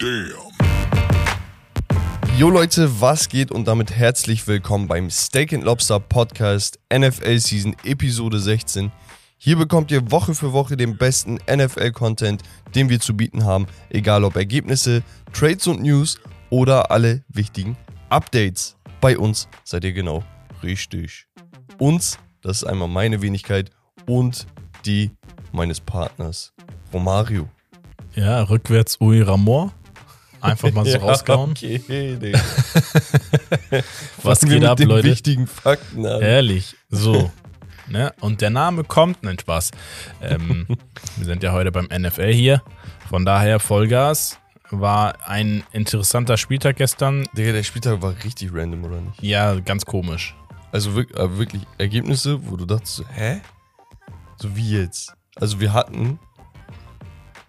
[0.00, 0.32] Damn.
[2.38, 7.76] Jo Leute, was geht und damit herzlich willkommen beim Steak and Lobster Podcast NFL Season
[7.84, 8.90] Episode 16.
[9.36, 12.42] Hier bekommt ihr Woche für Woche den besten NFL-Content,
[12.74, 15.02] den wir zu bieten haben, egal ob Ergebnisse,
[15.34, 17.76] Trades und News oder alle wichtigen
[18.08, 18.76] Updates.
[19.02, 20.24] Bei uns seid ihr genau
[20.62, 21.26] richtig.
[21.76, 23.70] Uns, das ist einmal meine Wenigkeit
[24.06, 24.46] und
[24.86, 25.10] die
[25.52, 26.54] meines Partners,
[26.90, 27.50] Romario.
[28.14, 29.74] Ja, rückwärts Ui Ramor.
[30.40, 31.50] Einfach mal so rausgehauen.
[31.52, 32.40] Okay, Digga.
[34.22, 35.08] Was geht ab, den Leute?
[35.08, 36.20] wichtigen Fakten an.
[36.20, 36.76] Ehrlich.
[36.88, 37.30] So.
[37.88, 38.12] ne?
[38.20, 39.22] Und der Name kommt.
[39.22, 39.70] Nein, Spaß.
[40.22, 40.66] Ähm,
[41.16, 42.62] wir sind ja heute beim NFL hier.
[43.08, 44.38] Von daher Vollgas.
[44.72, 47.26] War ein interessanter Spieltag gestern.
[47.36, 49.20] Digga, der Spieltag war richtig random, oder nicht?
[49.20, 50.36] Ja, ganz komisch.
[50.70, 53.40] Also wirklich, äh, wirklich Ergebnisse, wo du dachtest, hä?
[54.36, 55.12] So wie jetzt?
[55.34, 56.20] Also wir hatten,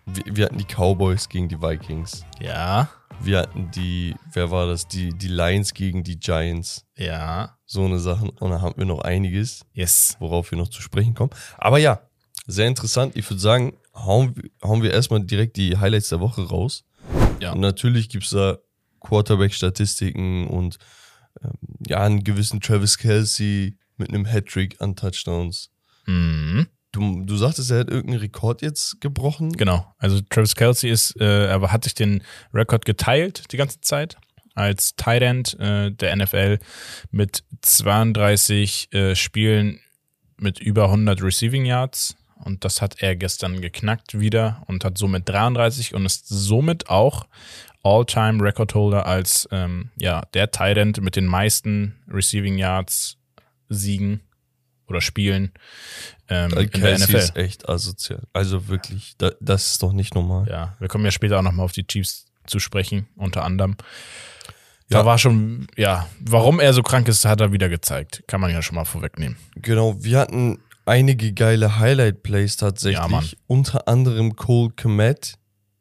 [0.05, 2.25] wir, hatten die Cowboys gegen die Vikings.
[2.39, 2.89] Ja,
[3.23, 4.87] Wir hatten die, wer war das?
[4.87, 6.85] Die, die Lions gegen die Giants.
[6.95, 7.57] ja.
[7.65, 8.29] So eine Sachen.
[8.29, 10.17] Und dann haben wir noch einiges, Yes.
[10.19, 11.29] worauf wir noch zu sprechen kommen.
[11.57, 12.01] Aber ja,
[12.45, 13.15] sehr interessant.
[13.15, 16.83] Ich würde sagen, hauen, wir- hauen wir erstmal direkt die Highlights der Woche raus.
[17.39, 17.53] Ja.
[17.53, 18.57] Und natürlich gibt es da
[18.99, 20.77] Quarterback-Statistiken und
[21.43, 21.51] ähm,
[21.87, 25.69] ja, einen gewissen Travis Kelsey mit einem Hattrick an Touchdowns.
[26.07, 26.67] Mhm.
[26.91, 29.53] Du, du sagtest, er hat irgendeinen Rekord jetzt gebrochen.
[29.53, 29.93] Genau.
[29.97, 34.17] Also Travis Kelsey ist, äh, aber hat sich den Rekord geteilt die ganze Zeit
[34.55, 36.59] als Tight End äh, der NFL
[37.11, 39.79] mit 32 äh, Spielen
[40.37, 42.17] mit über 100 Receiving Yards.
[42.35, 47.27] Und das hat er gestern geknackt wieder und hat somit 33 und ist somit auch
[47.83, 53.17] All-Time Record Holder als ähm, ja, der Tight End mit den meisten Receiving Yards
[53.69, 54.21] Siegen
[54.87, 55.51] oder Spielen
[56.31, 57.15] ähm, Äh, in der NFL.
[57.17, 58.23] ist echt asozial.
[58.33, 60.47] Also wirklich, da, das ist doch nicht normal.
[60.49, 63.75] Ja, wir kommen ja später auch nochmal auf die Chiefs zu sprechen, unter anderem.
[64.89, 65.05] Da Ja.
[65.05, 68.23] war schon, ja, warum er so krank ist, hat er wieder gezeigt.
[68.27, 69.37] Kann man ja schon mal vorwegnehmen.
[69.55, 72.97] Genau, wir hatten einige geile Highlight-Plays tatsächlich.
[72.99, 73.29] Ja, Mann.
[73.47, 75.35] Unter anderem Cole Komet,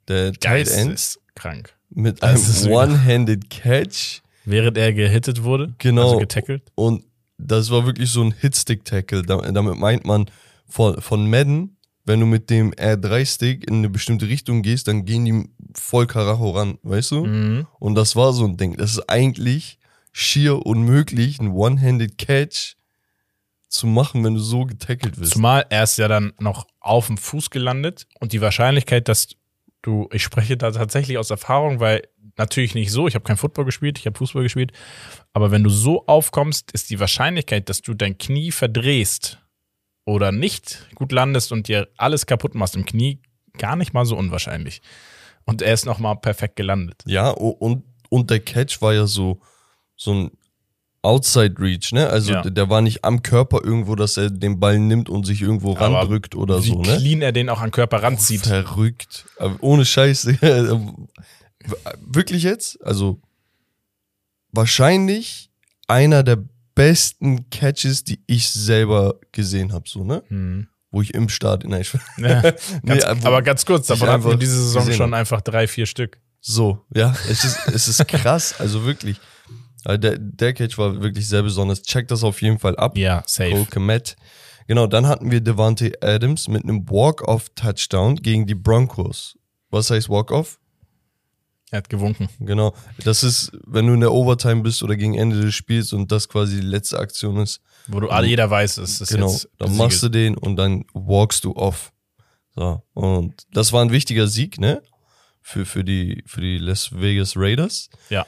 [0.08, 1.74] der Tight End, ist krank.
[1.88, 4.20] mit Das einem One-Handed Catch.
[4.44, 6.02] Während er gehittet wurde, Genau.
[6.04, 6.62] also getackelt.
[6.74, 7.04] Und
[7.46, 9.22] das war wirklich so ein Hitstick-Tackle.
[9.22, 10.26] Da- Damit meint man
[10.68, 15.24] von, von Madden, wenn du mit dem R3-Stick in eine bestimmte Richtung gehst, dann gehen
[15.24, 17.26] die voll Karacho ran, weißt du?
[17.26, 17.66] Mhm.
[17.78, 18.76] Und das war so ein Ding.
[18.76, 19.78] Das ist eigentlich
[20.12, 22.76] schier unmöglich, einen One-Handed Catch
[23.68, 25.32] zu machen, wenn du so getackelt wirst.
[25.34, 29.28] Zumal er ist ja dann noch auf dem Fuß gelandet und die Wahrscheinlichkeit, dass
[29.82, 32.02] du, ich spreche da tatsächlich aus Erfahrung, weil
[32.36, 34.72] natürlich nicht so, ich habe kein Football gespielt, ich habe Fußball gespielt,
[35.32, 39.38] aber wenn du so aufkommst, ist die Wahrscheinlichkeit, dass du dein Knie verdrehst
[40.04, 43.20] oder nicht gut landest und dir alles kaputt machst im Knie,
[43.58, 44.82] gar nicht mal so unwahrscheinlich.
[45.44, 47.02] Und er ist nochmal perfekt gelandet.
[47.06, 49.40] Ja, und, und der Catch war ja so,
[49.96, 50.30] so ein
[51.02, 52.08] Outside Reach, ne?
[52.08, 52.42] Also Ja.
[52.42, 55.98] der, war nicht am Körper irgendwo, dass er den Ball nimmt und sich irgendwo Aber
[55.98, 56.96] randrückt oder Wie so, ne?
[56.98, 58.42] clean er den auch an Körper ranzieht.
[58.46, 59.24] Verrückt.
[59.38, 60.38] Aber ohne Scheiße.
[62.00, 62.82] Wirklich jetzt?
[62.84, 63.20] Also
[64.52, 65.50] wahrscheinlich
[65.88, 66.38] einer der
[66.74, 70.22] besten Catches, die ich selber gesehen habe, so, ne?
[70.28, 70.68] Hm.
[70.90, 71.28] Wo ich im.
[71.64, 72.42] Nein, ich, Ja,
[72.82, 76.18] Nee, aber ganz kurz, davon hatten wir diese Saison schon einfach drei, vier Stück.
[76.40, 79.20] So, ja, es ist, es ist krass, also wirklich.
[79.84, 81.82] Also Der, der Catch war wirklich sehr besonders.
[81.82, 82.96] Check das auf jeden Fall ab.
[82.96, 83.50] Ja, safe.
[83.50, 84.16] Cole Kmet.
[84.66, 89.36] Genau, dann hatten wir Devante Adams mit einem Walk-Off-Touchdown gegen die Broncos.
[89.70, 90.60] Was heißt Walk-Off?
[91.70, 92.28] Er hat gewunken.
[92.40, 92.74] Genau.
[93.04, 96.28] Das ist, wenn du in der Overtime bist oder gegen Ende des Spiels und das
[96.28, 97.60] quasi die letzte Aktion ist.
[97.86, 99.30] Wo du alle, jeder weiß, es ist genau.
[99.30, 101.92] jetzt Dann machst du den und dann walkst du off.
[102.54, 102.82] So.
[102.92, 104.82] Und das war ein wichtiger Sieg, ne?
[105.42, 107.88] Für, für die, für die Las Vegas Raiders.
[108.08, 108.26] Ja.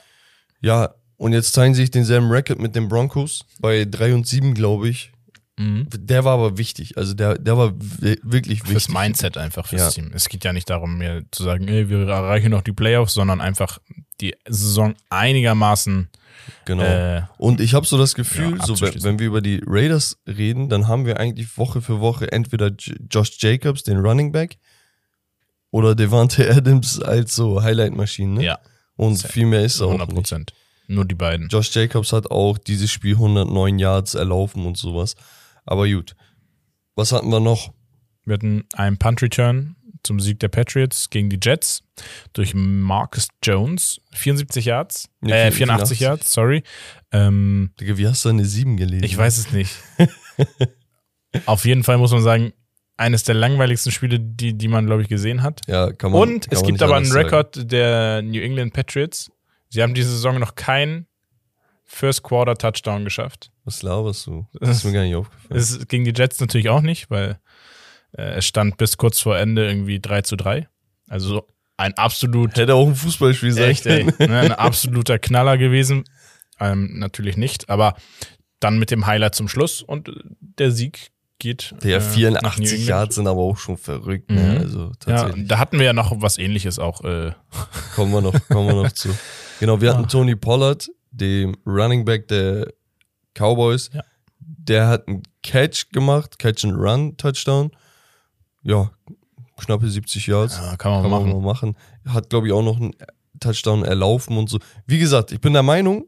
[0.60, 4.54] Ja, und jetzt teilen sie sich denselben Record mit den Broncos bei 3 und 7,
[4.54, 5.12] glaube ich.
[5.58, 5.86] Mhm.
[5.94, 6.96] Der war aber wichtig.
[6.96, 8.94] Also der, der war wi- wirklich Fürs wichtig.
[8.94, 9.90] Mindset einfach fürs Ja.
[9.90, 10.10] Team.
[10.14, 13.40] Es geht ja nicht darum, mir zu sagen, ey, wir erreichen noch die Playoffs, sondern
[13.40, 13.78] einfach
[14.20, 16.08] die Saison einigermaßen
[16.64, 16.82] Genau.
[16.82, 20.68] äh, Und ich habe so das Gefühl, Ja, so, wenn, wir über die Raiders reden,
[20.68, 22.70] dann haben wir eigentlich Woche für Woche entweder
[23.10, 24.56] Josh Jacobs, den Running Back,
[25.70, 28.34] oder Devante Adams als so Highlight-Maschinen.
[28.34, 28.44] Ne?
[28.44, 28.58] ja,
[28.96, 30.16] Und viel mehr ist auch 100 nicht.
[30.16, 30.52] Prozent.
[30.92, 31.48] Nur die beiden.
[31.48, 35.14] Josh Jacobs hat auch dieses Spiel 109 Yards erlaufen und sowas.
[35.64, 36.14] Aber gut.
[36.94, 37.72] Was hatten wir noch?
[38.24, 41.82] Wir hatten einen Punt-Return zum Sieg der Patriots gegen die Jets
[42.34, 44.00] durch Marcus Jones.
[44.12, 45.08] 74 Yards.
[45.22, 45.98] Nee, äh, 84.
[45.98, 46.62] 84 Yards, sorry.
[47.10, 49.04] Ähm, Digga, wie hast du eine 7 gelesen?
[49.04, 49.74] ich weiß es nicht.
[51.46, 52.52] Auf jeden Fall muss man sagen,
[52.98, 55.62] eines der langweiligsten Spiele, die, die man, glaube ich, gesehen hat.
[55.66, 56.20] Ja, kann man.
[56.20, 57.10] Und kann es man gibt aber einen.
[57.10, 59.30] Rekord der New England Patriots.
[59.72, 61.06] Sie haben diese Saison noch keinen
[61.84, 63.50] First Quarter Touchdown geschafft.
[63.64, 64.46] Was laberst du?
[64.52, 65.58] Das ist mir gar nicht aufgefallen.
[65.58, 67.40] Es ist gegen die Jets natürlich auch nicht, weil
[68.12, 70.68] äh, es stand bis kurz vor Ende irgendwie 3 zu 3.
[71.08, 71.48] Also
[71.78, 74.04] ein absolut Hätte auch ein Fußballspiel sein Echt, ey.
[74.04, 74.30] können.
[74.30, 76.04] Ne, ein absoluter Knaller gewesen.
[76.60, 77.96] Ähm, natürlich nicht, aber
[78.60, 81.12] dann mit dem Highlight zum Schluss und der Sieg
[81.42, 81.74] geht.
[81.82, 82.88] Äh, New 84 England.
[82.88, 84.30] Yards sind aber auch schon verrückt.
[84.30, 84.36] Mhm.
[84.36, 84.58] Ne?
[84.60, 85.48] Also Ja, tatsächlich.
[85.48, 87.02] da hatten wir ja noch was ähnliches auch.
[87.02, 87.32] Äh,
[87.96, 89.10] Kommen wir noch, kommen wir noch zu.
[89.60, 92.72] Genau, wir hatten Tony Pollard, dem Running Back der
[93.34, 93.90] Cowboys.
[93.92, 94.02] Ja.
[94.40, 97.70] Der hat einen Catch gemacht, Catch and Run Touchdown.
[98.62, 98.90] Ja,
[99.58, 100.56] knappe 70 Yards.
[100.56, 101.30] ja, kann man Kann machen.
[101.30, 101.76] man machen.
[102.08, 102.92] Hat, glaube ich, auch noch einen
[103.40, 104.58] Touchdown erlaufen und so.
[104.86, 106.04] Wie gesagt, ich bin der Meinung,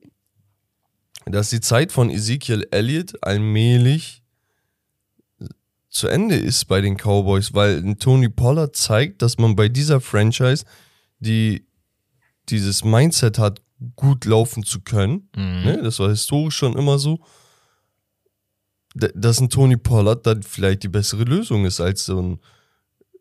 [1.26, 4.22] dass die Zeit von Ezekiel Elliott allmählich
[5.94, 10.00] zu Ende ist bei den Cowboys, weil ein Tony Pollard zeigt, dass man bei dieser
[10.00, 10.64] Franchise,
[11.20, 11.66] die
[12.48, 13.62] dieses Mindset hat,
[13.96, 15.62] gut laufen zu können, Mhm.
[15.64, 15.80] ne?
[15.82, 17.20] das war historisch schon immer so,
[18.94, 22.40] dass ein Tony Pollard dann vielleicht die bessere Lösung ist als so ein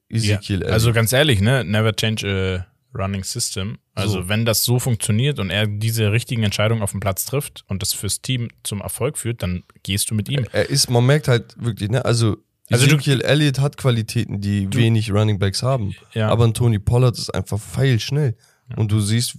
[0.09, 0.71] Ezekiel Elliott.
[0.73, 1.63] Also ganz ehrlich, ne?
[1.63, 3.77] Never change a running system.
[3.95, 4.29] Also So.
[4.29, 7.93] wenn das so funktioniert und er diese richtigen Entscheidungen auf dem Platz trifft und das
[7.93, 10.45] fürs Team zum Erfolg führt, dann gehst du mit ihm.
[10.51, 12.37] Er ist, man merkt halt wirklich, ne, also,
[12.71, 15.93] Also du- Ezekiel Elliott hat Qualitäten, die wenig Running Backs haben.
[16.13, 16.29] Ja.
[16.29, 18.35] Aber ein Tony Pollard ist einfach feilschnell.
[18.77, 19.35] Und du siehst,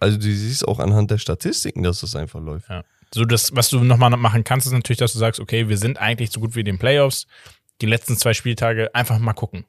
[0.00, 2.68] also du siehst auch anhand der Statistiken, dass das einfach läuft.
[2.70, 2.84] Ja.
[3.12, 5.98] So, das, was du nochmal machen kannst, ist natürlich, dass du sagst, okay, wir sind
[5.98, 7.26] eigentlich so gut wie in den Playoffs.
[7.82, 9.66] Die letzten zwei Spieltage einfach mal gucken.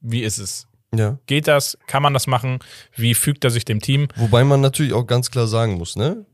[0.00, 0.66] Wie ist es?
[0.94, 1.18] Ja.
[1.26, 1.76] Geht das?
[1.86, 2.60] Kann man das machen?
[2.96, 4.08] Wie fügt er sich dem Team?
[4.16, 6.24] Wobei man natürlich auch ganz klar sagen muss, ne?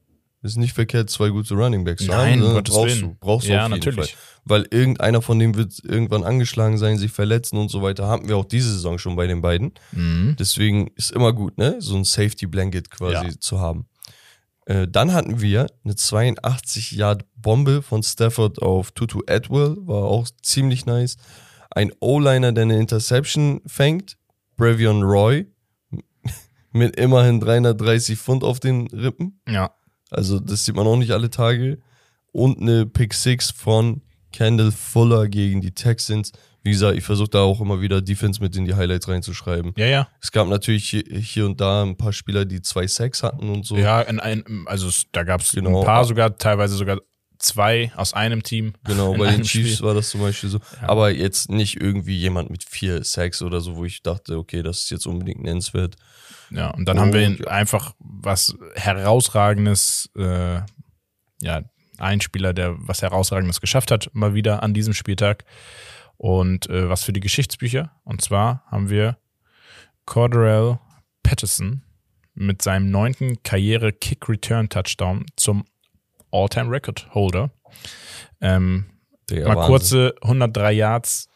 [0.46, 2.38] Ist nicht verkehrt, zwei gute Running Backs zu Nein, haben.
[2.40, 3.10] sondern Gottes brauchst Willen.
[3.10, 3.16] du.
[3.20, 4.10] Brauchst du Ja, auf jeden natürlich.
[4.14, 4.20] Fall.
[4.48, 8.06] Weil irgendeiner von denen wird irgendwann angeschlagen sein, sich verletzen und so weiter.
[8.06, 9.72] Haben wir auch diese Saison schon bei den beiden.
[9.92, 10.36] Mhm.
[10.38, 11.76] Deswegen ist immer gut, ne?
[11.80, 13.40] So ein Safety Blanket quasi Ja.
[13.40, 13.86] zu haben.
[14.66, 20.26] Äh, dann hatten wir eine 82 Yard Bombe von Stafford auf Tutu Atwell, war auch
[20.42, 21.16] ziemlich nice.
[21.70, 24.16] Ein O-Liner, der eine Interception fängt,
[24.56, 25.46] Brevion Roy,
[26.72, 29.40] mit immerhin 330 Pfund auf den Rippen.
[29.48, 29.72] Ja.
[30.10, 31.78] Also das sieht man auch nicht alle Tage.
[32.32, 36.32] Und eine Pick Six von Kendall Fuller gegen die Texans.
[36.62, 39.72] Wie gesagt, ich versuche da auch immer wieder Defense mit in die Highlights reinzuschreiben.
[39.76, 40.08] Ja, ja.
[40.20, 43.76] Es gab natürlich hier, und da ein paar Spieler, die zwei Sacks hatten und so.
[43.76, 45.80] Ja, in ein, also da gab es Genau.
[45.80, 47.00] ein paar sogar, teilweise sogar
[47.38, 48.74] zwei aus einem Team.
[48.84, 49.86] Genau, bei den Chiefs Spiel.
[49.86, 50.60] war das zum Beispiel so.
[50.82, 54.78] Aber jetzt nicht irgendwie jemand mit vier Sacks oder so, wo ich dachte, okay, das
[54.82, 55.96] ist jetzt unbedingt nennenswert.
[56.50, 57.46] Ja, und dann haben wir ja.
[57.46, 60.60] einfach was herausragendes, äh,
[61.42, 61.62] ja,
[61.98, 65.44] ein Spieler, der was herausragendes geschafft hat, mal wieder an diesem Spieltag.
[66.18, 67.90] Und äh, was für die Geschichtsbücher.
[68.04, 69.18] Und zwar haben wir
[70.06, 70.78] Cordarell
[71.22, 71.82] Patterson
[72.34, 75.64] mit seinem neunten Karriere-Kick-Return-Touchdown zum
[76.32, 77.50] All-Time-Record-Holder.
[78.40, 78.86] Ähm,
[79.30, 79.66] Der mal Wahnsinn.
[79.66, 81.28] kurze 103 Yards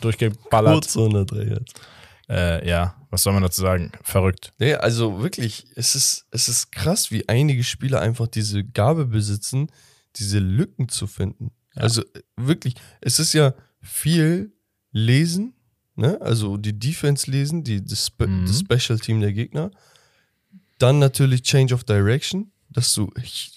[0.00, 0.72] durchgeballert.
[0.74, 1.80] Kurze 103 jetzt.
[2.28, 3.90] Äh, ja, was soll man dazu sagen?
[4.02, 4.52] Verrückt.
[4.58, 9.68] Nee, also wirklich, es ist, es ist krass, wie einige Spieler einfach diese Gabe besitzen,
[10.16, 11.50] diese Lücken zu finden.
[11.74, 14.52] Also äh, wirklich, es ist ja viel
[14.92, 15.54] lesen,
[15.96, 16.20] ne?
[16.20, 18.46] Also die Defense lesen, die, das, Spe Mhm.
[18.46, 19.70] das Special Team der Gegner.
[20.78, 23.10] Dann natürlich Change of Direction, dass du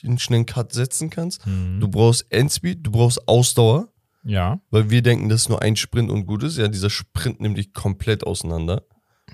[0.04, 1.46] einen schnellen Cut setzen kannst.
[1.48, 1.80] Mhm.
[1.80, 3.90] Du brauchst Endspeed, du brauchst Ausdauer,
[4.24, 4.60] Ja.
[4.72, 6.58] weil wir denken, dass nur ein Sprint und gut ist.
[6.58, 8.84] Ja, dieser Sprint nimmt dich komplett auseinander.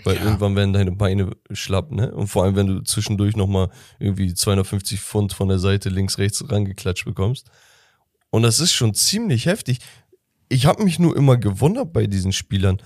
[0.05, 0.23] Weil Ja.
[0.23, 2.13] irgendwann werden deine Beine schlapp, ne?
[2.13, 3.69] Und vor allem, wenn du zwischendurch nochmal
[3.99, 7.49] irgendwie 250 Pfund von der Seite links, rechts rangeklatscht bekommst.
[8.29, 9.79] Und das ist schon ziemlich heftig.
[10.47, 12.81] Ich habe mich nur immer gewundert bei diesen Spielern.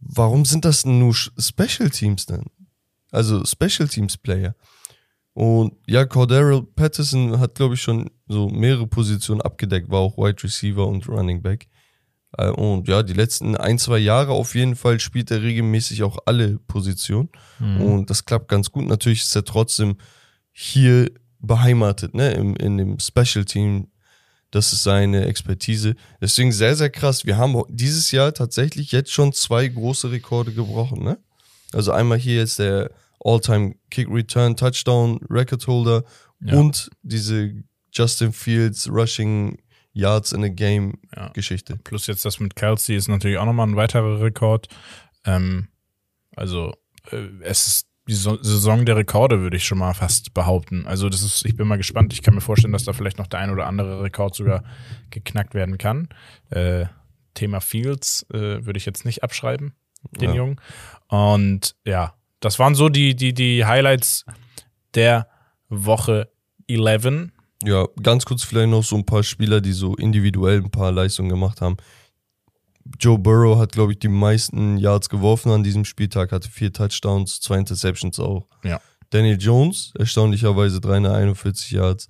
[0.00, 2.44] Warum sind das denn nur Special Teams dann?
[3.10, 4.54] Also Special Teams Player.
[5.34, 10.42] Und ja, Cordero Patterson hat, glaube ich, schon so mehrere Positionen abgedeckt, war auch Wide
[10.42, 11.68] Receiver und Running Back.
[12.38, 16.18] Äh, Und ja, die letzten ein, zwei Jahre auf jeden Fall spielt er regelmäßig auch
[16.26, 17.28] alle Positionen.
[17.80, 18.86] Und das klappt ganz gut.
[18.86, 19.96] Natürlich ist er trotzdem
[20.52, 21.10] hier
[21.40, 23.88] beheimatet, ne, im, in dem Special Team.
[24.52, 25.96] Das ist seine Expertise.
[26.20, 27.24] Deswegen sehr, sehr krass.
[27.26, 31.18] Wir haben dieses Jahr tatsächlich jetzt schon zwei große Rekorde gebrochen, ne?
[31.72, 32.92] Also einmal hier jetzt der
[33.24, 36.04] All-Time Kick Return Touchdown Record Holder
[36.40, 36.58] Ja.
[36.58, 37.52] und diese
[37.92, 39.58] Justin Fields Rushing
[39.92, 41.28] Yards in a Game Ja.
[41.28, 41.78] Geschichte.
[41.84, 44.68] Plus jetzt das mit Kelsey ist natürlich auch nochmal ein weiterer Rekord.
[45.24, 45.68] Ähm,
[46.36, 46.72] also
[47.10, 50.86] äh, es ist die so Saison der Rekorde, würde ich schon mal fast behaupten.
[50.86, 52.12] Also das ist, ich bin mal gespannt.
[52.12, 54.62] Ich kann mir vorstellen, dass da vielleicht noch der ein oder andere Rekord sogar
[55.08, 56.08] geknackt werden kann.
[56.50, 56.84] Äh,
[57.32, 59.72] Thema Fields äh, würde ich jetzt nicht abschreiben,
[60.10, 60.36] den Ja.
[60.36, 60.60] Jungen.
[61.08, 62.14] Und ja,
[62.44, 64.24] das waren so die, die, die Highlights
[64.94, 65.28] der
[65.68, 66.30] Woche
[66.68, 67.30] 11.
[67.64, 71.30] Ja, ganz kurz vielleicht noch so ein paar Spieler, die so individuell ein paar Leistungen
[71.30, 71.76] gemacht haben.
[73.00, 77.40] Joe Burrow hat, glaube ich, die meisten Yards geworfen an diesem Spieltag, hatte vier Touchdowns,
[77.40, 78.46] zwei Interceptions auch.
[78.62, 78.78] Ja.
[79.08, 82.08] Daniel Jones, erstaunlicherweise 341 Yards.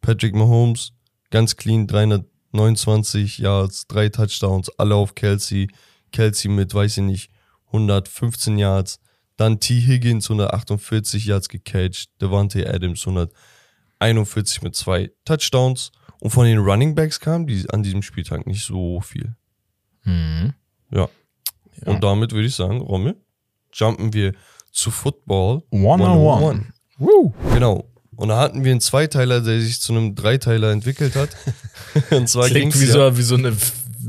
[0.00, 0.92] Patrick Mahomes,
[1.30, 5.68] ganz clean, 329 Yards, drei Touchdowns, alle auf Kelsey.
[6.10, 7.30] Kelsey mit, weiß ich nicht,
[7.66, 8.98] 115 Yards.
[9.36, 9.80] Dann T.
[9.80, 12.10] Higgins, 148 Yards gecatcht.
[12.20, 15.90] Devante Adams, 141 mit zwei Touchdowns.
[16.20, 19.34] Und von den Running Backs kam die an diesem Spieltag nicht so viel.
[20.04, 20.54] Mhm.
[20.90, 21.08] Ja.
[21.84, 21.92] Ja.
[21.92, 23.16] Und damit würde ich sagen, Rommel,
[23.72, 24.32] jumpen wir
[24.70, 27.32] zu Football One on one.
[27.52, 27.88] Genau.
[28.16, 31.30] Und da hatten wir einen Zweiteiler, der sich zu einem Dreiteiler entwickelt hat.
[32.10, 33.56] Und zwar ging Klingt wie, es so, ja, wie so eine,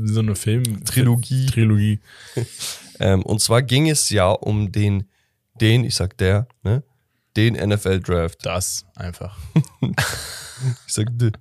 [0.04, 1.46] so eine Film Trilogie.
[1.46, 2.00] Trilogie.
[3.00, 5.08] ähm, und zwar ging es ja um den,
[5.60, 6.82] den, ich sag der, ne,
[7.36, 8.44] den NFL Draft.
[8.44, 9.36] Das einfach.
[10.86, 11.32] Ich sag de,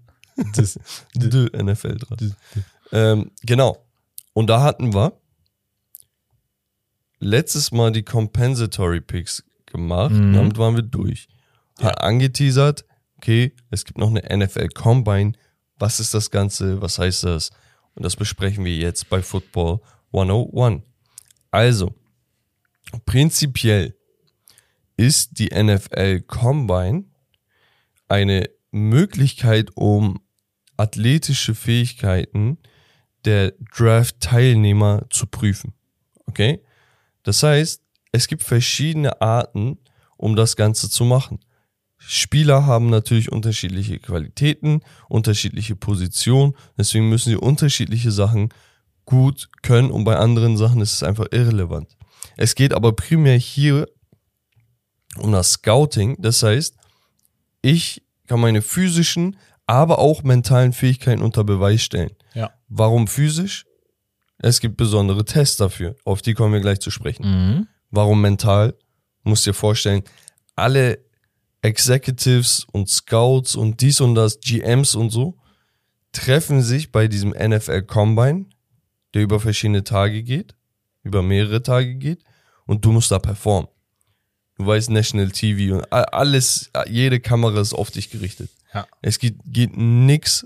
[0.54, 0.78] Das,
[1.14, 2.36] de NFL Draft.
[2.92, 3.78] Ähm, genau.
[4.34, 5.14] Und da hatten wir
[7.20, 10.12] letztes Mal die Compensatory Picks gemacht.
[10.12, 10.34] Mhm.
[10.34, 11.30] Damit waren wir durch.
[11.80, 12.86] Hat angeteasert,
[13.18, 15.34] okay, es gibt noch eine NFL Combine.
[15.78, 16.82] Was ist das Ganze?
[16.82, 17.52] Was heißt das?
[17.96, 19.80] Und das besprechen wir jetzt bei Football
[20.14, 20.84] 101.
[21.52, 21.94] Also,
[23.06, 23.95] prinzipiell
[24.98, 27.06] ist die NFL Combine
[28.08, 30.20] eine Möglichkeit, um
[30.78, 32.58] athletische Fähigkeiten
[33.24, 35.74] der Draft-Teilnehmer zu prüfen.
[36.28, 36.62] Okay?
[37.24, 39.80] Das heißt, es gibt verschiedene Arten,
[40.18, 41.40] um das Ganze zu machen.
[41.98, 48.50] Spieler haben natürlich unterschiedliche Qualitäten, unterschiedliche Positionen, deswegen müssen sie unterschiedliche Sachen
[49.06, 51.98] gut können und bei anderen Sachen ist es einfach irrelevant.
[52.38, 53.88] Es geht aber primär hier
[55.20, 56.76] um das Scouting, das heißt,
[57.62, 62.12] ich kann meine physischen, aber auch mentalen Fähigkeiten unter Beweis stellen.
[62.34, 62.52] ja.
[62.68, 63.66] Warum physisch?
[64.38, 67.26] Es gibt besondere Tests dafür, auf die kommen wir gleich zu sprechen.
[67.26, 67.68] Mhm.
[67.92, 68.76] Warum mental?
[69.24, 70.04] Musst dir vorstellen,
[70.56, 71.00] alle
[71.62, 75.38] Executives und Scouts und dies und das, GMs und so,
[76.12, 78.46] treffen sich bei diesem NFL Combine,
[79.14, 80.56] der über verschiedene Tage geht,
[81.04, 82.24] über mehrere Tage geht,
[82.66, 83.70] und du musst da performen.
[84.58, 88.50] Du weißt, National TV und alles, jede Kamera ist auf dich gerichtet.
[88.74, 88.88] Ja.
[89.02, 90.46] Es geht, geht nix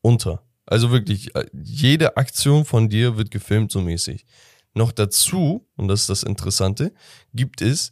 [0.00, 0.42] unter.
[0.66, 4.24] Also wirklich, jede Aktion von dir wird gefilmt so mäßig.
[4.72, 6.92] Noch dazu, und das ist das Interessante,
[7.34, 7.90] gibt es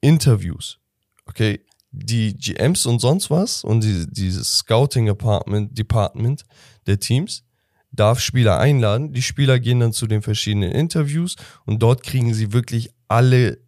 [0.00, 0.78] Interviews.
[1.24, 6.44] Okay, die GMs und sonst was und die, dieses Scouting Department, Department
[6.86, 7.44] der Teams
[7.90, 9.12] darf Spieler einladen.
[9.12, 13.58] Die Spieler gehen dann zu den verschiedenen Interviews und dort kriegen sie wirklich alle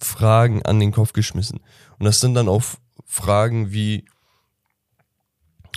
[0.00, 1.60] Fragen an den Kopf geschmissen.
[1.98, 2.62] Und das sind dann auch
[3.04, 4.04] Fragen wie,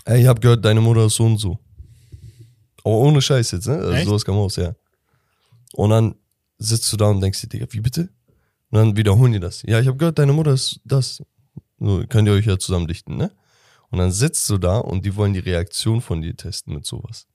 [0.05, 1.59] ey, ich habe gehört, deine Mutter ist so und so.
[2.83, 3.75] Aber ohne Scheiß jetzt, ne?
[3.75, 4.05] Also Echt?
[4.07, 4.73] sowas kam raus, ja.
[5.73, 6.15] Und dann
[6.57, 8.09] sitzt du da und denkst dir, Digga, wie bitte?
[8.69, 9.63] Und dann wiederholen die das.
[9.63, 11.21] Ja, ich habe gehört, deine Mutter ist das.
[11.79, 13.31] So, könnt ihr euch ja zusammen dichten, ne?
[13.89, 17.27] Und dann sitzt du da und die wollen die Reaktion von dir testen mit sowas.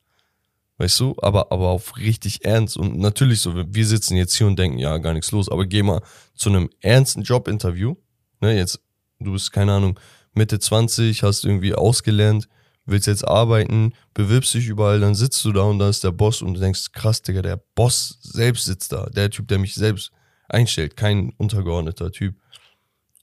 [0.78, 1.16] Weißt du?
[1.22, 2.76] Aber, aber auf richtig ernst.
[2.76, 5.48] Und natürlich so, wir sitzen jetzt hier und denken, ja, gar nichts los.
[5.48, 6.02] Aber geh mal
[6.34, 7.96] zu einem ernsten Jobinterview.
[8.40, 8.80] Ne, jetzt,
[9.18, 9.98] du bist, keine Ahnung,
[10.34, 12.48] Mitte 20, hast irgendwie ausgelernt,
[12.84, 16.42] willst jetzt arbeiten, bewirbst dich überall, dann sitzt du da und da ist der Boss
[16.42, 19.06] und du denkst, krass, Digga, der Boss selbst sitzt da.
[19.06, 20.12] Der Typ, der mich selbst
[20.48, 22.36] einstellt, kein untergeordneter Typ.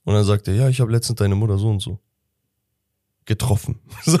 [0.02, 2.00] Und dann sagt er, ja, ich habe letztens deine Mutter so und so
[3.24, 3.80] getroffen.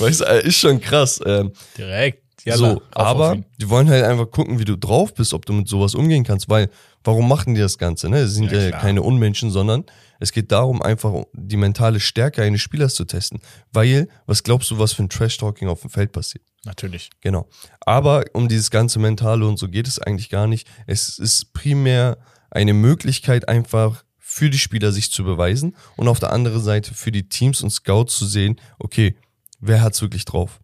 [0.00, 1.20] weißt du, äh, ist schon krass.
[1.24, 2.22] Ähm, Direkt.
[2.44, 5.52] so, Jalla, auf, aber die wollen halt einfach gucken, wie du drauf bist, ob du
[5.52, 6.70] mit sowas umgehen kannst, weil
[7.04, 8.08] warum machen die das Ganze?
[8.08, 8.18] Ne?
[8.18, 9.84] Es sind Ja, ja, keine Unmenschen, sondern
[10.20, 13.40] es geht darum, einfach die mentale Stärke eines Spielers zu testen.
[13.72, 16.44] Weil, was glaubst du, was für ein Trash-Talking auf dem Feld passiert?
[16.64, 17.10] Natürlich.
[17.20, 17.48] Genau.
[17.80, 20.66] Aber um dieses ganze Mentale und so geht es eigentlich gar nicht.
[20.86, 22.18] Es ist primär
[22.50, 27.12] eine Möglichkeit, einfach für die Spieler sich zu beweisen und auf der anderen Seite für
[27.12, 29.16] die Teams und Scouts zu sehen, okay,
[29.60, 30.60] wer hat's wirklich drauf?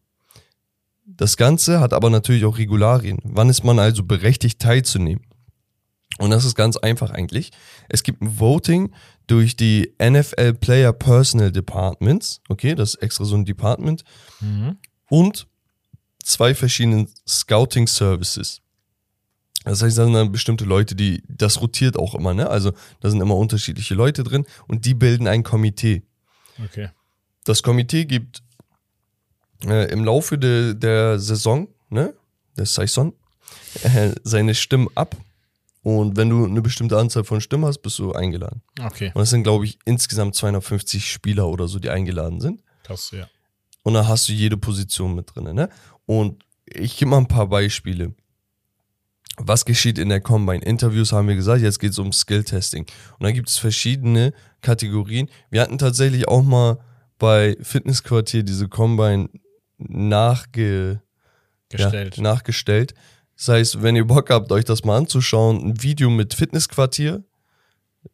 [1.07, 3.19] Das Ganze hat aber natürlich auch Regularien.
[3.25, 5.25] Wann ist man also berechtigt teilzunehmen?
[6.19, 7.51] Und das ist ganz einfach eigentlich.
[7.89, 8.93] Es gibt ein Voting
[9.27, 12.41] durch die NFL Player Personal Departments.
[12.49, 14.05] Okay, das ist extra so ein Department.
[14.41, 14.79] Mhm.
[15.09, 15.47] Und
[16.23, 18.61] zwei verschiedenen Scouting Services.
[19.65, 22.49] Das heißt, da sind dann bestimmte Leute, die, das rotiert auch immer, ne?
[22.49, 26.03] Also da sind immer unterschiedliche Leute drin und die bilden ein Komitee.
[26.63, 26.91] Okay.
[27.45, 28.43] Das Komitee gibt
[29.67, 32.15] äh, im Laufe de, der Saison, ne?
[32.57, 33.13] der Saison,
[33.83, 35.17] äh, seine Stimmen ab.
[35.83, 38.63] Und wenn du eine bestimmte Anzahl von Stimmen hast, bist du eingeladen.
[38.83, 39.13] Okay.
[39.15, 42.63] Und es sind, glaube ich, insgesamt 250 Spieler oder so, die eingeladen sind.
[42.85, 43.29] Krass, ja.
[43.83, 45.55] Und dann hast du jede Position mit drin.
[45.55, 45.69] Ne?
[46.07, 48.15] Und ich gebe mal ein paar Beispiele.
[49.37, 50.65] Was geschieht in der Combine?
[50.65, 52.87] Interviews haben wir gesagt, jetzt geht es um Skill-Testing.
[53.19, 55.29] Und da gibt es verschiedene Kategorien.
[55.51, 56.79] Wir hatten tatsächlich auch mal
[57.19, 59.29] bei Fitnessquartier diese Combine
[59.79, 61.01] nachge
[61.69, 62.17] Gestellt.
[62.17, 62.95] Ja, nachgestellt.
[63.37, 67.25] Das heißt, wenn ihr Bock habt, euch das mal anzuschauen, ein Video mit Fitnessquartier.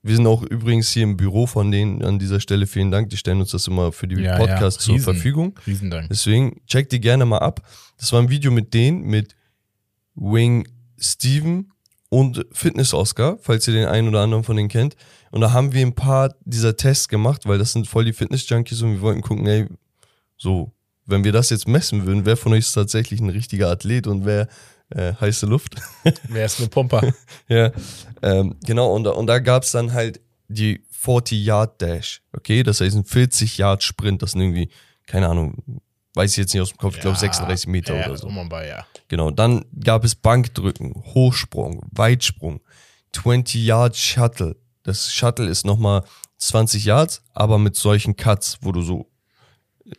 [0.03, 2.67] Wir sind auch übrigens hier im Büro von denen an dieser Stelle.
[2.67, 3.11] Vielen Dank.
[3.11, 4.87] Die stellen uns das immer für die Ja, Podcasts ja.
[4.87, 5.59] zur Riesen- Verfügung.
[5.67, 6.09] Riesendank.
[6.09, 7.61] Deswegen checkt die gerne mal ab.
[7.99, 9.35] Das war ein Video mit denen, mit
[10.15, 10.67] Wing
[10.99, 11.73] Steven
[12.09, 14.95] und Fitness Oscar, falls ihr den einen oder anderen von denen kennt.
[15.33, 18.81] Und da haben wir ein paar dieser Tests gemacht, weil das sind voll die Fitness-Junkies
[18.83, 19.67] und wir wollten gucken, ey,
[20.37, 20.73] so,
[21.11, 24.25] wenn wir das jetzt messen würden, wer von euch ist tatsächlich ein richtiger Athlet und
[24.25, 24.49] wer
[24.91, 25.77] äh, heiße Luft?
[26.29, 27.13] Wer ist eine Pumper?
[27.49, 27.71] Ja,
[28.23, 32.63] ähm, genau, und, da- und da gab es dann halt die 40-Yard-Dash, okay?
[32.65, 34.69] Das heißt ein 40-Yard-Sprint, das sind irgendwie,
[35.07, 35.81] keine Ahnung,
[36.15, 38.27] weiß ich jetzt nicht aus dem Kopf, ich glaube 36 Meter ja, oder so.
[38.27, 38.85] Um bei, ja.
[39.09, 42.61] Genau, dann gab es Bankdrücken, Hochsprung, Weitsprung,
[43.15, 44.57] 20-Yard-Shuttle.
[44.83, 46.03] Das Shuttle ist nochmal
[46.39, 49.10] 20 Yards, aber mit solchen Cuts, wo du so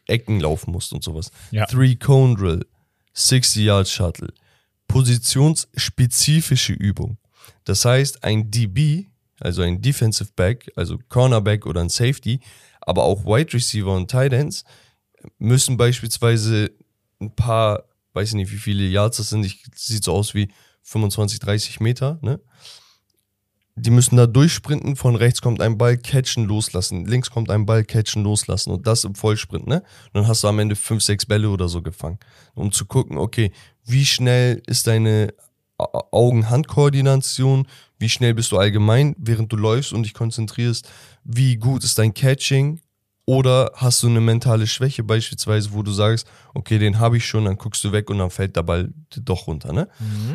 [0.07, 1.31] Ecken laufen musst und sowas.
[1.51, 1.65] Ja.
[1.65, 2.65] Three-Cone-Drill,
[3.15, 4.33] 60-Yard-Shuttle,
[4.87, 7.17] positionsspezifische Übung.
[7.63, 9.07] Das heißt, ein DB,
[9.39, 12.39] also ein Defensive Back, also Cornerback oder ein Safety,
[12.81, 14.63] aber auch Wide Receiver und Tight Ends
[15.37, 16.71] müssen beispielsweise
[17.19, 17.83] ein paar,
[18.13, 20.51] weiß ich nicht, wie viele Yards das sind, ich, sieht so aus wie
[20.83, 22.39] 25, 30 Meter, ne?
[23.83, 27.83] Die müssen da durchsprinten, von rechts kommt ein Ball, catchen, loslassen, links kommt ein Ball,
[27.83, 28.69] catchen, loslassen.
[28.69, 29.77] Und das im Vollsprint, ne?
[29.77, 32.19] Und dann hast du am Ende fünf, sechs Bälle oder so gefangen,
[32.53, 33.51] um zu gucken, okay,
[33.83, 35.33] wie schnell ist deine
[35.79, 40.87] Augen-Hand-Koordination, wie schnell bist du allgemein, während du läufst und dich konzentrierst,
[41.23, 42.81] wie gut ist dein Catching
[43.25, 47.45] oder hast du eine mentale Schwäche beispielsweise, wo du sagst, okay, den habe ich schon,
[47.45, 49.87] dann guckst du weg und dann fällt der Ball doch runter, ne?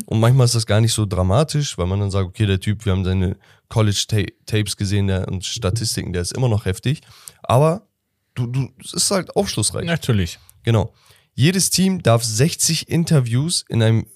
[0.07, 2.85] Und manchmal ist das gar nicht so dramatisch, weil man dann sagt, okay, der Typ,
[2.85, 3.37] wir haben seine
[3.69, 7.03] College-Tapes gesehen der, und Statistiken, der ist immer noch heftig.
[7.43, 7.89] Aber
[8.35, 9.85] du, du, es ist halt aufschlussreich.
[9.85, 10.39] Natürlich.
[10.63, 10.93] Genau.
[11.35, 14.07] Jedes Team darf 60 Interviews in einem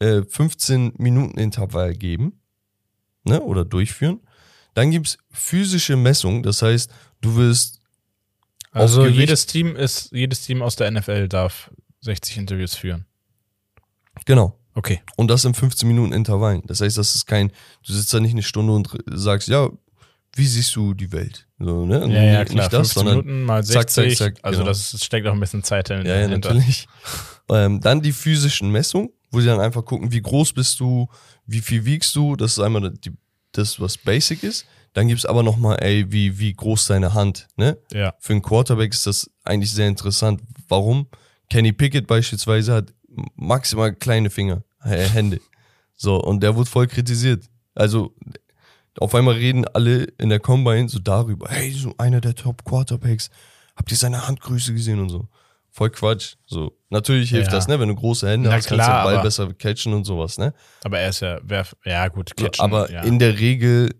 [0.00, 2.40] äh, 15-Minuten-Intervall geben
[3.24, 4.20] ne, oder durchführen.
[4.74, 7.80] Dann gibt's physische Messungen, das heißt, du wirst
[8.74, 13.06] Also jedes Team ist, jedes Team aus der NFL darf 60 Interviews führen.
[14.26, 14.58] genau.
[14.76, 15.00] Okay.
[15.16, 16.62] Und das in 15 Minuten Intervallen.
[16.66, 17.52] Das heißt, das ist kein,
[17.86, 19.68] du sitzt da nicht eine Stunde und sagst, ja,
[20.34, 21.46] wie siehst du die Welt?
[21.60, 22.00] So, ne?
[22.12, 22.68] Ja, ja, nicht klar.
[22.68, 24.18] das, 15 sondern Minuten mal zack, 60.
[24.18, 24.68] zack, zack, also genau.
[24.68, 26.04] das, steckt auch ein bisschen Zeit hin.
[26.04, 26.88] Ja, ja, natürlich.
[27.48, 31.08] ähm, dann die physischen Messungen, wo sie dann einfach gucken, wie groß bist du,
[31.46, 32.34] wie viel wiegst du.
[32.34, 33.12] Das ist einmal die,
[33.52, 34.66] das, was basic ist.
[34.94, 37.76] Dann gibt's aber nochmal, ey, wie, wie groß deine Hand, ne?
[37.92, 38.14] Ja.
[38.18, 40.40] Für einen Quarterback ist das eigentlich sehr interessant.
[40.68, 41.08] Warum?
[41.50, 42.94] Kenny Pickett beispielsweise hat
[43.34, 45.40] maximal kleine Finger, äh, Hände.
[45.96, 47.44] So, und der wurde voll kritisiert.
[47.74, 48.14] Also,
[48.98, 53.30] auf einmal reden alle in der Combine so darüber, hey, so einer der Top Quarterbacks,
[53.76, 55.28] habt ihr seine Handgröße gesehen und so.
[55.70, 56.36] Voll Quatsch.
[56.46, 57.56] So, natürlich hilft Ja.
[57.56, 57.80] das, ne?
[57.80, 60.38] Wenn du große Hände Na hast, kannst du klar, den Ball besser catchen und sowas,
[60.38, 60.54] ne?
[60.84, 63.02] Aber er ist ja, wer, ja gut, catchen, aber ja.
[63.02, 63.90] in der Regel,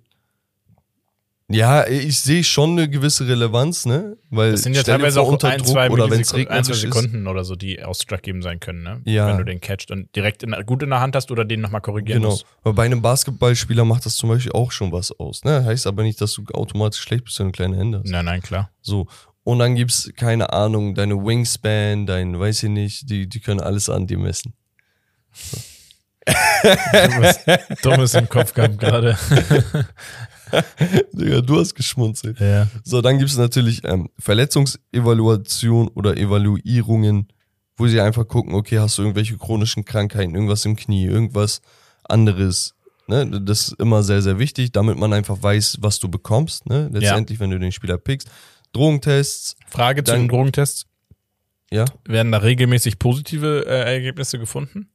[1.48, 4.16] ja, ich sehe schon eine gewisse Relevanz, ne?
[4.30, 6.70] Weil das sind ja teilweise auch unter ein, Druck zwei, oder wenn es ein, regnerisch
[6.70, 6.80] ist.
[6.80, 9.02] Sekunden oder so, die ausschlaggebend sein können, ne?
[9.04, 9.28] Ja.
[9.28, 11.82] Wenn du den catcht und direkt in, gut in der Hand hast oder den nochmal
[11.82, 12.32] korrigieren Genau.
[12.32, 12.46] musst.
[12.62, 15.44] Aber bei einem Basketballspieler macht das zum Beispiel auch schon was aus.
[15.44, 15.64] Ne?
[15.64, 18.10] Heißt aber nicht, dass du automatisch schlecht bist, wenn du kleine Hände hast.
[18.10, 18.70] Nein, nein, klar.
[18.80, 19.06] So.
[19.42, 23.90] Und dann gibt's, keine Ahnung, deine Wingspan, dein, weiß ich nicht, die, die können alles
[23.90, 24.54] an dir messen.
[26.92, 27.38] Dummes,
[27.82, 29.18] Dummes im Kopf gehabt gerade.
[31.12, 32.38] Digga, du hast geschmunzelt.
[32.40, 32.68] ja.
[32.84, 37.28] So, dann gibt's natürlich ähm, Verletzungsevaluation oder Evaluierungen,
[37.76, 41.60] wo sie einfach gucken, okay, hast du irgendwelche chronischen Krankheiten, irgendwas im Knie, irgendwas
[42.04, 42.74] anderes.
[43.06, 43.42] Ne?
[43.42, 46.88] Das ist immer sehr, sehr wichtig, damit man einfach weiß, was du bekommst, ne?
[46.92, 48.30] letztendlich, wenn du den Spieler pickst.
[48.72, 50.86] Drogentests, Frage zu den Drogentests.
[51.70, 51.84] ja.
[52.06, 54.88] Werden da regelmäßig positive äh, Ergebnisse gefunden?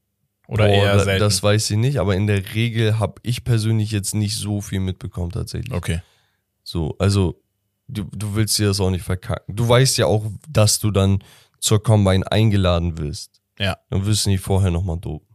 [0.49, 1.19] Oder Boah, eher selten?
[1.19, 4.79] Das weiß ich nicht, aber in der Regel habe ich persönlich jetzt nicht so viel
[4.79, 5.73] mitbekommen tatsächlich.
[5.73, 6.01] okay.
[6.63, 7.39] So, also
[7.87, 9.55] du, du willst dir das auch nicht verkacken.
[9.55, 11.23] Du weißt ja auch, dass du dann
[11.59, 13.41] zur Combine eingeladen wirst.
[13.59, 13.77] Ja.
[13.91, 15.27] Dann wirst du nicht vorher nochmal dopen.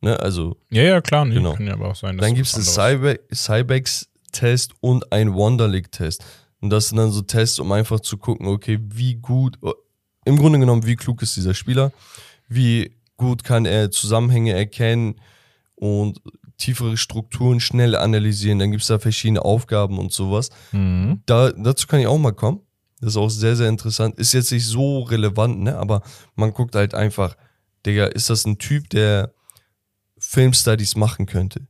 [0.00, 1.24] Ne, also Ja, ja, klar.
[1.24, 1.54] Nee, Genau.
[1.54, 2.18] Kann ja aber auch sein.
[2.18, 6.24] dann gibt es einen Cybex-Test und einen Wonderlic-Test.
[6.60, 9.58] Und das sind dann so Tests, um einfach zu gucken, okay, wie gut,
[10.24, 11.92] im Grunde genommen, wie klug ist dieser Spieler,
[12.48, 15.20] wie gut kann er Zusammenhänge erkennen
[15.74, 16.20] und
[16.58, 18.58] tiefere Strukturen schnell analysieren.
[18.58, 20.50] Dann gibt es da verschiedene Aufgaben und sowas.
[20.72, 21.22] Mhm.
[21.26, 22.60] Da, dazu kann ich auch mal kommen.
[23.00, 24.18] Das ist auch sehr, sehr interessant.
[24.18, 25.76] Ist jetzt nicht so relevant, ne?
[25.76, 26.02] Aber
[26.34, 27.36] man guckt halt einfach,
[27.84, 29.34] Digga, ist das ein Typ, der
[30.18, 31.66] Filmstudies machen könnte?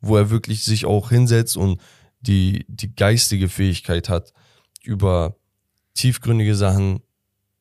[0.00, 1.80] Wo er wirklich sich auch hinsetzt und
[2.20, 4.32] die, die geistige Fähigkeit hat,
[4.84, 5.36] über
[5.94, 7.02] tiefgründige Sachen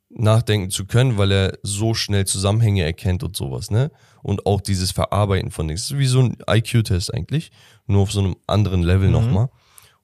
[0.10, 3.92] nachdenken zu können, weil er so schnell Zusammenhänge erkennt und sowas, ne?
[4.24, 7.52] Und auch dieses Verarbeiten von ist wie so ein IQ-Test eigentlich,
[7.86, 9.14] nur auf so einem anderen Level Mhm.
[9.14, 9.50] nochmal.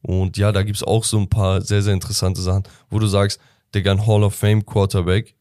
[0.01, 3.39] Und ja, da gibt's auch so ein paar sehr, sehr interessante Sachen, wo du sagst,
[3.73, 5.35] Digga, ein Hall of Fame Quarterback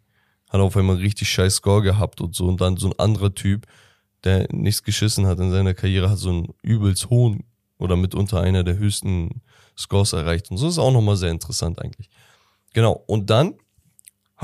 [0.48, 2.46] hat auf einmal einen richtig scheiß Score gehabt und so.
[2.46, 3.66] Und dann so ein anderer Typ,
[4.24, 7.44] der nichts geschissen hat in seiner Karriere, hat so einen übelst hohen
[7.78, 9.42] oder mitunter einer der höchsten
[9.76, 10.50] Scores erreicht.
[10.50, 12.08] Und so ist auch nochmal sehr interessant eigentlich.
[12.72, 13.04] Genau.
[13.06, 13.54] Und dann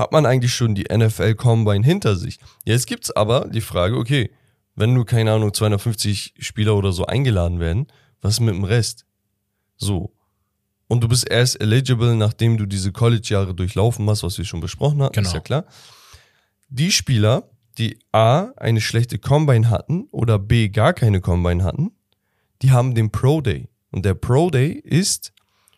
[0.00, 2.38] hat man eigentlich schon die NFL Combine hinter sich.
[2.64, 4.30] Jetzt gibt's aber die Frage, okay,
[4.74, 7.86] wenn nur, keine Ahnung, 250 Spieler oder so eingeladen werden,
[8.20, 9.04] was ist mit dem Rest?
[9.76, 10.12] So.
[10.88, 15.02] Und du bist erst eligible, nachdem du diese College-Jahre durchlaufen hast, was wir schon besprochen
[15.02, 15.34] hatten, ist Genau.
[15.34, 15.64] ja klar.
[16.68, 21.92] Die Spieler, die A, eine schlechte Combine hatten oder B, gar keine Combine hatten,
[22.62, 23.68] die haben den Pro Day.
[23.92, 25.32] Und der Pro Day ist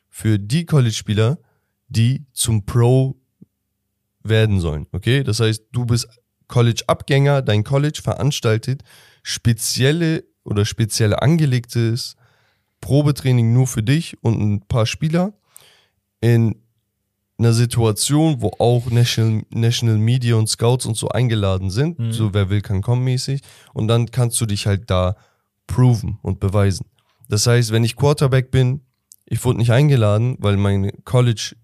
[0.08, 1.38] für die College-Spieler,
[1.88, 3.16] die zum Pro
[4.24, 4.86] werden sollen.
[4.92, 5.22] Okay?
[5.22, 6.08] Das heißt, du bist
[6.48, 8.82] College-Abgänger, dein College veranstaltet
[9.22, 12.16] spezielle oder speziell angelegtes
[12.80, 15.32] Probetraining nur für dich und ein paar Spieler
[16.20, 16.56] in
[17.38, 22.12] einer Situation, wo auch National, National Media und Scouts und so eingeladen sind, Mhm.
[22.12, 23.40] so wer will kann kommen mäßig,
[23.72, 25.16] und dann kannst du dich halt da
[25.66, 26.86] proven und beweisen.
[27.28, 28.82] Das heißt, wenn ich Quarterback bin,
[29.26, 31.54] ich wurde nicht eingeladen, weil mein College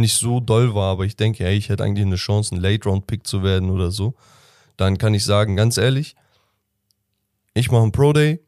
[0.00, 3.26] nicht so doll war, aber ich denke, ey, ich hätte eigentlich eine Chance, ein Late-Round-Pick
[3.26, 4.14] zu werden oder so,
[4.76, 6.16] dann kann ich sagen, ganz ehrlich,
[7.54, 8.40] ich mache einen Pro-Day,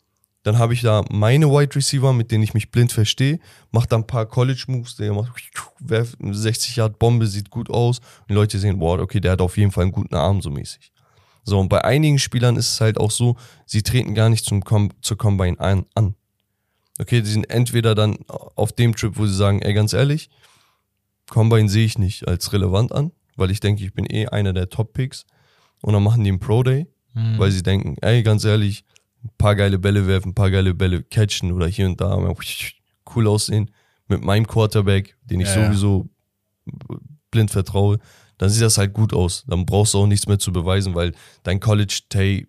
[0.43, 3.97] dann habe ich da meine Wide Receiver, mit denen ich mich blind verstehe, mache da
[3.97, 5.33] ein paar College-Moves, der macht
[5.79, 9.33] werft eine 60 Yard Bombe, sieht gut aus und die Leute sehen, wow, okay, der
[9.33, 10.93] hat auf jeden Fall einen guten Arm, so mäßig.
[11.45, 14.63] So, und bei einigen Spielern ist es halt auch so, sie treten gar nicht zum
[14.63, 16.15] Com zur Combine ein, an.
[17.01, 20.31] Okay, die sind entweder dann auf dem Trip, wo sie sagen, ey, ganz ehrlich,
[21.29, 24.69] Combine sehe ich nicht als relevant an, weil ich denke, ich bin eh einer der
[24.69, 25.25] Top-Picks.
[25.83, 27.39] Und dann machen die einen Pro-Day, Mhm.
[27.39, 28.85] weil sie denken, ey, ganz ehrlich,
[29.25, 32.17] ein paar geile Bälle werfen, ein paar geile Bälle catchen oder hier und da
[33.17, 33.71] cool aussehen
[34.09, 36.09] mit meinem Quarterback, den ich Ja, sowieso
[37.31, 37.99] blind vertraue,
[38.39, 39.45] dann sieht das halt gut aus.
[39.47, 41.13] Dann brauchst du auch nichts mehr zu beweisen, weil
[41.43, 42.47] dein College-Tape,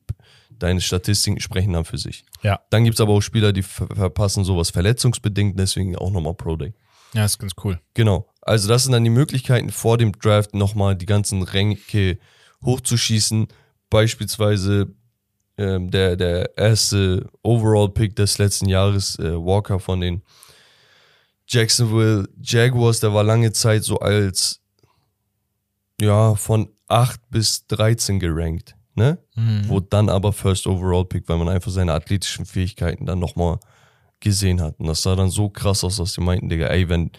[0.51, 2.25] deine Statistiken sprechen dann für sich.
[2.43, 2.59] Ja.
[2.69, 6.73] Dann gibt's aber auch Spieler, die ver verpassen sowas verletzungsbedingt, deswegen auch nochmal Pro-Day.
[7.13, 7.79] Ja, ist ganz cool.
[7.93, 8.27] Genau.
[8.49, 12.17] Also das sind dann die Möglichkeiten vor dem Draft nochmal die ganzen Ränke
[12.65, 13.47] hochzuschießen.
[13.91, 14.87] Beispielsweise
[15.59, 20.23] ähm, der, der erste Overall-Pick des letzten Jahres, äh, Walker von den
[21.47, 24.61] Jacksonville Jaguars, der war lange Zeit so als
[26.01, 29.19] ja von 8 bis 13 gerankt, ne?
[29.35, 29.67] Mhm.
[29.67, 33.59] Wurde dann aber First Overall Pick, weil man einfach seine athletischen Fähigkeiten dann nochmal
[34.19, 34.79] gesehen hat.
[34.79, 37.11] Und das sah dann so krass aus, dass die meinten, Digga, ey, wenn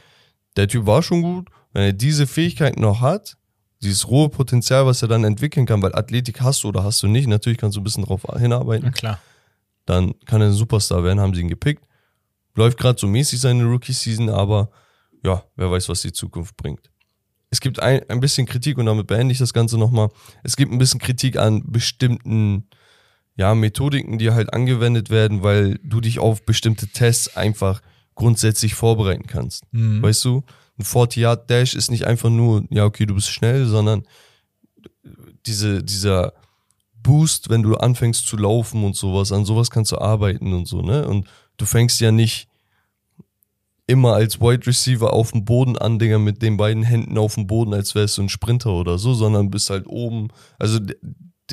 [0.56, 3.36] der Typ war schon gut, wenn er diese Fähigkeiten noch hat,
[3.82, 7.06] dieses rohe Potenzial, was er dann entwickeln kann, weil Athletik hast du oder hast du
[7.06, 9.20] nicht, natürlich kannst du ein bisschen drauf hinarbeiten, Na klar.
[9.86, 11.84] dann kann er ein Superstar werden, haben sie ihn gepickt.
[12.54, 14.70] Läuft gerade so mäßig seine Rookie-Season, aber
[15.24, 16.90] ja, wer weiß, was die Zukunft bringt.
[17.50, 20.08] Es gibt ein, ein bisschen Kritik und damit beende ich das Ganze nochmal.
[20.42, 22.68] Es gibt ein bisschen Kritik an bestimmten
[23.36, 27.80] ja, Methodiken, die halt angewendet werden, weil du dich auf bestimmte Tests einfach
[28.20, 29.64] grundsätzlich vorbereiten kannst.
[29.72, 30.02] Mhm.
[30.02, 30.42] Weißt du,
[30.78, 34.02] ein 40-Yard-Dash ist nicht einfach nur, ja, okay, du bist schnell, sondern
[35.46, 36.34] diese, dieser
[37.02, 40.82] Boost, wenn du anfängst zu laufen und sowas, an sowas kannst du arbeiten und so,
[40.82, 41.08] ne?
[41.08, 42.48] Und du fängst ja nicht
[43.86, 47.46] immer als Wide Receiver auf dem Boden an, Digga, mit den beiden Händen auf dem
[47.46, 50.28] Boden, als wärst du ein Sprinter oder so, sondern bist halt oben.
[50.58, 50.78] Also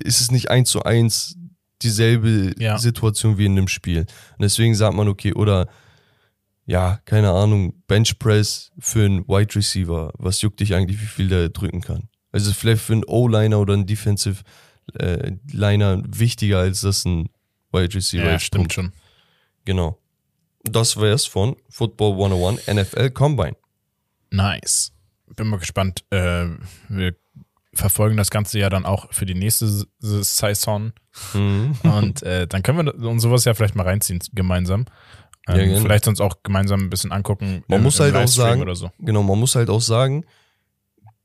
[0.04, 1.38] ist es nicht eins zu eins
[1.82, 2.78] dieselbe Ja.
[2.78, 4.02] Situation wie in einem Spiel.
[4.02, 5.70] Und deswegen sagt man, okay, oder
[6.68, 10.12] ja, keine Ahnung, Bench Press für einen Wide Receiver.
[10.18, 12.10] Was juckt dich eigentlich, wie viel der drücken kann?
[12.34, 14.44] Also vielleicht für einen O-Liner oder einen Defensive
[15.00, 17.30] äh, Liner wichtiger, als das ein
[17.72, 18.92] Wide Receiver Ja, stimmt schon.
[19.64, 19.98] Genau.
[20.64, 23.56] Das wär's von Football 101 NFL Combine.
[24.30, 24.92] Nice.
[25.38, 26.04] Bin mal gespannt.
[26.10, 26.48] Äh,
[26.90, 27.16] wir
[27.74, 30.92] verfolgen das Ganze ja dann auch für die nächste Saison.
[31.34, 31.76] Mhm.
[31.84, 34.86] Und äh, dann können wir uns sowas ja vielleicht mal reinziehen gemeinsam.
[35.48, 35.82] Ja, Ähm, gerne.
[35.82, 37.64] vielleicht uns auch gemeinsam ein bisschen angucken.
[37.68, 38.90] Man im- muss im halt auch sagen, Oder so.
[39.00, 40.26] Genau, man muss halt auch sagen,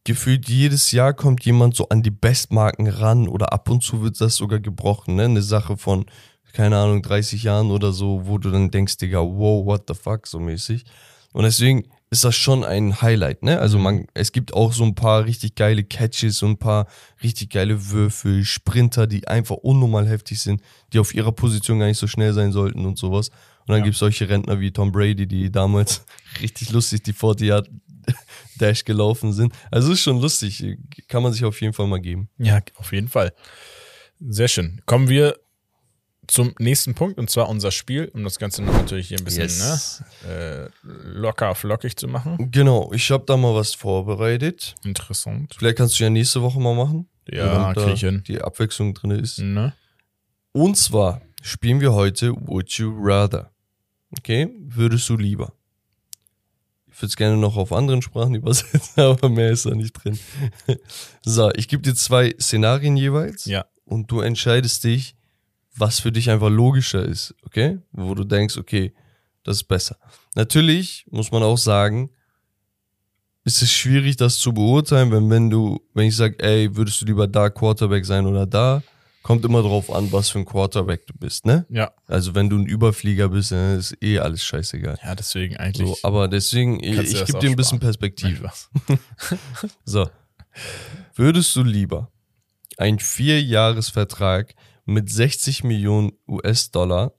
[0.04, 4.20] gefühlt jedes Jahr kommt jemand so an die Bestmarken ran oder ab und zu wird
[4.20, 5.24] das sogar gebrochen, ne?
[5.24, 6.06] Eine Sache von,
[6.52, 10.26] keine Ahnung, 30 Jahren oder so, wo du dann denkst, Digga, wow, what the fuck,
[10.26, 10.84] so mäßig.
[11.32, 13.58] Und deswegen ist das schon ein Highlight, ne?
[13.58, 16.86] Also man, es gibt auch so ein paar richtig geile Catches und ein paar
[17.22, 20.60] richtig geile Würfel, Sprinter, die einfach unnormal heftig sind,
[20.92, 23.30] die auf ihrer Position gar nicht so schnell sein sollten und sowas.
[23.62, 23.84] Und dann Ja.
[23.84, 26.04] gibt's solche Rentner wie Tom Brady, die damals
[26.40, 27.70] richtig lustig die 40 Yard
[28.58, 29.52] Dash gelaufen sind.
[29.70, 30.64] Also ist schon lustig,
[31.08, 32.28] kann man sich auf jeden Fall mal geben.
[32.38, 33.32] Ja, auf jeden Fall.
[34.20, 34.80] Sehr schön.
[34.86, 35.36] Kommen wir
[36.28, 39.42] zum nächsten Punkt und zwar unser Spiel, um das Ganze noch natürlich hier ein bisschen
[39.42, 40.02] Yes.
[40.24, 42.50] ne, äh, locker flockig zu machen.
[42.52, 44.74] Genau, ich habe da mal was vorbereitet.
[44.84, 45.54] Interessant.
[45.58, 47.08] Vielleicht kannst du ja nächste Woche mal machen.
[47.28, 48.22] Ja, krieg ich hin.
[48.26, 49.38] Die Abwechslung drin ist.
[49.38, 49.72] Ne?
[50.52, 53.51] Und zwar spielen wir heute Would You Rather.
[54.18, 54.48] Okay?
[54.60, 55.52] Würdest du lieber?
[56.86, 60.18] Ich würde es gerne noch auf anderen Sprachen übersetzen, aber mehr ist da nicht drin.
[61.22, 63.46] so, ich gebe dir zwei Szenarien jeweils.
[63.46, 63.64] Ja.
[63.84, 65.16] Und du entscheidest dich,
[65.74, 67.34] was für dich einfach logischer ist.
[67.44, 67.78] Okay?
[67.92, 68.92] Wo du denkst, okay,
[69.42, 69.96] das ist besser.
[70.34, 72.10] Natürlich muss man auch sagen,
[73.44, 77.06] ist es schwierig, das zu beurteilen, wenn, wenn du, wenn ich sage, ey, würdest du
[77.06, 78.82] lieber da Quarterback sein oder da,
[79.22, 81.64] kommt immer drauf an, was für ein Quarterback du bist, ne?
[81.68, 81.92] Ja.
[82.06, 84.98] Also wenn du ein Überflieger bist, dann ist eh alles scheißegal.
[85.02, 85.88] Ja, deswegen eigentlich.
[85.88, 87.78] So, aber deswegen, ich, ich gebe dir ein bisschen.
[87.80, 88.50] Perspektive.
[89.84, 90.08] So.
[91.14, 92.10] Würdest du lieber
[92.78, 94.54] einen Vierjahresvertrag
[94.84, 97.12] mit 60 Millionen US-Dollar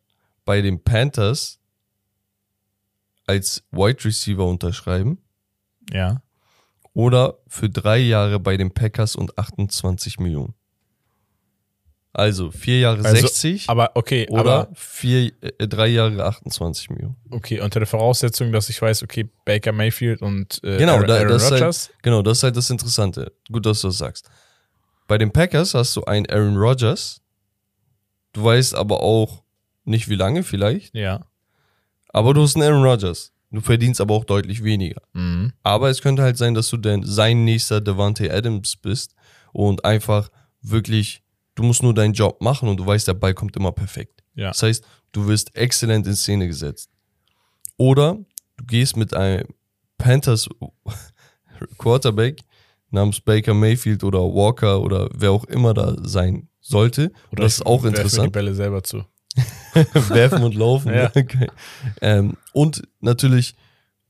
[0.45, 1.59] bei den Panthers
[3.25, 5.17] als Wide Receiver unterschreiben
[5.91, 6.21] Ja.
[6.93, 10.53] oder für drei Jahre bei den Packers und 28 Millionen?
[12.15, 17.15] Also vier Jahre Also, 60 Aber okay, oder aber vier, äh, drei Jahre 28 Millionen.
[17.31, 21.15] okay, unter der Voraussetzung, dass ich weiß, okay, Baker Mayfield und äh, Genau, Aaron, da,
[21.15, 21.87] Aaron das, ist Rodgers.
[21.89, 23.31] halt, genau, das ist halt das Interessante.
[23.51, 24.29] Gut, dass du das sagst.
[25.07, 27.19] Bei den Packers hast du einen Aaron Rodgers.
[28.31, 29.43] Du weißt aber auch
[29.83, 30.93] nicht wie lange vielleicht.
[30.95, 31.25] Ja.
[32.09, 33.31] Aber du hast einen Aaron Rodgers.
[33.49, 35.01] Du verdienst aber auch deutlich weniger.
[35.13, 35.53] Mhm.
[35.63, 39.15] Aber es könnte halt sein, dass du denn sein nächster Devante Adams bist
[39.51, 40.29] und einfach
[40.61, 41.22] wirklich,
[41.55, 44.23] du musst nur deinen Job machen und du weißt, der Ball kommt immer perfekt.
[44.35, 44.47] Ja.
[44.49, 46.89] Das heißt, du wirst exzellent in Szene gesetzt.
[47.77, 48.17] Oder
[48.57, 49.47] du gehst mit einem
[49.97, 50.49] Panthers
[51.77, 52.41] Quarterback
[52.89, 57.11] namens Baker Mayfield oder Walker oder wer auch immer da sein sollte.
[57.31, 58.31] Oder das ist auch mir die interessant.
[58.31, 59.03] Bälle selber zu.
[59.93, 60.93] Werfen und laufen.
[60.93, 61.11] Ja.
[61.15, 61.47] Okay.
[62.01, 63.55] Ähm, und natürlich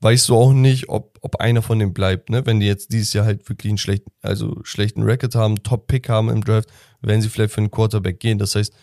[0.04, 2.28] weißt du auch nicht, ob, ob einer von denen bleibt.
[2.28, 2.44] Ne?
[2.44, 6.28] Wenn die jetzt dieses Jahr halt wirklich einen schlechten, also schlechten Record haben, Top-Pick haben
[6.28, 6.68] im Draft,
[7.00, 8.38] werden sie vielleicht für einen Quarterback gehen.
[8.38, 8.74] Das heißt,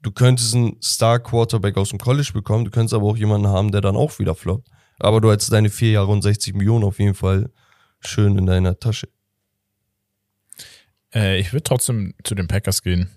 [0.00, 3.82] du könntest einen Star-Quarterback aus dem College bekommen, du könntest aber auch jemanden haben, der
[3.82, 4.68] dann auch wieder floppt.
[4.98, 7.50] Aber du hättest deine vier Jahre und 60 Millionen auf jeden Fall
[8.00, 9.08] schön in deiner Tasche.
[11.14, 13.10] Äh, ich würde trotzdem zu den Packers gehen,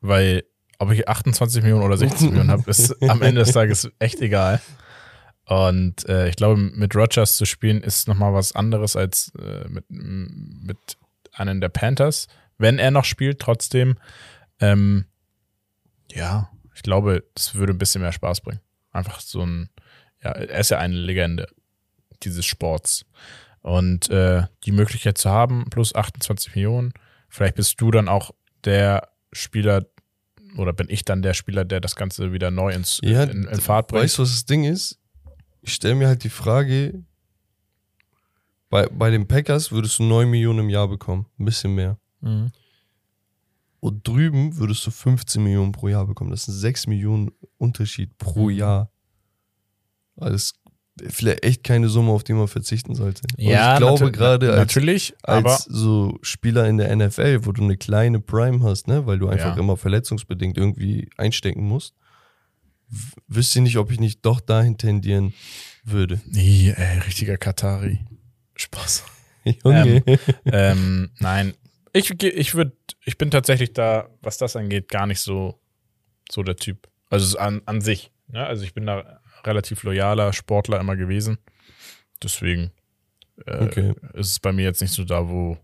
[0.00, 0.42] weil
[0.80, 4.60] ob ich 28 Millionen oder 60 Millionen habe, ist am Ende des Tages echt egal.
[5.46, 9.84] Und äh, ich glaube, mit Rodgers zu spielen ist nochmal was anderes als äh, mit,
[9.88, 10.98] mit
[11.32, 12.26] einem der Panthers.
[12.58, 13.96] Wenn er noch spielt, trotzdem.
[14.60, 15.06] Ähm,
[16.12, 18.60] ja, ich glaube, das würde ein bisschen mehr Spaß bringen.
[18.90, 19.70] Einfach so ein,
[20.22, 21.46] ja, er ist ja eine Legende
[22.22, 23.04] dieses Sports.
[23.60, 26.92] Und äh, die Möglichkeit zu haben, plus 28 Millionen,
[27.28, 28.32] vielleicht bist du dann auch
[28.64, 29.86] der Spieler
[30.56, 33.60] oder bin ich dann der Spieler, der das Ganze wieder neu ins, Ja, in, in
[33.60, 34.04] Fahrt bringt.
[34.04, 34.98] Weißt du, was das Ding ist?
[35.66, 37.02] Ich stelle mir halt die Frage,
[38.70, 41.98] bei, bei den Packers würdest du 9 Millionen im Jahr bekommen, ein bisschen mehr.
[42.20, 42.52] Mhm.
[43.80, 46.30] Und drüben würdest du 15 Millionen pro Jahr bekommen.
[46.30, 48.56] Das ist ein 6 Millionen Unterschied pro Mhm.
[48.56, 48.90] Jahr.
[50.16, 50.54] Also
[51.08, 53.22] vielleicht echt keine Summe, auf die man verzichten sollte.
[53.36, 57.62] Und Ja, ich glaube gerade als, natürlich, als so Spieler in der NFL, wo du
[57.64, 59.60] eine kleine Prime hast, ne, weil du einfach Ja.
[59.60, 61.94] immer verletzungsbedingt irgendwie einstecken musst,
[63.28, 65.34] wüsste ich nicht, ob ich nicht doch dahin tendieren
[65.84, 66.20] würde.
[66.26, 68.00] nee, ey, richtiger Katari.
[68.56, 69.04] Spaß.
[69.64, 70.02] Junge.
[70.46, 71.54] ähm, nein,
[71.92, 72.72] ich, ich würde,
[73.04, 75.60] ich bin tatsächlich da, was das angeht, gar nicht so,
[76.30, 76.88] so der Typ.
[77.10, 78.10] Also an, an sich.
[78.32, 81.38] Ja, also ich bin da relativ loyaler Sportler immer gewesen.
[82.22, 82.72] Deswegen
[83.46, 83.94] äh, Okay.
[84.14, 85.56] ist es bei mir jetzt nicht so da, wo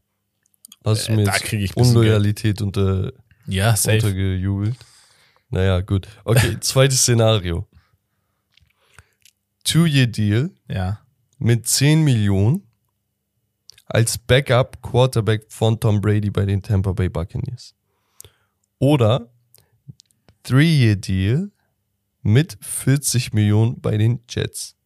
[0.85, 1.77] Hast du äh, mir da kriege ich.
[1.77, 3.13] Unloyalität unter,
[3.47, 3.97] Ja, safe.
[3.97, 4.77] untergejubelt?
[5.53, 6.09] Naja, gut.
[6.25, 7.69] Okay, zweites Szenario.
[9.65, 11.01] Two-Year-Deal Ja.
[11.39, 12.67] mit 10 Millionen
[13.87, 17.75] als Backup-Quarterback von Tom Brady bei den Tampa Bay Buccaneers.
[18.79, 19.31] Oder
[20.43, 21.51] Three-Year-Deal
[22.23, 24.77] mit 40 Millionen bei den Jets.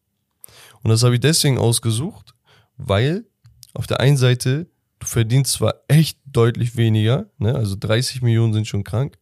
[0.82, 2.34] Und das habe ich deswegen ausgesucht,
[2.76, 3.24] weil
[3.72, 7.54] auf der einen Seite du verdienst zwar echt deutlich weniger, ne?
[7.54, 9.18] also 30 Millionen sind schon krank,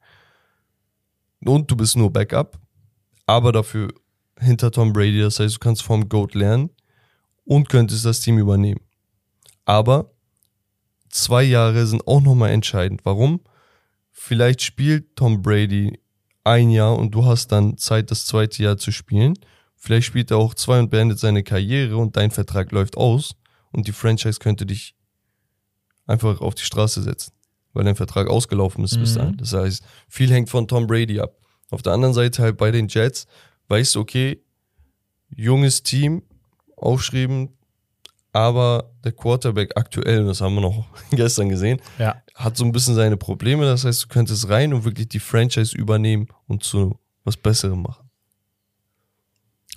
[1.49, 2.59] und du bist nur Backup,
[3.27, 3.93] aber dafür
[4.39, 6.71] hinter Tom Brady, das heißt, du kannst vom GOAT lernen
[7.45, 8.81] und könntest das Team übernehmen.
[9.65, 10.11] Aber
[11.09, 13.01] zwei Jahre sind auch nochmal entscheidend.
[13.05, 13.41] Warum?
[14.11, 15.99] Vielleicht spielt Tom Brady
[16.45, 19.35] ein Jahr und du hast dann Zeit, das zweite Jahr zu spielen.
[19.77, 23.35] Vielleicht spielt er auch zwei und beendet seine Karriere und dein Vertrag läuft aus
[23.73, 24.95] und die Franchise könnte dich
[26.07, 27.33] einfach auf die Straße setzen,
[27.75, 29.01] weil dein Vertrag ausgelaufen ist mhm.
[29.01, 29.37] bis dahin.
[29.37, 31.37] Das heißt, viel hängt von Tom Brady ab.
[31.71, 33.27] Auf der anderen Seite halt bei den Jets,
[33.69, 34.41] weißt du, okay,
[35.29, 36.23] junges Team,
[36.77, 37.51] aufschreiben,
[38.33, 42.21] aber der Quarterback aktuell, das haben wir noch gestern gesehen, ja.
[42.35, 43.65] hat so ein bisschen seine Probleme.
[43.65, 48.11] Das heißt, du könntest rein und wirklich die Franchise übernehmen und zu was Besserem machen.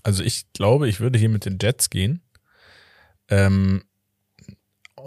[0.03, 2.21] Also ich glaube, ich würde hier mit den Jets gehen.
[3.29, 3.83] Ähm,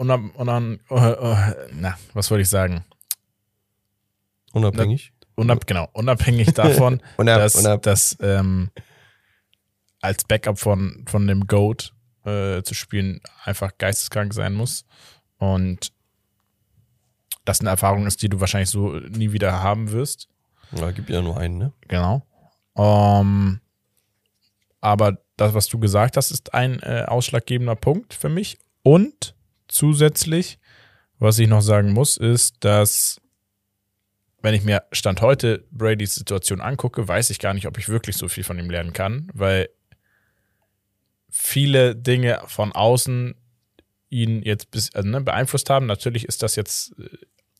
[0.01, 1.37] unab, unab, uh,
[1.73, 2.85] na, was wollte ich sagen?
[4.53, 5.13] Unabhängig?
[5.37, 7.83] Unab, genau, unabhängig davon, unab, dass, unab.
[7.83, 8.71] dass ähm,
[10.01, 11.93] als Backup von, von dem Goat
[12.25, 14.87] äh, zu spielen einfach geisteskrank sein muss.
[15.37, 15.93] Und
[17.45, 20.29] das eine Erfahrung ist, die du wahrscheinlich so nie wieder haben wirst.
[20.73, 21.73] Ja, gibt ja nur einen, ne?
[21.89, 22.27] Genau.
[22.73, 23.61] Um,
[24.81, 28.59] aber das, was du gesagt hast, ist ein äh, ausschlaggebender Punkt für mich.
[28.83, 29.35] Und
[29.71, 30.59] zusätzlich,
[31.19, 33.21] was ich noch sagen muss, ist, dass
[34.43, 38.17] wenn ich mir Stand heute Bradys Situation angucke, weiß ich gar nicht, ob ich wirklich
[38.17, 39.69] so viel von ihm lernen kann, weil
[41.29, 43.35] viele Dinge von außen
[44.09, 45.87] ihn jetzt bis, also, ne, beeinflusst haben.
[45.87, 47.09] Natürlich ist das jetzt äh,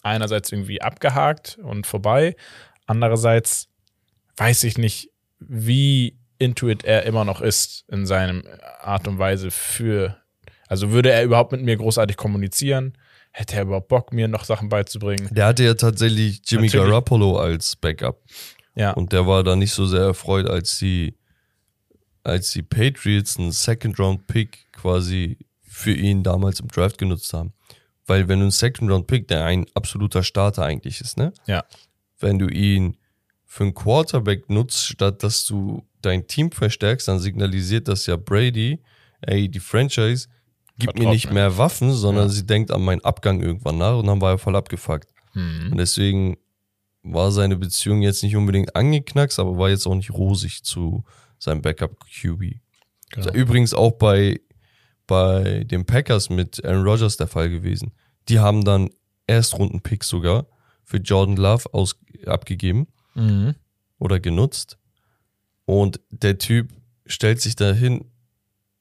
[0.03, 2.35] einerseits irgendwie abgehakt und vorbei.
[2.87, 3.69] Andererseits
[4.37, 8.43] weiß ich nicht, wie intuit er immer noch ist in seinem
[8.81, 10.17] Art und Weise für,
[10.71, 12.97] also würde er überhaupt mit mir großartig kommunizieren?
[13.33, 15.29] Hätte er überhaupt Bock, mir noch Sachen beizubringen?
[15.33, 16.87] Der hatte ja tatsächlich Jimmy Natürlich.
[16.87, 18.23] Garoppolo als Backup.
[18.77, 18.93] Ja.
[18.93, 21.17] Und der war da nicht so sehr erfreut, als die
[22.23, 27.53] als die Patriots einen Second-Round-Pick quasi für ihn damals im Draft genutzt haben.
[28.07, 31.33] Weil wenn du einen Second-Round-Pick, der ein absoluter Starter eigentlich ist, ne?
[31.47, 31.65] Ja.
[32.21, 32.97] Wenn du ihn
[33.45, 38.81] für einen Quarterback nutzt, statt dass du dein Team verstärkst, dann signalisiert das ja Brady,
[39.23, 40.29] ey, die Franchise
[40.81, 42.31] gibt Vertraut mir nicht mehr Waffen, sondern ja.
[42.31, 45.09] sie denkt an meinen Abgang irgendwann nach und dann war er voll abgefuckt.
[45.35, 45.69] Mhm.
[45.73, 46.37] Und deswegen
[47.03, 51.05] war seine Beziehung jetzt nicht unbedingt angeknackst, aber war jetzt auch nicht rosig zu,
[51.39, 52.57] sein Backup QB.
[53.11, 53.33] Genau.
[53.33, 54.41] Übrigens auch bei,
[55.07, 57.93] bei den Packers mit Aaron Rodgers der Fall gewesen.
[58.29, 58.91] Die haben dann
[59.27, 60.47] Erstrunden-Picks sogar
[60.85, 63.55] für Jordan Love aus, abgegeben mhm.
[63.99, 64.79] oder genutzt.
[65.65, 66.73] Und der Typ
[67.07, 68.05] stellt sich da hin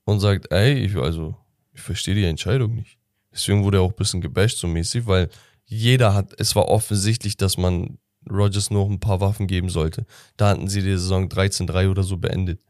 [0.06, 1.36] und sagt, ey, ich, also,
[1.80, 2.98] ich verstehe die Entscheidung nicht.
[3.32, 5.30] Deswegen wurde er auch ein bisschen gebasht so mäßig, weil
[5.66, 7.98] jeder hat, es war offensichtlich, dass man
[8.30, 10.06] Rogers noch ein paar Waffen geben sollte.
[10.36, 12.62] Da hatten sie die Saison 13-3 oder so beendet.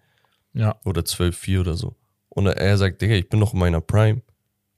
[0.53, 0.79] Ja.
[0.85, 1.95] Oder 12-4 oder so.
[2.29, 4.21] Und er sagt, Digga, ich bin noch in meiner Prime.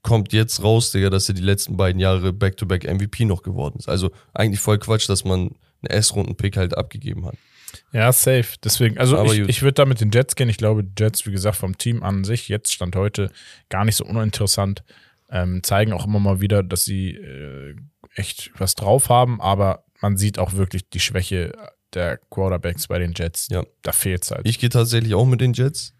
[0.02, 3.76] Kommt jetzt raus, Digga, dass er die letzten beiden Jahre Back-to-Back -back MVP noch geworden
[3.78, 3.88] ist.
[3.88, 7.36] Also eigentlich voll Quatsch, dass man einen S-Runden-Pick halt abgegeben hat.
[7.92, 8.56] Ja, safe.
[8.62, 10.48] Deswegen, also Aber ich, ich würde da mit den Jets gehen.
[10.48, 13.30] Ich glaube, die Jets, wie gesagt, vom Team an sich, jetzt stand heute
[13.68, 14.82] gar nicht so uninteressant.
[15.30, 17.74] Ähm, zeigen auch immer mal wieder, dass sie äh,
[18.14, 21.52] echt was drauf haben, aber man sieht auch wirklich die Schwäche
[21.94, 23.48] der Quarterbacks bei den Jets.
[23.50, 23.64] Ja.
[23.82, 24.46] Da fehlt es halt.
[24.46, 25.94] Ich gehe tatsächlich auch mit den Jets.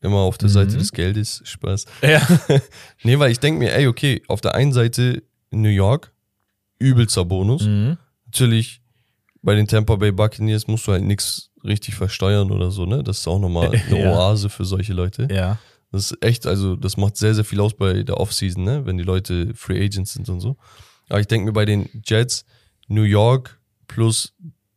[0.00, 0.52] Immer auf der mhm.
[0.52, 1.42] Seite des Geldes.
[1.44, 1.86] Spaß.
[2.02, 2.26] Ja.
[3.02, 6.12] nee, weil ich denke mir, ey, okay, auf der einen Seite New York,
[6.78, 7.64] übelster Bonus.
[7.64, 7.96] Mhm.
[8.26, 8.80] Natürlich,
[9.48, 13.02] bei den Tampa Bay Buccaneers musst du halt nichts richtig versteuern oder so, ne?
[13.02, 14.12] Das ist auch nochmal eine ja.
[14.12, 15.26] Oase für solche Leute.
[15.30, 15.58] Ja.
[15.90, 18.84] Das ist echt, also das macht sehr, sehr viel aus bei der Offseason, ne?
[18.84, 20.58] Wenn die Leute Free Agents sind und so.
[21.08, 22.44] Aber ich denke mir bei den Jets,
[22.88, 24.34] New York plus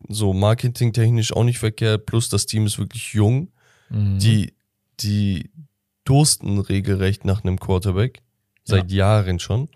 [0.07, 3.51] so marketingtechnisch auch nicht verkehrt, plus das Team ist wirklich jung.
[3.89, 4.19] Mhm.
[4.19, 4.53] Die,
[5.01, 5.51] die
[6.05, 8.23] dursten regelrecht nach einem Quarterback.
[8.63, 8.99] Seit ja.
[8.99, 9.67] Jahren schon.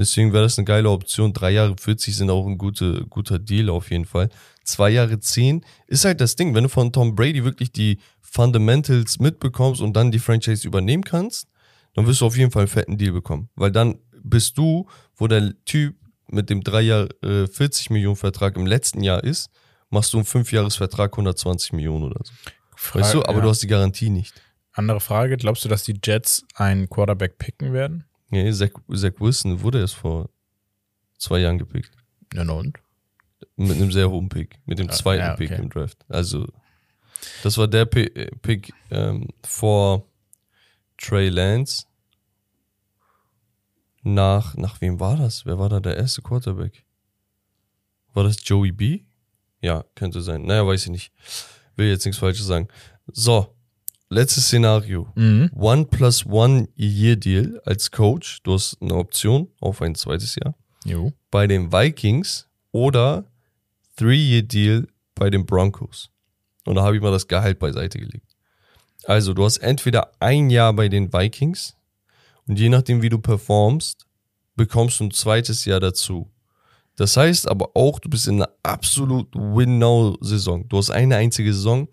[0.00, 1.34] Deswegen wäre das eine geile Option.
[1.34, 4.30] Drei Jahre 40 sind auch ein gute, guter Deal auf jeden Fall.
[4.64, 6.54] Zwei Jahre 10 ist halt das Ding.
[6.54, 11.48] Wenn du von Tom Brady wirklich die Fundamentals mitbekommst und dann die Franchise übernehmen kannst,
[11.92, 13.50] dann wirst du auf jeden Fall einen fetten Deal bekommen.
[13.56, 15.96] Weil dann bist du, wo der Typ
[16.28, 19.50] mit dem drei Jahr äh, 40 Millionen Vertrag im letzten Jahr ist,
[19.90, 22.32] machst du einen Fünfjahresvertrag 120 Millionen oder so.
[22.74, 23.40] Frage, weißt du, aber ja.
[23.42, 24.32] du hast die Garantie nicht.
[24.72, 28.04] Andere Frage, glaubst du, dass die Jets einen Quarterback picken werden?
[28.30, 30.30] Nee, Zach, Zach Wilson wurde erst vor
[31.18, 31.90] zwei Jahren gepickt.
[32.32, 32.78] Ja, und?
[33.56, 35.48] Mit einem sehr hohen Pick, mit dem zweiten ja, okay.
[35.48, 35.98] Pick im Draft.
[36.08, 36.46] Also,
[37.42, 40.06] das war der äh, Pick ähm, vor
[40.96, 41.84] Trey Lance
[44.02, 45.44] nach, nach wem war das?
[45.44, 46.84] Wer war da der erste Quarterback?
[48.14, 49.04] War das Joey B?
[49.60, 50.42] Ja, könnte sein.
[50.42, 51.12] Naja, weiß ich nicht.
[51.76, 52.68] Will jetzt nichts Falsches sagen.
[53.06, 53.54] So,
[54.10, 55.08] letztes Szenario.
[55.14, 55.50] Mhm.
[55.54, 58.42] One plus one Year Deal als Coach.
[58.42, 60.54] Du hast eine Option auf ein zweites Jahr.
[60.84, 61.12] Jo.
[61.30, 63.24] Bei den Vikings oder
[63.96, 66.10] Three Year Deal bei den Broncos.
[66.66, 68.36] Und da habe ich mal das Gehalt beiseite gelegt.
[69.04, 71.76] Also, du hast entweder ein Jahr bei den Vikings
[72.46, 74.06] und je nachdem, wie du performst,
[74.56, 76.30] bekommst du ein zweites Jahr dazu.
[76.96, 80.68] Das heißt aber auch, du bist in einer absolut Win-Now-Saison.
[80.68, 81.88] Du hast eine einzige Saison,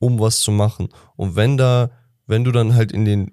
[0.00, 0.88] um was zu machen.
[1.14, 1.90] Und wenn da,
[2.26, 3.32] wenn du dann halt in den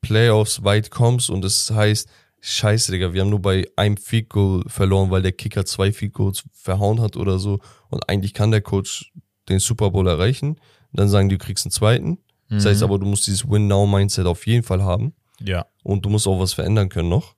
[0.00, 2.08] Playoffs weit kommst und es das heißt,
[2.40, 6.12] scheiße, Digga, wir haben nur bei einem Field Goal verloren, weil der Kicker zwei Field
[6.12, 7.58] Goals verhauen hat oder so
[7.88, 9.12] und eigentlich kann der Coach
[9.48, 10.56] den Super Bowl erreichen,
[10.92, 12.18] dann sagen die, du kriegst einen zweiten.
[12.50, 15.66] Das heißt aber, du musst dieses Win-Now-Mindset auf jeden Fall haben Ja.
[15.82, 17.34] und du musst auch was verändern können noch.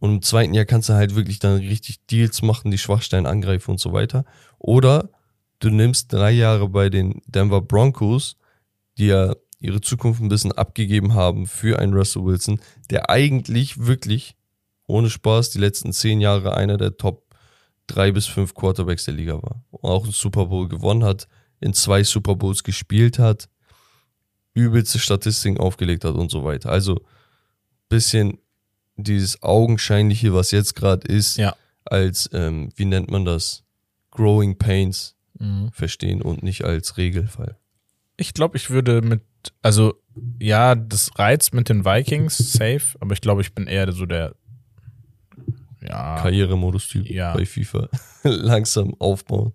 [0.00, 3.72] Und im zweiten Jahr kannst du halt wirklich dann richtig Deals machen, die Schwachstellen angreifen
[3.72, 4.24] und so weiter.
[4.58, 5.10] Oder
[5.60, 8.36] du nimmst drei Jahre bei den Denver Broncos,
[8.98, 14.36] die ja ihre Zukunft ein bisschen abgegeben haben für einen Russell Wilson, der eigentlich wirklich,
[14.86, 17.24] ohne Spaß, die letzten zehn Jahre einer der Top
[17.86, 19.64] drei bis fünf Quarterbacks der Liga war.
[19.70, 21.28] Und auch einen Super Bowl gewonnen hat,
[21.60, 23.48] in zwei Super Bowls gespielt hat,
[24.54, 26.70] übelste Statistiken aufgelegt hat und so weiter.
[26.70, 27.00] Also
[27.88, 28.38] bisschen
[28.96, 31.54] dieses Augenscheinliche, was jetzt gerade ist, Ja.
[31.84, 33.64] als, ähm, wie nennt man das,
[34.10, 35.70] Growing Pains Mhm.
[35.72, 37.56] verstehen und nicht als Regelfall.
[38.16, 39.22] Ich glaube, ich würde mit,
[39.62, 39.94] also
[40.38, 44.34] ja, das reizt mit den Vikings safe, aber ich glaube, ich bin eher so der,
[45.82, 47.32] ja, Karrieremodus-Typ Ja.
[47.34, 47.88] bei FIFA.
[48.22, 49.54] Langsam aufbauen.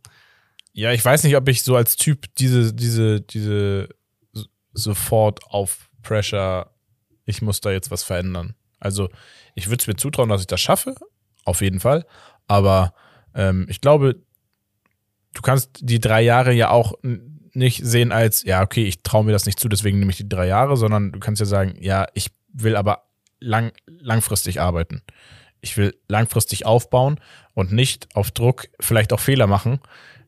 [0.74, 3.90] ja, ich weiß nicht, ob ich so als Typ diese, diese, diese
[4.74, 6.72] sofort auf Pressure,
[7.26, 8.56] ich muss da jetzt was verändern.
[8.80, 9.10] Also
[9.54, 10.96] ich würde es mir zutrauen, dass ich das schaffe,
[11.46, 12.06] auf jeden Fall,
[12.48, 12.94] aber
[13.36, 14.16] ähm, ich glaube,
[15.36, 16.94] du kannst die drei Jahre ja auch
[17.54, 20.28] nicht sehen als, ja, okay, ich traue mir das nicht zu, deswegen nehme ich die
[20.28, 23.04] drei Jahre, sondern du kannst ja sagen, ja, ich will aber
[23.40, 25.02] lang, langfristig arbeiten.
[25.62, 27.20] Ich will langfristig aufbauen
[27.54, 29.80] und nicht auf Druck vielleicht auch Fehler machen,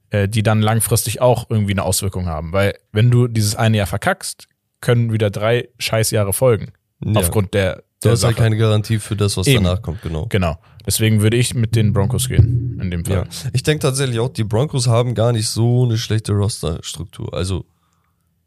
[0.10, 2.54] äh, die dann langfristig auch irgendwie eine Auswirkung haben.
[2.54, 4.48] Weil wenn du dieses eine Jahr verkackst,
[4.82, 6.72] können wieder drei Scheißjahre folgen.
[7.04, 7.20] Ja.
[7.20, 8.30] Aufgrund der, Du hast Sache.
[8.30, 9.64] halt keine Garantie für das, was Eben.
[9.64, 10.28] danach kommt, genau.
[10.28, 10.60] genau.
[10.86, 13.28] Deswegen würde ich mit den Broncos gehen, in dem Fall.
[13.28, 13.50] Ja.
[13.54, 17.34] Ich denke tatsächlich auch, die Broncos haben gar nicht so eine schlechte Rosterstruktur.
[17.34, 17.66] Also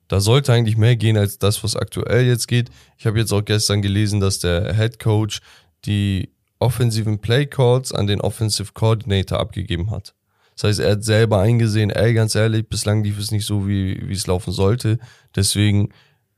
[0.09, 2.71] da sollte eigentlich mehr gehen als das, was aktuell jetzt geht.
[2.97, 5.41] Ich habe jetzt auch gestern gelesen, dass der Head Coach
[5.85, 10.15] die offensiven Play Calls an den Offensive Coordinator abgegeben hat.
[10.57, 14.07] Das heißt, er hat selber eingesehen, ey, ganz ehrlich, bislang lief es nicht so, wie,
[14.07, 14.99] wie es laufen sollte.
[15.35, 15.89] Deswegen,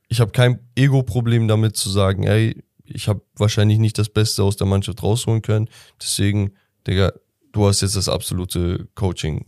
[0.08, 2.62] ich habe kein Ego-Problem damit zu sagen, ey,
[2.94, 5.68] ich habe wahrscheinlich nicht das Beste aus der Mannschaft rausholen können.
[6.00, 6.52] Deswegen,
[6.86, 7.12] Digga,
[7.52, 9.46] du hast jetzt das absolute Coaching.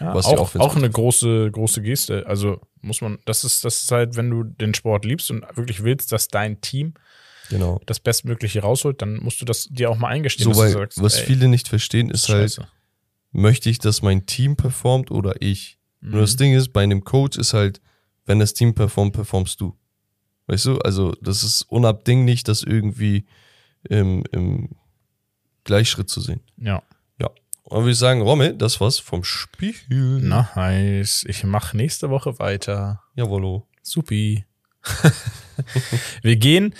[0.00, 2.26] Ja, was auch, auch eine große, große Geste.
[2.26, 5.82] Also muss man, das ist, das ist halt, wenn du den Sport liebst und wirklich
[5.82, 6.94] willst, dass dein Team
[7.48, 7.80] Genau.
[7.86, 11.20] das Bestmögliche rausholt, dann musst du das dir auch mal eingestehen, So, weil, sagst, was
[11.20, 12.68] ey, viele nicht verstehen, ist halt, scheiße.
[13.32, 15.78] möchte ich, dass mein Team performt oder ich?
[16.00, 16.20] Nur Mhm.
[16.20, 17.80] das Ding ist, bei einem Coach ist halt,
[18.24, 19.76] wenn das Team performt, performst du.
[20.46, 20.78] Weißt du?
[20.78, 23.26] Also, das ist unabdinglich, das irgendwie
[23.88, 24.70] im, im
[25.64, 26.40] Gleichschritt zu sehen.
[26.56, 26.82] Ja.
[27.18, 27.30] Ja.
[27.64, 29.74] Und würde ich sagen, Rommel, das war's vom Spiel.
[29.88, 31.24] Nice.
[31.28, 33.02] Ich mache nächste Woche weiter.
[33.14, 33.66] Jawollo.
[33.82, 34.44] Supi.
[36.22, 36.74] Wir gehen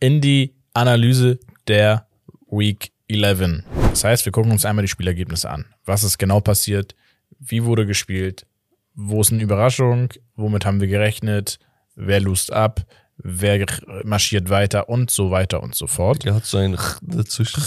[0.00, 2.06] in die Analyse der
[2.50, 3.64] Week 11.
[3.90, 5.64] Das heißt, wir gucken uns einmal die Spielergebnisse an.
[5.84, 6.94] Was ist genau passiert?
[7.38, 8.46] Wie wurde gespielt?
[8.94, 10.08] Wo ist eine Überraschung?
[10.34, 11.58] Womit haben wir gerechnet?
[11.96, 12.86] Wer lust ab?
[13.16, 13.66] Wer
[14.04, 14.88] marschiert weiter?
[14.88, 16.24] Und so weiter und so fort.
[16.24, 17.62] Er hat so ein dazwischen.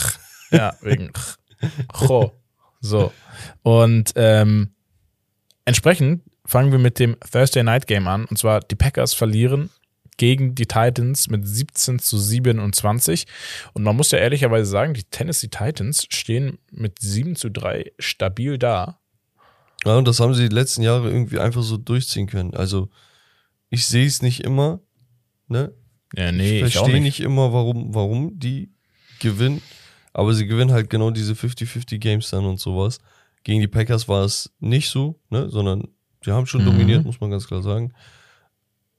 [0.52, 1.12] Ja, wegen
[1.94, 2.32] Cho.
[2.82, 3.12] So.
[3.62, 4.72] Und ähm,
[5.66, 8.26] entsprechend fangen wir mit dem Thursday Night Game an.
[8.26, 9.70] Und zwar die Packers verlieren
[10.18, 13.26] gegen die Titans mit 17 zu 27.
[13.74, 18.58] Und man muss ja ehrlicherweise sagen, die Tennessee Titans stehen mit 7 zu 3 stabil
[18.58, 19.00] da.
[19.86, 22.54] Ja, und das haben sie die letzten Jahre irgendwie einfach so durchziehen können.
[22.54, 22.90] Also,
[23.70, 24.80] ich sehe es nicht immer,
[25.48, 25.74] ne?
[26.16, 27.04] Ja, nee, ich verstehe nicht.
[27.04, 28.72] nicht immer, warum, warum die
[29.20, 29.62] gewinnen.
[30.14, 33.00] Aber sie gewinnen halt genau diese 50-50 Games dann und sowas.
[33.44, 35.50] Gegen die Packers war es nicht so, ne?
[35.50, 35.88] Sondern
[36.26, 36.66] die haben schon Mhm.
[36.66, 37.94] dominiert, muss man ganz klar sagen.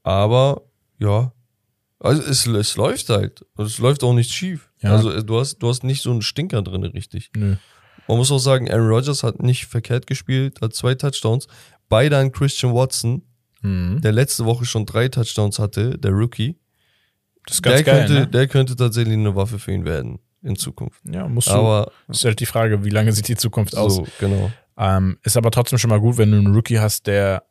[0.03, 0.63] Aber,
[0.99, 1.33] ja.
[1.99, 3.45] Also es, es läuft halt.
[3.59, 4.71] Es läuft auch nicht schief.
[4.81, 4.93] Ja.
[4.93, 7.31] Also äh, du hast, du hast nicht so einen Stinker drin, richtig.
[7.37, 7.57] Nö.
[8.09, 11.47] Man muss auch sagen, Aaron Rodgers hat nicht verkehrt gespielt, hat zwei Touchdowns.
[11.89, 13.23] Beide an Christian Watson,
[13.63, 14.01] Mhm.
[14.01, 16.57] der letzte Woche schon drei Touchdowns hatte, der Rookie.
[17.65, 17.85] Der, geil.
[17.85, 18.27] könnte, ne?
[18.27, 21.01] der könnte tatsächlich eine Waffe für ihn werden in Zukunft.
[21.05, 21.53] Ja, musst du.
[21.53, 23.97] Aber ist halt die Frage, wie lange sieht die Zukunft aus?
[23.97, 24.51] so, genau.
[24.79, 27.45] Ähm, ist aber trotzdem schon mal gut, wenn du einen Rookie hast, der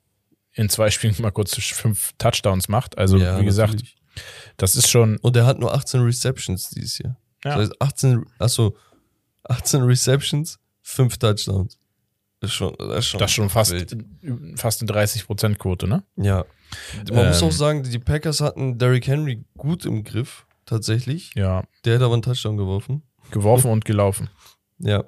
[0.53, 2.97] in zwei Spielen mal kurz fünf Touchdowns macht.
[2.97, 3.97] Also, Ja, wie gesagt, natürlich.
[4.57, 5.17] das ist schon.
[5.17, 7.17] Und er hat nur 18 Receptions dieses Jahr.
[7.43, 7.55] Ja.
[7.55, 8.75] Das heißt 18, achso,
[9.43, 11.78] 18 Receptions, 5 Touchdowns.
[12.41, 13.95] Das ist schon, das ist schon, Das ist schon fast, wild.
[14.55, 16.03] fast eine 30%-Quote, ne?
[16.15, 16.45] Ja.
[17.11, 17.47] Man muss Ähm.
[17.47, 21.31] auch sagen, die Packers hatten Derrick Henry gut im Griff, tatsächlich.
[21.35, 23.03] Ja, Der hat aber einen Touchdown geworfen.
[23.31, 24.29] geworfen und gelaufen.
[24.79, 25.03] Ja.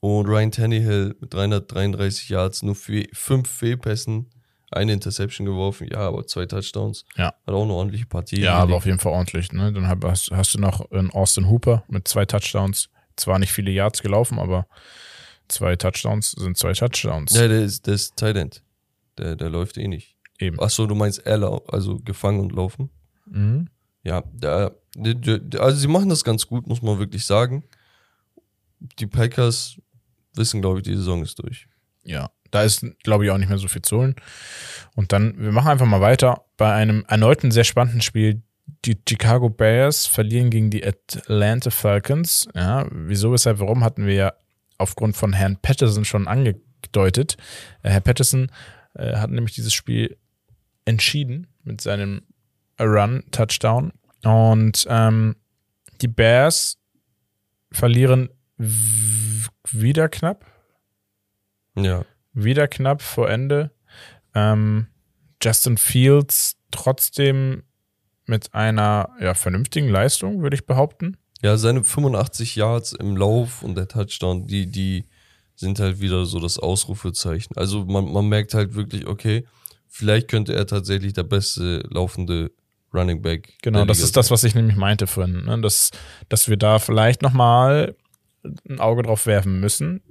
[0.00, 4.30] Und Ryan Tannehill mit 333 Yards, nur 5 Fehlpässen,
[4.70, 5.88] eine Interception geworfen.
[5.90, 7.04] Ja, aber zwei Touchdowns.
[7.16, 7.26] Ja.
[7.46, 8.40] Hat auch eine ordentliche Partie.
[8.40, 9.52] Ja, aber auf jeden Fall ordentlich.
[9.52, 9.72] Ne?
[9.72, 12.88] Dann hast, hast du noch einen Austin Hooper mit zwei Touchdowns.
[13.16, 14.66] Zwar nicht viele Yards gelaufen, aber
[15.48, 17.34] zwei Touchdowns sind zwei Touchdowns.
[17.34, 18.62] Ja, der ist, der ist Tight End.
[19.18, 20.16] Der, der läuft eh nicht.
[20.38, 20.60] Eben.
[20.60, 22.90] Achso, du meinst er, lau- also gefangen und laufen.
[23.26, 23.68] Mhm.
[24.02, 27.64] Ja, der, der, der, also sie machen das ganz gut, muss man wirklich sagen.
[28.98, 29.76] Die Packers
[30.34, 31.66] wissen, glaube ich, die Saison ist durch.
[32.04, 34.14] Ja, da ist, glaube ich, auch nicht mehr so viel zu holen.
[34.94, 38.42] Und dann, wir machen einfach mal weiter bei einem erneuten sehr spannenden Spiel.
[38.84, 42.46] Die Chicago Bears verlieren gegen die Atlanta Falcons.
[42.54, 44.32] Ja, wieso, weshalb, warum hatten wir ja
[44.78, 47.36] aufgrund von Herrn Patterson schon angedeutet.
[47.82, 48.50] Äh, Herr Patterson
[48.94, 50.16] äh, hat nämlich dieses Spiel
[50.84, 52.22] entschieden mit seinem
[52.80, 53.92] Run-Touchdown.
[54.24, 55.36] Und ähm,
[56.00, 56.78] die Bears
[57.72, 58.30] verlieren
[59.70, 60.46] wieder knapp
[61.76, 62.04] Ja.
[62.32, 63.70] wieder knapp vor Ende.
[64.34, 64.86] Ähm,
[65.42, 67.62] Justin Fields trotzdem
[68.26, 71.16] mit einer ja, vernünftigen Leistung, würde ich behaupten.
[71.46, 75.04] Ja, seine 85 Yards im Lauf und der Touchdown, die, die
[75.54, 77.56] sind halt wieder so das Ausrufezeichen.
[77.56, 79.44] Also man, man merkt halt wirklich, okay,
[79.86, 82.50] vielleicht könnte er tatsächlich der beste laufende
[82.92, 83.52] Running Back.
[83.62, 85.60] Genau, das ist das, was ich nämlich meinte vorhin, ne?
[85.60, 85.92] dass,
[86.28, 87.94] dass wir da vielleicht nochmal
[88.68, 90.02] ein Auge drauf werfen müssen.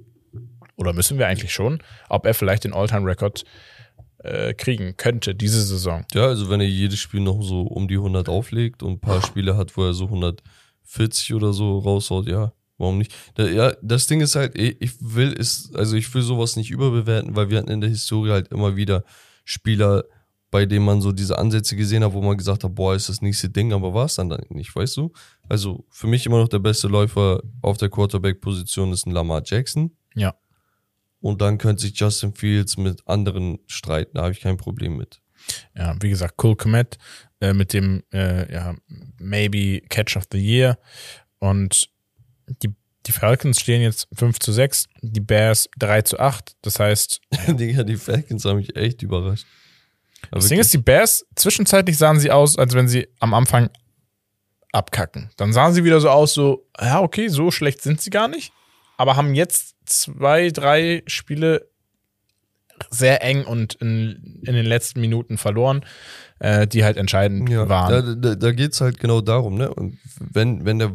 [0.76, 3.44] Oder müssen wir eigentlich schon, ob er vielleicht den All-Time-Record
[4.20, 6.06] äh, kriegen könnte diese Saison.
[6.14, 9.20] Ja, also wenn er jedes Spiel noch so um die 100 auflegt und ein paar
[9.20, 10.06] Spiele hat, wo er so
[10.86, 13.14] 140 oder so raushaut, ja, warum nicht?
[13.34, 16.70] Da, ja, das Ding ist halt, ich ich will es, also ich will sowas nicht
[16.70, 19.04] überbewerten, weil wir hatten in der Historie halt immer wieder
[19.44, 20.04] Spieler,
[20.50, 23.20] bei denen man so diese Ansätze gesehen hat, wo man gesagt hat, boah, ist das
[23.20, 25.12] nächste Ding, aber war es dann, dann nicht, weißt du?
[25.48, 29.96] Also für mich immer noch der beste Läufer auf der Quarterback-Position ist ein Lamar Jackson.
[30.14, 30.34] Ja.
[31.20, 35.20] Und dann könnte sich Justin Fields mit anderen streiten, da habe ich kein Problem mit.
[35.74, 36.98] Ja, wie gesagt, Cole Komet
[37.40, 38.74] äh, mit dem äh, ja,
[39.18, 40.78] Maybe Catch of the Year.
[41.38, 41.88] Und
[42.62, 42.72] die,
[43.06, 46.56] die Falcons stehen jetzt 5 zu 6, die Bears 3 zu 8.
[46.62, 49.46] Das heißt, Digga, die Falcons haben mich echt überrascht.
[50.30, 53.70] Aber das Ding ist, die Bears, zwischenzeitlich sahen sie aus, als wenn sie am Anfang
[54.72, 55.30] abkacken.
[55.36, 58.52] Dann sahen sie wieder so aus, so, ja, okay, so schlecht sind sie gar nicht.
[58.96, 61.68] Aber haben jetzt zwei, drei Spiele
[62.90, 65.84] sehr eng und in, in den letzten Minuten verloren,
[66.38, 67.90] äh, die halt entscheidend ja, waren.
[67.90, 69.72] da, da, da geht es halt genau darum, ne?
[69.72, 70.92] Und wenn, wenn der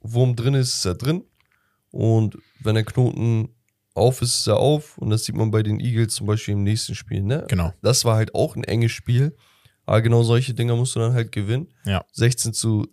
[0.00, 1.24] Wurm drin ist, ist er drin.
[1.90, 3.48] Und wenn der Knoten
[3.94, 4.98] auf ist, ist er auf.
[4.98, 7.44] Und das sieht man bei den Eagles zum Beispiel im nächsten Spiel, ne?
[7.48, 7.72] Genau.
[7.82, 9.36] Das war halt auch ein enges Spiel.
[9.86, 11.68] Aber genau solche Dinger musst du dann halt gewinnen.
[11.84, 12.04] Ja.
[12.12, 12.86] 16 zu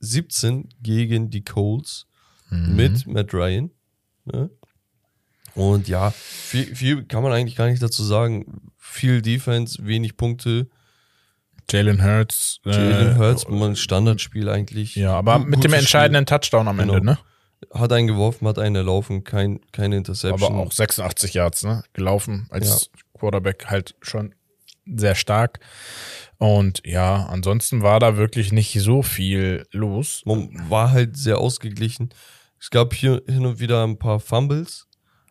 [0.00, 2.06] 17 gegen die Colts
[2.50, 2.76] Mhm.
[2.76, 3.70] mit Matt Ryan.
[4.24, 4.50] Ne?
[5.56, 8.70] Und ja, viel, viel kann man eigentlich gar nicht dazu sagen.
[8.78, 10.68] Viel Defense, wenig Punkte.
[11.70, 12.60] Jalen Hurts.
[12.64, 14.94] äh, Jalen Hurts, mal ein Standardspiel eigentlich.
[14.94, 16.94] Ja, aber mit dem entscheidenden Touchdown am Genau.
[16.94, 17.14] Ende, ne?
[17.16, 17.80] Spiel.
[17.80, 20.52] Hat einen geworfen, hat einen erlaufen, kein, keine Interception.
[20.52, 21.82] Aber auch 86 Yards, ne?
[21.94, 24.34] Gelaufen als Quarterback halt schon
[24.84, 25.58] sehr stark.
[26.38, 30.22] Und ja, ansonsten war da wirklich nicht so viel los.
[30.26, 32.10] Man war halt sehr ausgeglichen.
[32.60, 34.86] Es gab hier hin und wieder ein paar Fumbles,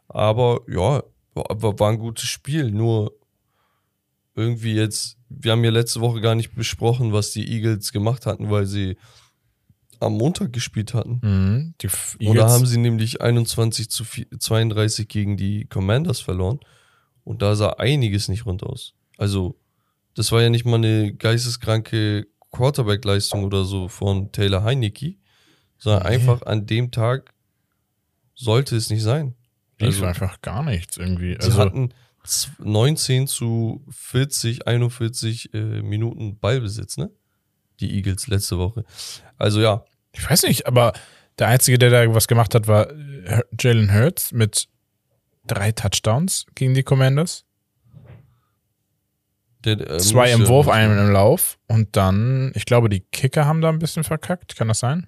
[0.07, 1.03] aber ja,
[1.33, 2.71] war, war ein gutes Spiel.
[2.71, 3.13] Nur
[4.35, 8.49] irgendwie jetzt, wir haben ja letzte Woche gar nicht besprochen, was die Eagles gemacht hatten,
[8.49, 8.97] weil sie
[9.99, 11.19] am Montag gespielt hatten.
[11.21, 11.73] Mhm.
[12.19, 16.59] Eagles- haben sie nämlich 21 zu 4 32 gegen die Commanders verloren.
[17.23, 18.93] Und da sah einiges nicht rund aus.
[19.17, 19.55] Also,
[20.15, 25.15] das war ja nicht mal eine geisteskranke Quarterback-Leistung oder so von Taylor Heinecke,
[25.77, 26.09] sondern Nee.
[26.09, 27.33] einfach an dem Tag
[28.35, 29.33] sollte es nicht sein.
[29.79, 31.33] Lief also- einfach gar nichts irgendwie.
[31.39, 31.89] Sie Also, hatten
[32.23, 37.09] z- 19 zu 40, 41 äh, Minuten Ballbesitz, ne?
[37.79, 38.85] Die Eagles letzte Woche.
[39.37, 40.93] Also ja, ich weiß nicht, aber
[41.39, 44.69] der Einzige, der da was gemacht hat, war äh, Jalen Hurts mit
[45.45, 47.43] drei Touchdowns gegen die Commanders.
[49.65, 51.57] Der, äh, Zwei im Wurf, einen im Lauf.
[51.67, 54.55] Und dann, ich glaube, die Kicker haben da ein bisschen verkackt.
[54.55, 55.07] Kann das sein?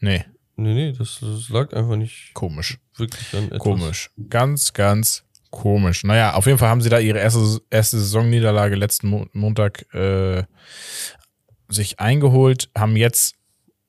[0.00, 0.24] Nee,
[0.56, 2.78] Nee, nee, das, das lag einfach nicht komisch.
[2.96, 3.58] wirklich an etwas.
[3.58, 4.10] Komisch.
[4.28, 6.04] Ganz, ganz komisch.
[6.04, 10.44] Naja, auf jeden Fall haben sie da ihre erste, erste Saisonniederlage letzten Mo Montag äh,
[11.68, 13.36] sich eingeholt, haben jetzt,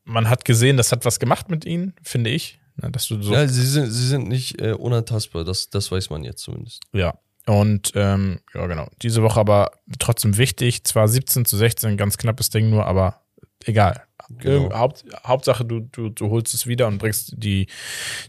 [0.03, 2.59] man hat gesehen, das hat was gemacht mit ihnen, finde ich.
[2.77, 6.09] Na, dass du so Ja, sie sind, sie sind nicht äh, unantastbar, das, das weiß
[6.09, 6.81] man jetzt zumindest.
[6.93, 7.17] Ja.
[7.47, 8.87] Und ähm, ja, genau.
[9.01, 10.83] Diese Woche aber trotzdem wichtig.
[10.83, 13.21] Zwar 17 zu 16, ganz knappes Ding nur, aber
[13.65, 14.03] egal.
[14.29, 14.63] Genau.
[14.63, 17.67] Irgend- Haupt, Hauptsache, du, du, du holst es wieder und bringst die,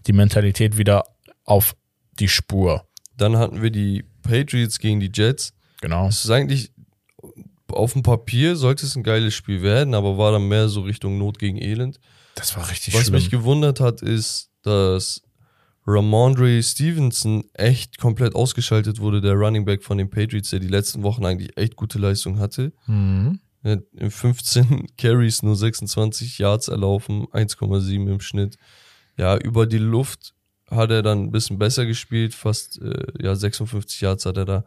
[0.06, 1.04] die Mentalität wieder
[1.44, 1.74] auf
[2.18, 2.86] die Spur.
[3.16, 5.52] Dann hatten wir die Patriots gegen die Jets.
[5.80, 6.08] Genau.
[6.08, 6.72] Es ist eigentlich,
[7.72, 11.18] auf dem Papier sollte es ein geiles Spiel werden, aber war dann mehr so Richtung
[11.18, 11.98] Not gegen Elend.
[12.34, 13.14] Das war richtig Was schlimm.
[13.14, 15.22] mich gewundert hat, ist, dass
[15.86, 21.02] Ramondre Stevenson echt komplett ausgeschaltet wurde, der Running Back von den Patriots, der die letzten
[21.04, 22.72] Wochen eigentlich echt gute Leistung hatte.
[22.86, 23.38] Mhm.
[23.66, 28.56] Hat in 15 Carries nur 26 Yards erlaufen, 1,7 im Schnitt.
[29.16, 30.34] Ja, über die Luft
[30.70, 34.64] hat er dann ein bisschen besser gespielt, fast äh, ja 56 Yards hat er da.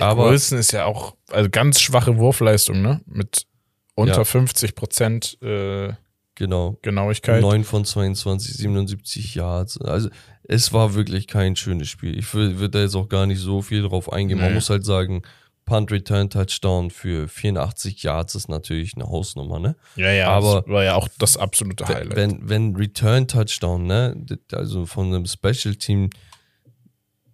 [0.00, 3.00] Aber Aber- Wilson ist ja auch also ganz schwache Wurfleistung, ne?
[3.06, 3.46] Mit
[3.94, 4.24] unter Ja.
[4.24, 5.92] 50 Prozent äh,
[6.34, 6.78] Genau.
[6.82, 7.42] Genauigkeit.
[7.42, 9.80] 9 von 22, 77 Yards.
[9.80, 10.08] Also
[10.44, 12.16] es war wirklich kein schönes Spiel.
[12.16, 14.38] Ich würde da jetzt auch gar nicht so viel drauf eingehen.
[14.38, 14.54] Man Nee.
[14.54, 15.22] muss halt sagen,
[15.68, 19.76] Punt Return Touchdown für 84 Yards ist natürlich eine Hausnummer, ne?
[19.96, 22.16] Ja, ja, Aber- das war ja auch das absolute Highlight.
[22.16, 24.16] wenn, wenn Return Touchdown, ne,
[24.52, 26.08] also von einem Special Team,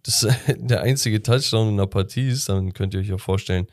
[0.03, 3.69] das der einzige Touchdown in der Partie ist, dann könnt ihr euch ja vorstellen,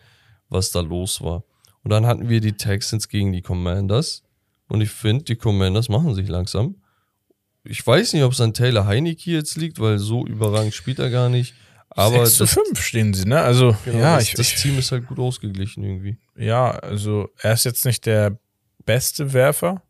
[0.50, 1.44] was da los war.
[1.84, 4.22] Und dann hatten wir die Texans gegen die Commanders.
[4.68, 6.76] Und ich finde, die Commanders machen sich langsam.
[7.64, 11.10] Ich weiß nicht, ob es an Taylor Heineke jetzt liegt, weil so überragend spielt er
[11.10, 11.56] gar nicht.
[11.94, 13.42] Aber 6 zu das, 5 stehen sie, ne?
[13.42, 16.18] Also, genau, ja, das, ich, das Team ist halt gut ausgeglichen irgendwie.
[16.38, 18.38] ja, also er ist jetzt nicht der
[18.86, 19.82] beste Werfer,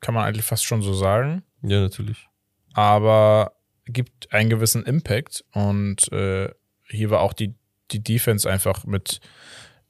[0.00, 2.28] kann man eigentlich fast schon so sagen, Ja, natürlich.
[2.72, 3.52] aber
[3.86, 6.48] gibt einen gewissen Impact und äh,
[6.88, 7.54] hier war auch die,
[7.90, 9.20] die Defense einfach mit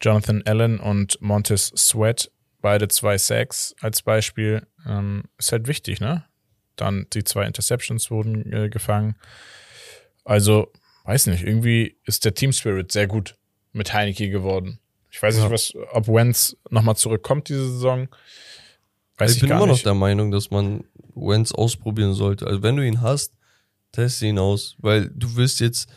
[0.01, 2.30] Jonathan Allen und Montez Sweat,
[2.61, 6.24] beide zwei Sacks als Beispiel, ähm, ist halt wichtig, ne?
[6.76, 9.16] Dann die zwei Interceptions wurden äh, gefangen.
[10.24, 10.72] Also,
[11.05, 13.36] weiß nicht, irgendwie ist der Team Spirit sehr gut
[13.72, 14.78] mit Heineke geworden.
[15.11, 15.50] Ich weiß nicht, Ja.
[15.50, 18.09] was, ob Wentz nochmal zurückkommt diese Saison.
[19.18, 19.86] Weiß ich ich bin immer noch nicht.
[19.86, 20.84] der Meinung, dass man
[21.14, 22.46] Wentz ausprobieren sollte.
[22.46, 23.32] Also wenn du ihn hast,
[23.92, 25.88] teste ihn aus, weil du wirst jetzt,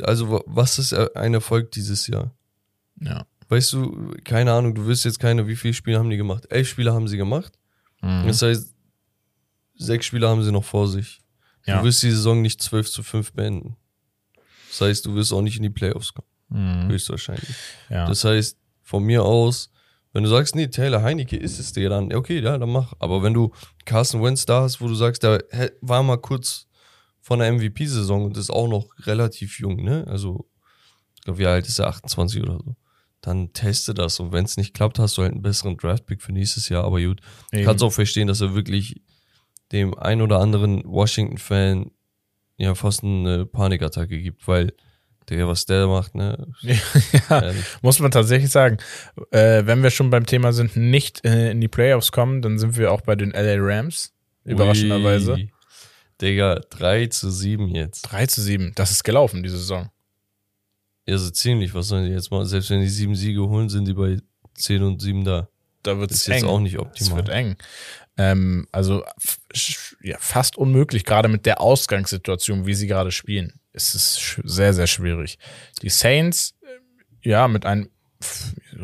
[0.00, 2.32] also wa- was ist ein Erfolg dieses Jahr?
[3.00, 3.26] Ja.
[3.48, 6.46] Weißt du, keine Ahnung, du wirst jetzt keine, wie viele Spiele haben die gemacht?
[6.50, 7.58] Elf Spiele haben sie gemacht.
[8.02, 8.28] Mhm.
[8.28, 8.72] Das heißt,
[9.74, 11.20] sechs Spiele haben sie noch vor sich.
[11.66, 11.78] Ja.
[11.78, 13.76] Du wirst die Saison nicht 12 zu 5 beenden.
[14.70, 16.88] Das heißt, du wirst auch nicht in die Playoffs kommen, Mhm.
[16.90, 17.48] höchstwahrscheinlich.
[17.90, 18.06] Ja.
[18.06, 19.70] Das heißt, von mir aus,
[20.12, 22.92] wenn du sagst, nee, Taylor Heinecke ist es dir, dann okay, ja, dann mach.
[22.98, 23.52] Aber wenn du
[23.84, 25.44] Carson Wentz da hast, wo du sagst, der
[25.80, 26.66] war mal kurz
[27.20, 30.04] von der MVP-Saison und ist auch noch relativ jung, ne?
[30.08, 30.48] Also,
[31.14, 31.86] ich glaube, wie alt ist er?
[31.88, 32.74] 28 oder so.
[33.20, 36.32] Dann teste das und wenn es nicht klappt, hast du halt einen besseren Draftpick für
[36.32, 36.84] nächstes Jahr.
[36.84, 37.20] Aber gut,
[37.52, 39.02] ich kann es auch verstehen, dass er wirklich
[39.72, 41.90] dem ein oder anderen Washington-Fan
[42.60, 44.72] ja fast eine Panikattacke gibt, weil
[45.28, 46.48] der, was der macht, ne?
[46.62, 47.64] ja, Ehrlich.
[47.82, 48.78] muss man tatsächlich sagen.
[49.30, 52.76] Äh, wenn wir schon beim Thema sind, nicht äh, in die Playoffs kommen, dann sind
[52.76, 54.12] wir auch bei den LA Rams.
[54.44, 55.34] Überraschenderweise.
[55.34, 55.50] Ui.
[56.20, 58.02] Digga, 3 zu 7 jetzt.
[58.02, 58.72] 3 zu 7.
[58.74, 59.88] Das ist gelaufen, diese Saison.
[61.06, 61.72] Ja, so ziemlich.
[61.74, 62.46] Was sollen die jetzt machen?
[62.46, 64.18] Selbst wenn die sieben Siege holen, sind die bei
[64.54, 65.48] 10 und 7 da.
[65.82, 67.16] Da wird Das es jetzt auch nicht Es optimal.
[67.16, 67.56] wird eng.
[68.16, 69.04] Ähm, also
[70.02, 73.60] ja, fast unmöglich, gerade mit der Ausgangssituation, wie sie gerade spielen.
[73.72, 75.38] Es ist sehr, sehr schwierig.
[75.82, 77.88] Die Saints, äh, ja, mit einem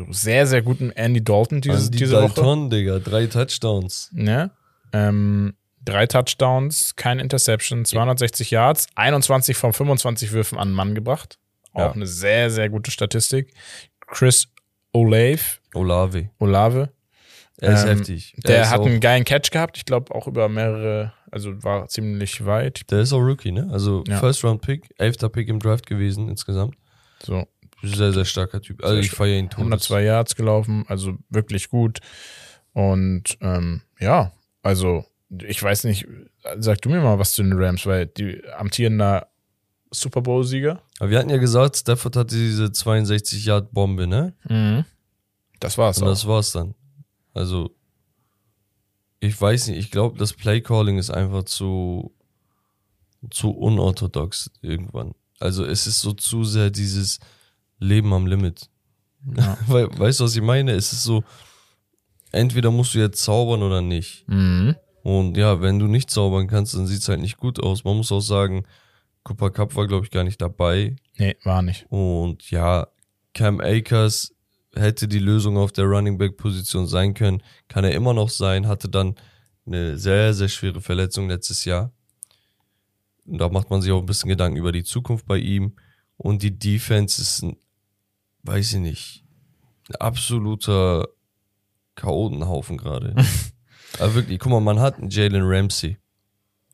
[0.09, 2.33] sehr, sehr guten Andy Dalton diese, Also die diese Woche.
[2.33, 4.09] Dalton, Digga, drei Touchdowns.
[4.13, 4.49] Ne?
[4.93, 5.53] Ähm,
[5.83, 11.37] drei Touchdowns, keine Interception, 260 Yards, 21 von 25 Würfen an den Mann gebracht.
[11.73, 11.91] Auch Ja.
[11.91, 13.53] eine sehr, sehr gute Statistik.
[14.07, 14.47] Chris
[14.93, 15.39] Olave,
[15.75, 16.29] Olave.
[16.39, 16.89] Olave
[17.59, 18.33] Er ist Ähm, heftig.
[18.37, 19.77] Er der ist hat einen geilen Catch gehabt.
[19.77, 22.89] Ich glaube auch über mehrere, also war ziemlich weit.
[22.91, 23.67] Der ist auch Rookie, ne?
[23.71, 24.19] Also Ja.
[24.19, 26.75] First Round Pick, elfter Pick im Draft gewesen insgesamt.
[27.23, 27.47] So
[27.81, 28.83] Sehr, sehr starker Typ.
[28.83, 29.59] Also Sehr ich feiere ihn tot.
[29.59, 31.99] 102 Yards gelaufen, also wirklich gut.
[32.73, 34.31] Und ähm, ja,
[34.61, 35.05] also
[35.47, 36.05] ich weiß nicht,
[36.59, 39.27] sag du mir mal was zu den Rams, weil die amtierender
[39.91, 40.81] Super Bowl-Sieger.
[40.99, 44.33] Aber wir hatten ja gesagt, Stafford hatte diese 62 Yard Bombe, ne?
[45.59, 46.11] Das war's Und auch.
[46.11, 46.75] das war's dann.
[47.37, 47.75] Also,
[49.19, 52.13] ich weiß nicht, ich glaube, das Playcalling ist einfach zu,
[53.29, 55.13] zu unorthodox irgendwann.
[55.39, 57.19] Also, es ist so zu sehr dieses
[57.79, 58.69] Leben am Limit.
[59.35, 59.57] Ja.
[59.67, 60.71] Weil, weißt du, was ich meine?
[60.71, 61.23] Es ist so,
[62.31, 64.27] entweder musst du jetzt zaubern oder nicht.
[64.27, 64.75] Mhm.
[65.03, 67.83] Und ja, wenn du nicht zaubern kannst, dann sieht es halt nicht gut aus.
[67.83, 68.65] Man muss auch sagen,
[69.23, 70.95] Cooper Cup war, glaube ich, gar nicht dabei.
[71.17, 71.85] Nee, war nicht.
[71.89, 72.87] Und ja,
[73.33, 74.33] Cam Akers
[74.79, 77.41] hätte die Lösung auf der Running Back Position sein können.
[77.67, 78.67] Kann er immer noch sein.
[78.67, 79.15] Hatte dann
[79.65, 81.91] eine sehr, sehr schwere Verletzung letztes Jahr.
[83.25, 85.75] Und da macht man sich auch ein bisschen Gedanken über die Zukunft bei ihm.
[86.15, 87.57] Und die Defense ist ein,
[88.43, 89.23] weiß ich nicht,
[89.89, 91.07] ein absoluter
[91.95, 93.15] Chaotenhaufen gerade.
[93.99, 95.97] Aber wirklich, guck mal, man hat einen Jalen Ramsey.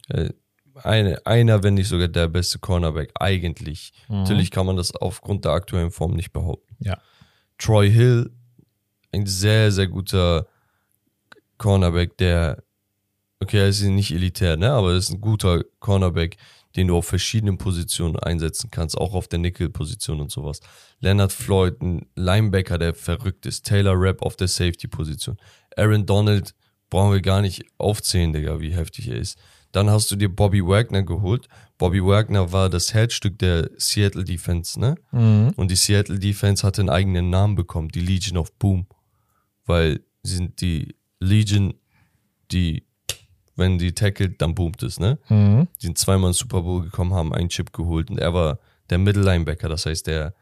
[0.10, 0.30] Äh,
[0.76, 3.93] Eine, einer, wenn nicht sogar der beste Cornerback, eigentlich.
[4.08, 6.76] Natürlich kann man das aufgrund der aktuellen Form nicht behaupten.
[6.80, 6.99] Ja.
[7.64, 8.30] Troy Hill,
[9.14, 10.47] ein sehr, sehr guter
[11.57, 12.61] Cornerback, der,
[13.39, 16.36] okay, er ist nicht elitär, ne, aber er ist ein guter Cornerback,
[16.76, 20.59] den du auf verschiedenen Positionen einsetzen kannst, auch auf der Nickel-Position und sowas.
[20.99, 23.66] Leonard Floyd, ein Linebacker, der verrückt ist.
[23.66, 25.38] Taylor Rapp auf der Safety-Position.
[25.78, 26.53] Aaron Donald
[26.89, 29.38] brauchen wir gar nicht aufzählen, Digga, wie heftig er ist.
[29.74, 31.50] Dann hast du dir Bobby Wagner geholt.
[31.78, 34.96] Bobby Wagner war das Herzstück der Seattle Defense, ne?
[35.58, 38.86] Und die Seattle Defense hatte einen eigenen Namen bekommen, die Legion of Boom.
[39.66, 41.74] Weil sie sind die Legion,
[42.52, 42.86] die,
[43.56, 45.18] wenn die tackelt, dann boomt es, ne?
[45.82, 48.60] Die sind zweimal ins Super Bowl gekommen, haben einen Chip geholt und er war
[48.90, 50.36] der Middle Linebacker, das heißt der,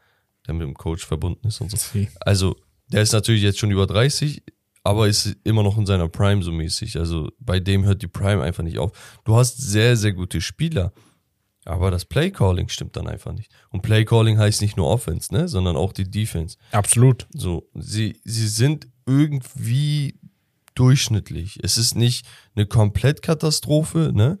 [0.46, 1.76] der mit dem Coach verbunden ist und so.
[2.20, 2.56] Also,
[2.88, 4.42] der ist natürlich jetzt schon über 30,
[4.84, 6.98] aber ist immer noch in seiner Prime so mäßig.
[6.98, 8.92] Also, bei dem hört die Prime einfach nicht auf.
[9.24, 10.92] Du hast sehr, sehr gute Spieler,
[11.64, 13.52] aber das Playcalling stimmt dann einfach nicht.
[13.70, 16.56] Und Playcalling heißt nicht nur Offense, ne, sondern auch die Defense.
[16.72, 17.26] Absolut.
[17.32, 20.18] So, sie, sie sind irgendwie
[20.74, 21.58] durchschnittlich.
[21.62, 24.38] Es ist nicht eine Komplettkatastrophe, ne?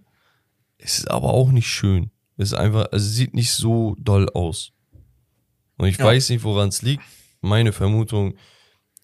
[0.78, 2.10] Es ist aber auch nicht schön.
[2.36, 4.72] Es ist einfach, also es sieht nicht so doll aus.
[5.76, 6.06] Und ich Ja.
[6.06, 7.04] weiß nicht, woran es liegt.
[7.40, 8.34] Meine Vermutung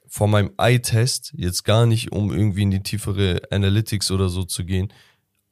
[0.09, 4.64] von meinem Eye-Test, jetzt gar nicht, um irgendwie in die tiefere Analytics oder so zu
[4.64, 4.92] gehen.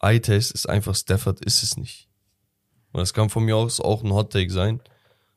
[0.00, 2.08] Eye-Test ist einfach Stafford ist es nicht.
[2.92, 4.80] Und das kann von mir aus auch ein Hot-Take sein.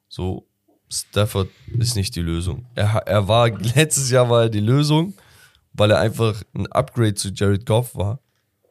[0.08, 0.48] So,
[0.90, 2.66] Stafford ist nicht die Lösung.
[2.76, 5.14] Er, er war, letztes Jahr war er die Lösung,
[5.74, 8.20] weil er einfach ein Upgrade zu Jared Goff war.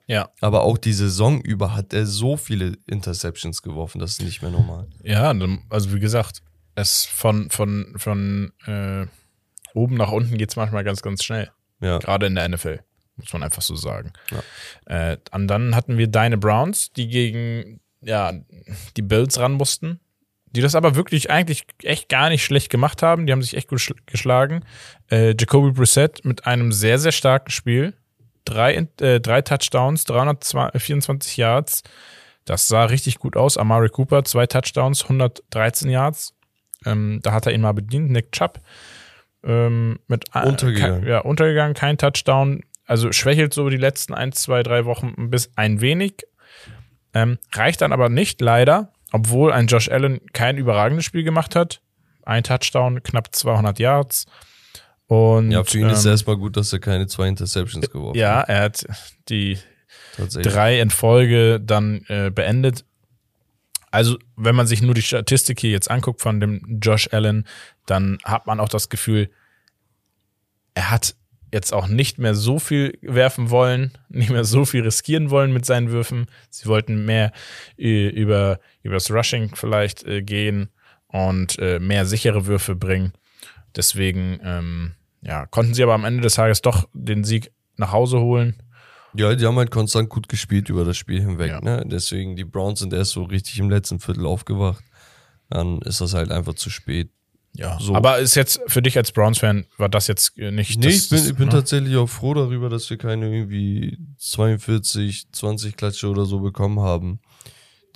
[0.07, 0.31] Ja.
[0.41, 4.51] Aber auch die Saison über hat er so viele Interceptions geworfen, das ist nicht mehr
[4.51, 4.89] normal.
[5.03, 5.35] Ja,
[5.69, 6.43] also wie gesagt,
[6.75, 9.07] es von, von, von äh,
[9.75, 11.51] oben nach unten geht es manchmal ganz, ganz schnell.
[11.81, 11.99] Ja.
[11.99, 12.81] Gerade in der NFL,
[13.17, 14.13] muss man einfach so sagen.
[14.87, 18.33] Äh, und dann hatten wir deine Browns, die gegen ja,
[18.97, 20.01] die Bills ran mussten,
[20.47, 23.27] die das aber wirklich eigentlich echt gar nicht schlecht gemacht haben.
[23.27, 24.65] Die haben sich echt gut schl- geschlagen.
[25.11, 27.95] Äh, Jacoby Brissett mit einem sehr, sehr starken Spiel.
[28.45, 31.83] Drei, äh, drei Touchdowns, 324 Yards.
[32.45, 33.59] Das sah richtig gut aus.
[33.59, 36.35] Amari Cooper, zwei Touchdowns, 113 Yards.
[36.87, 38.11] Ähm, da hat er ihn mal bedient.
[38.11, 38.61] Nick Chubb
[39.45, 41.01] ähm, mit äh, Untergegangen.
[41.03, 42.63] Kein, ja, untergegangen, kein Touchdown.
[42.87, 46.25] Also schwächelt so die letzten ein, zwei, drei Wochen ein bisschen ein wenig.
[47.15, 51.81] Ähm, reicht dann aber nicht, leider, obwohl ein Josh Allen kein überragendes Spiel gemacht hat.
[52.25, 54.27] Ein Touchdown, knapp 200 Yards.
[55.07, 58.19] Und, Ja, für ihn ist es ähm, erstmal gut, dass er keine zwei Interceptions geworfen
[58.19, 58.49] Ja, hat.
[58.49, 58.87] er hat
[59.31, 59.59] die
[60.43, 62.85] drei in Folge dann äh, beendet.
[63.91, 67.47] Also, wenn man sich nur die Statistik hier jetzt anguckt von dem Josh Allen,
[67.87, 69.31] dann hat man auch das Gefühl,
[70.75, 71.15] er hat
[71.53, 75.65] jetzt auch nicht mehr so viel werfen wollen, nicht mehr so viel riskieren wollen mit
[75.65, 76.27] seinen Würfen.
[76.51, 77.33] Sie wollten mehr
[77.79, 80.71] äh, über übers Rushing vielleicht äh, gehen
[81.09, 83.13] und äh, mehr sichere Würfe bringen.
[83.77, 88.21] Deswegen ähm, ja, konnten sie aber am Ende des Tages doch den Sieg nach Hause
[88.21, 88.63] holen.
[89.15, 91.51] Ja, die haben halt konstant gut gespielt über das Spiel hinweg.
[91.51, 91.61] Ja.
[91.61, 91.85] Ne?
[91.87, 94.85] Deswegen, die Browns sind erst so richtig im letzten Viertel aufgewacht.
[95.49, 97.11] Dann ist das halt einfach zu spät.
[97.55, 97.95] Ja, So.
[97.95, 101.19] aber ist jetzt für dich als Browns-Fan, war das jetzt nicht Nee, das, ich bin,
[101.19, 101.53] das, ich bin ne?
[101.53, 107.21] tatsächlich auch froh darüber, dass wir keine irgendwie 42, 20 Klatsche oder so bekommen haben.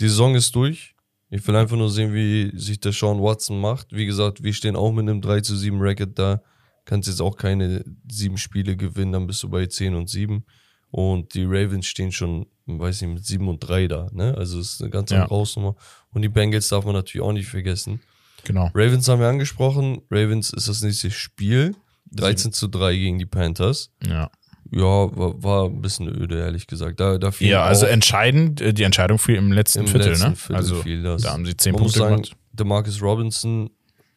[0.01, 0.95] Die Saison ist durch.
[1.31, 3.93] Ich will einfach nur sehen, wie sich der Sean Watson macht.
[3.93, 6.43] Wie gesagt, wir stehen auch mit einem 3 zu 7 Record da.
[6.85, 10.45] Kannst jetzt auch keine sieben Spiele gewinnen, dann bist du bei 10 und 7.
[10.93, 14.09] Und die Ravens stehen schon, weiß nicht, mit 7 und 3 da.
[14.13, 14.35] Ne?
[14.37, 15.23] Also es ist eine ganz Ja.
[15.23, 15.75] andere Hausnummer.
[16.13, 18.01] Und die Bengals darf man natürlich auch nicht vergessen.
[18.45, 18.71] Genau.
[18.75, 20.03] Ravens haben wir angesprochen.
[20.11, 21.75] Ravens ist das nächste Spiel.
[22.11, 23.91] 13 zu 3 gegen die Panthers.
[24.07, 24.31] Ja,
[24.71, 24.81] Ja,
[25.17, 27.01] war, war ein bisschen öde, ehrlich gesagt.
[27.01, 30.31] Da, da fiel ja also entscheidend, äh, die Entscheidung fiel im letzten im Viertel, letzten
[30.31, 30.37] ne?
[30.37, 31.23] Viertel also fiel das.
[31.23, 32.37] da haben sie zehn Man muss Punkte sagen, gemacht.
[32.53, 33.71] DeMarcus Robinson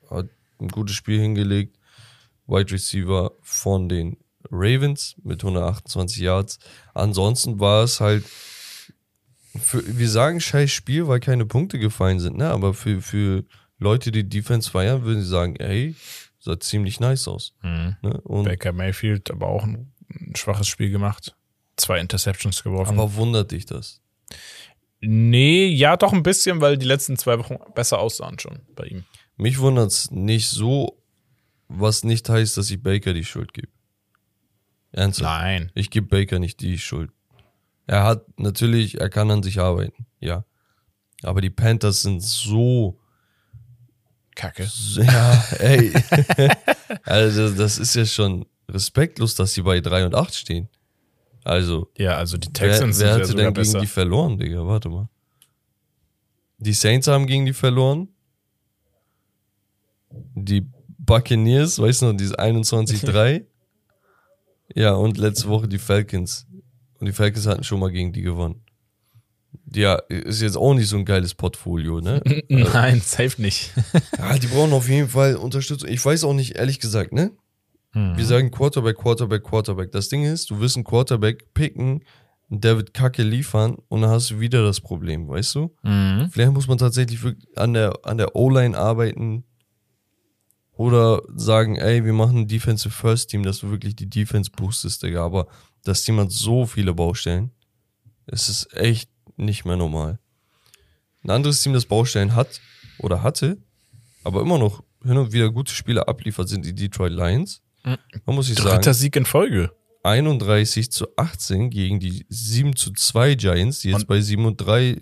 [0.09, 0.27] hat
[0.59, 1.77] ein gutes Spiel hingelegt.
[2.47, 4.17] Wide Receiver von den
[4.51, 6.59] Ravens mit 128 Yards.
[6.93, 8.23] Ansonsten war es halt,
[9.59, 12.49] für, wir sagen scheiß Spiel, weil keine Punkte gefallen sind, ne?
[12.49, 13.45] aber für, für
[13.77, 15.95] Leute, die Defense feiern, würden sie sagen, ey,
[16.45, 17.53] Sah ziemlich nice aus.
[17.63, 17.95] Mhm.
[18.03, 18.21] Ne?
[18.21, 21.35] Und, Baker Mayfield aber auch ein, ein schwaches Spiel gemacht.
[21.75, 22.99] Zwei Interceptions geworfen.
[22.99, 23.99] aber wundert dich das?
[25.01, 29.03] nee, ja, doch ein bisschen, weil die letzten zwei Wochen besser aussahen schon bei ihm.
[29.37, 31.01] Mich wundert es nicht so,
[31.67, 33.67] was nicht heißt, dass ich Baker die Schuld gebe.
[34.95, 35.41] Ernsthaft.
[35.41, 35.71] Nein.
[35.75, 37.11] Ich gebe Baker nicht die Schuld.
[37.85, 40.45] Er hat natürlich, er kann an sich arbeiten, ja.
[41.21, 42.97] Aber die Panthers sind so,
[44.35, 44.67] Kacke.
[44.95, 45.93] ja, ey.
[47.03, 50.67] also das ist ja schon respektlos, dass sie bei 3 und 8 stehen.
[51.43, 53.79] Also, Ja, also die wer, Texans wer sind ja hatte denn gegen besser.
[53.79, 54.65] die verloren, Digga?
[54.65, 55.07] Warte mal.
[56.57, 58.07] Die Saints haben gegen die verloren.
[60.33, 60.65] Die
[60.97, 63.45] Buccaneers, weißt du noch, dieses 21-3.
[64.73, 66.47] Ja, und letzte Woche die Falcons.
[66.99, 68.61] Und die Falcons hatten schon mal gegen die gewonnen.
[69.73, 72.21] Ja, ist jetzt auch nicht so ein geiles Portfolio, ne?
[72.49, 73.73] Nein, safe nicht.
[74.17, 75.89] ja, die brauchen auf jeden Fall Unterstützung.
[75.89, 77.31] Ich weiß auch nicht, ehrlich gesagt, ne?
[77.95, 79.91] Wir sagen Quarterback, Quarterback, Quarterback.
[79.93, 82.03] Das Ding ist, du wirst einen Quarterback picken,
[82.49, 85.73] der wird Kacke liefern und dann hast du wieder das Problem, weißt du?
[85.81, 86.27] Mhm.
[86.29, 87.21] Vielleicht muss man tatsächlich
[87.55, 89.45] an der, an der O-Line arbeiten
[90.77, 95.03] oder sagen, ey, wir machen ein Defensive First Team, dass du wirklich die Defense boostest,
[95.03, 95.23] Digga.
[95.23, 95.47] Aber
[95.83, 97.51] das Team hat so viele Baustellen.
[98.27, 100.19] Es ist echt nicht mehr normal.
[101.23, 102.61] Ein anderes Team, das Baustellen hat
[102.99, 103.57] oder hatte,
[104.23, 107.61] aber immer noch hin und wieder gute Spiele abliefert, sind die Detroit Lions.
[107.83, 109.71] Man muss ich sagen, Dritter Sieg in Folge.
[110.03, 114.57] 31 zu 18 gegen die 7 zu 2 Giants, die jetzt Und- bei 7 und
[114.57, 114.99] 3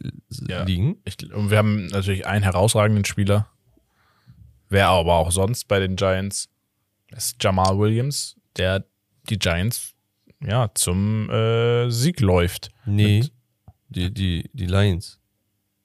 [0.48, 0.64] Ja.
[0.64, 0.98] liegen.
[1.06, 3.50] Ich, und wir haben natürlich einen herausragenden Spieler.
[4.74, 6.50] Wer aber auch sonst bei den Giants
[7.16, 8.84] ist Jamal Williams, der
[9.30, 9.94] die Giants
[10.44, 12.72] ja zum äh, Sieg läuft.
[12.88, 13.24] Nee,
[13.90, 15.20] die, die, die Lions.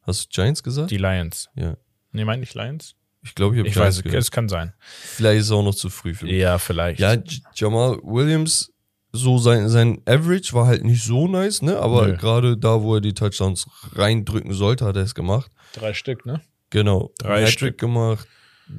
[0.04, 0.90] Hast du Giants gesagt?
[0.90, 1.50] die Lions.
[1.54, 1.76] ja.
[2.12, 2.94] Nee, meine ich Lions?
[3.22, 4.22] Ich glaube, ich habe Ich Giants weiß, gesagt.
[4.22, 4.72] es kann sein.
[4.88, 6.36] Vielleicht ist es auch noch zu früh für mich.
[6.36, 6.98] Ja, vielleicht.
[6.98, 7.14] Ja,
[7.54, 8.72] Jamal Williams,
[9.12, 11.78] so sein, sein Average war halt nicht so nice, ne?
[11.78, 15.50] Aber gerade da, wo er die Touchdowns reindrücken sollte, hat er es gemacht.
[15.74, 16.40] Drei Stück, ne?
[16.70, 17.12] Genau.
[17.18, 17.78] Drei Hattrick Stück.
[17.78, 18.26] gemacht.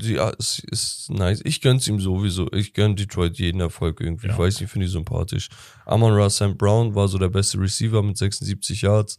[0.01, 1.41] Ja, es ist nice.
[1.45, 2.51] Ich gönn's ihm sowieso.
[2.51, 4.27] Ich gönn Detroit jeden Erfolg irgendwie.
[4.27, 4.33] Ja.
[4.33, 5.49] Ich weiß nicht, finde ich sympathisch.
[5.85, 6.57] Amon Ra St.
[6.57, 9.17] Brown war so der beste Receiver mit 76 Yards.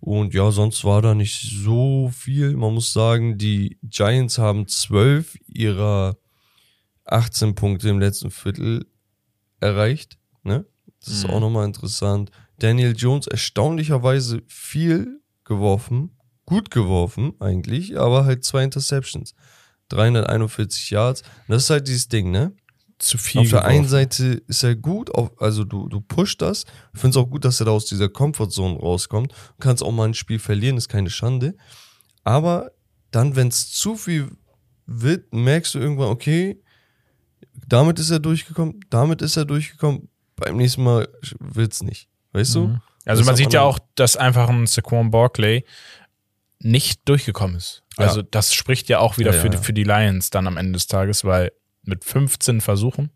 [0.00, 2.54] Und ja, sonst war da nicht so viel.
[2.56, 6.18] Man muss sagen, die Giants haben 12 ihrer
[7.06, 8.86] 18 Punkte im letzten Viertel
[9.60, 10.18] erreicht.
[10.42, 10.66] Ne?
[11.00, 11.30] Das ist Mhm.
[11.30, 12.30] auch nochmal interessant.
[12.58, 16.10] Daniel Jones erstaunlicherweise viel geworfen,
[16.44, 19.34] gut geworfen eigentlich, aber halt zwei Interceptions.
[19.88, 21.22] 341 Yards.
[21.22, 22.52] Und das ist halt dieses Ding, ne?
[22.98, 23.42] Zu viel.
[23.42, 23.90] auf der einen geworfen.
[23.90, 26.64] Seite ist er gut, auf, also du, du pusht das.
[26.94, 29.32] Ich finde es auch gut, dass er da aus dieser Comfortzone rauskommt.
[29.32, 31.54] Du kannst auch mal ein Spiel verlieren, ist keine Schande.
[32.24, 32.70] Aber
[33.10, 34.30] dann, wenn es zu viel
[34.86, 36.60] wird, merkst du irgendwann, okay,
[37.68, 41.08] damit ist er durchgekommen, damit ist er durchgekommen, beim nächsten Mal
[41.38, 42.08] wird's nicht.
[42.32, 42.68] Weißt du?
[42.68, 42.80] Mhm.
[43.04, 45.64] Also Das man sieht man ja auch, dass einfach ein Saquon Barkley
[46.58, 47.82] nicht durchgekommen ist.
[47.98, 48.06] Ja.
[48.06, 49.62] Also das spricht ja auch wieder Ja, für, ja, die, ja.
[49.62, 51.52] für die Lions dann am Ende des Tages, weil
[51.82, 53.10] mit 15 Versuchen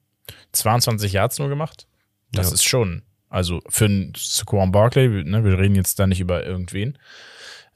[0.53, 1.87] 22 Yards nur gemacht.
[2.33, 2.55] Das Ja.
[2.55, 6.99] ist schon, also für einen Saquon Barkley, ne, wir reden jetzt da nicht über irgendwen.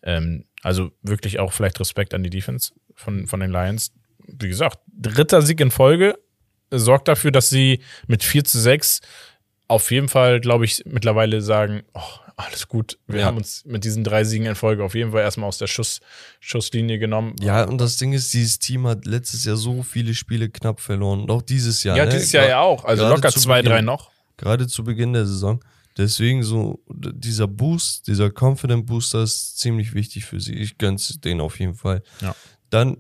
[0.03, 3.93] Ähm, also wirklich auch vielleicht Respekt an die Defense von, von den Lions.
[4.27, 6.19] Wie gesagt, dritter Sieg in Folge
[6.71, 9.01] sorgt dafür, dass sie mit 4 zu 6
[9.69, 12.01] auf jeden Fall, glaube ich, mittlerweile sagen, oh,
[12.37, 12.99] alles gut.
[13.07, 13.27] Wir Ja.
[13.27, 16.01] haben uns mit diesen drei Siegen in Folge auf jeden Fall erstmal aus der Schuss,
[16.41, 17.37] Schusslinie genommen.
[17.41, 21.21] Ja, und das Ding ist, dieses Team hat letztes Jahr so viele Spiele knapp verloren.
[21.23, 21.97] Und auch dieses Jahr.
[21.97, 22.11] Ja, ne?
[22.13, 22.85] dieses Jahr ja auch.
[22.85, 23.73] Also locker zwei, Beginn.
[23.73, 24.11] drei noch.
[24.37, 25.63] Gerade zu Beginn der Saison.
[25.97, 30.55] Deswegen so, dieser Boost, dieser Confident Booster ist ziemlich wichtig für sie.
[30.55, 32.03] Ich gönn's denen auf jeden Fall.
[32.21, 32.35] Ja.
[32.71, 32.97] Dann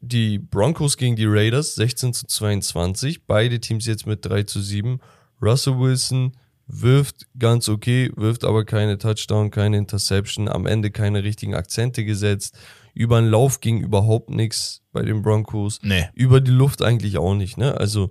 [0.00, 3.24] die Broncos gegen die Raiders, 16 zu 22.
[3.26, 5.00] Beide Teams jetzt mit 3 zu 7.
[5.40, 6.36] Russell Wilson
[6.68, 12.56] wirft ganz okay, wirft aber keine Touchdown, keine Interception, am Ende keine richtigen Akzente gesetzt.
[12.94, 15.80] Über den Lauf ging überhaupt nichts bei den Broncos.
[15.82, 16.08] Nee.
[16.14, 17.76] Über die Luft eigentlich auch nicht, ne?
[17.78, 18.10] Also,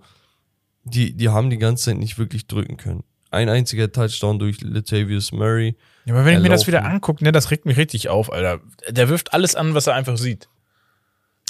[0.83, 3.03] die, die haben die ganze Zeit nicht wirklich drücken können.
[3.29, 5.75] Ein einziger Touchdown durch Latavius Murray.
[6.05, 8.61] Ja, aber wenn ich mir das wieder angucke, ne, das regt mich richtig auf, Alter.
[8.89, 10.47] Der wirft alles an, was er einfach sieht.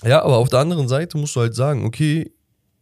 [0.03, 2.31] Ja, aber auf der anderen Seite musst du halt sagen, okay,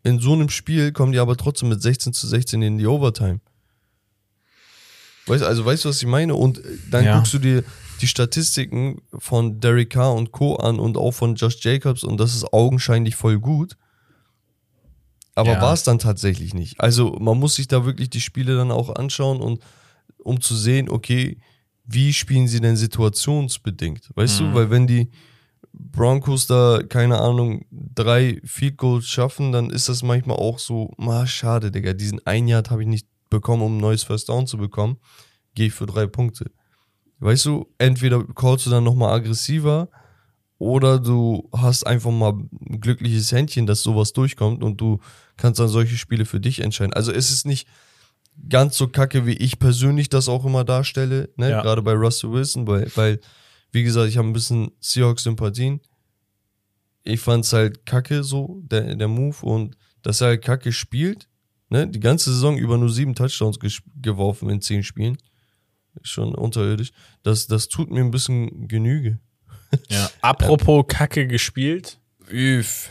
[0.04, 3.42] in so einem Spiel kommen die aber trotzdem mit 16 zu 16 in die Overtime.
[5.28, 6.36] Weißt, also weißt du, was ich meine?
[6.36, 7.18] Und äh, dann Ja.
[7.18, 7.64] guckst du dir
[8.02, 10.56] die Statistiken von Derek Carr und Co.
[10.58, 13.78] an und auch von Josh Jacobs und das ist augenscheinlich voll gut.
[15.34, 15.62] Aber Ja.
[15.62, 16.80] war es dann tatsächlich nicht.
[16.80, 19.62] Also man muss sich da wirklich die Spiele dann auch anschauen und
[20.24, 21.38] um zu sehen, okay,
[21.86, 24.10] wie spielen sie denn situationsbedingt?
[24.16, 24.46] Weißt Mhm.
[24.46, 25.10] du, weil wenn die,
[25.78, 31.28] Broncos da, keine Ahnung, drei Field Goals schaffen, dann ist das manchmal auch so, ah,
[31.28, 34.58] schade, Digga, diesen ein Jahr habe ich nicht bekommen, um ein neues First Down zu
[34.58, 34.98] bekommen,
[35.54, 36.52] gehe ich für drei Punkte.
[37.20, 39.90] Weißt du, entweder callst du dann nochmal aggressiver
[40.58, 45.00] oder du hast einfach mal ein glückliches Händchen, dass sowas durchkommt und du
[45.38, 46.94] kannst dann solche Spiele für dich entscheiden.
[46.94, 47.68] Also es ist nicht
[48.50, 51.52] ganz so kacke, wie ich persönlich das auch immer darstelle, ne?
[51.52, 51.62] Ja.
[51.62, 53.20] gerade bei Russell Wilson, weil, weil
[53.72, 55.82] wie gesagt, ich habe ein bisschen Seahawks-Sympathien.
[57.04, 61.28] Ich fand's halt kacke so, der, der Move und dass er halt kacke spielt,
[61.76, 61.88] ne?
[61.88, 63.60] die ganze Saison über nur sieben Touchdowns
[64.02, 65.18] geworfen in zehn Spielen.
[66.02, 66.92] Schon unterirdisch.
[67.24, 69.20] Das, das tut mir ein bisschen Genüge.
[69.90, 70.10] Ja.
[70.22, 72.00] Apropos Kacke gespielt.
[72.32, 72.90] Üff.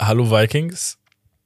[0.00, 0.98] Hallo Vikings.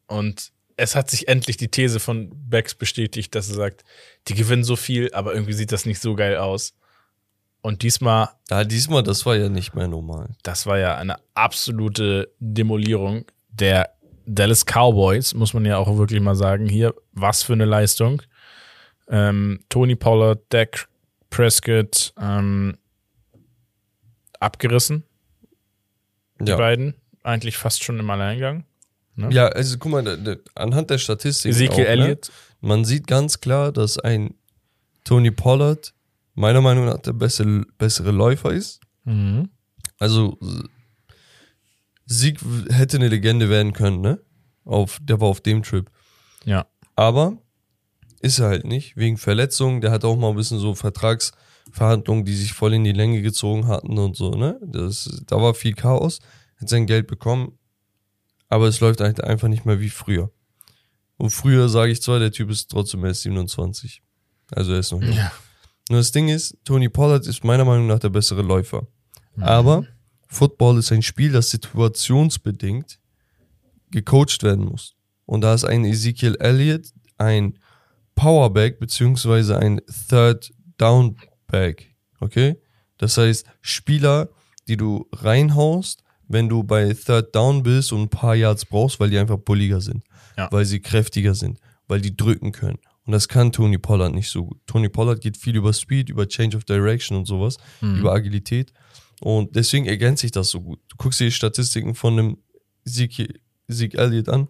[0.08, 3.84] Und es hat sich endlich die These von Becks bestätigt, dass er sagt,
[4.28, 6.74] die gewinnen so viel, aber irgendwie sieht das nicht so geil aus.
[7.62, 10.34] Und diesmal, Ja, diesmal, das war ja nicht mehr normal.
[10.42, 13.95] das war ja eine absolute Demolierung der
[14.26, 16.66] Dallas Cowboys, muss man ja auch wirklich mal sagen.
[16.68, 18.22] Hier, was für eine Leistung.
[19.08, 20.88] Ähm, Tony Pollard, Dak
[21.30, 22.76] Prescott, ähm,
[24.40, 25.04] abgerissen,
[26.40, 26.56] die Ja.
[26.56, 26.94] beiden.
[27.22, 28.64] Eigentlich fast schon im Alleingang.
[29.30, 31.52] Ja, also guck mal, anhand der Statistik.
[31.52, 32.28] Ezekiel auch, Elliott.
[32.28, 34.34] Ne, man sieht ganz klar, dass ein
[35.04, 35.94] Tony Pollard
[36.34, 38.80] meiner Meinung nach der bessere, bessere Läufer ist.
[39.04, 39.48] Mhm.
[39.98, 40.36] Also
[42.06, 42.40] Sieg
[42.70, 44.20] hätte eine Legende werden können, ne?
[44.64, 45.90] Auf, der war auf dem Trip.
[46.44, 46.66] Ja.
[46.94, 47.38] Aber
[48.20, 49.80] ist er halt nicht, wegen Verletzungen.
[49.80, 53.66] Der hat auch mal ein bisschen so Vertragsverhandlungen, die sich voll in die Länge gezogen
[53.66, 54.58] hatten und so, ne?
[54.62, 56.20] Das, da war viel Chaos,
[56.60, 57.58] hat sein Geld bekommen,
[58.48, 60.30] aber es läuft halt einfach nicht mehr wie früher.
[61.18, 64.02] Und früher sage ich zwar, der Typ ist trotzdem erst 27.
[64.52, 65.12] Also er ist noch jung.
[65.12, 65.32] Ja.
[65.88, 68.86] Nur das Ding ist, Tony Pollard ist meiner Meinung nach der bessere Läufer.
[69.38, 69.86] Aber
[70.36, 72.98] Football ist ein Spiel, das situationsbedingt
[73.90, 74.94] gecoacht werden muss.
[75.24, 77.58] Und da ist ein Ezekiel Elliott ein
[78.14, 81.16] Powerback beziehungsweise ein Third Down
[81.46, 81.94] Back.
[82.20, 82.56] Okay?
[82.98, 84.28] Das heißt, Spieler,
[84.68, 89.10] die du reinhaust, wenn du bei Third Down bist und ein paar Yards brauchst, weil
[89.10, 90.04] die einfach bulliger sind.
[90.36, 90.48] Ja.
[90.52, 91.58] Weil sie kräftiger sind,
[91.88, 92.78] weil die drücken können.
[93.04, 94.60] Und das kann Tony Pollard nicht so gut.
[94.66, 98.72] Tony Pollard geht viel über Speed, über Change of Direction und sowas, über Agilität.
[99.20, 100.78] Und deswegen ergänzt sich das so gut.
[100.88, 102.38] Du guckst dir die Statistiken von einem
[102.84, 103.28] Zeke,
[103.70, 104.48] Zeke Elliott an.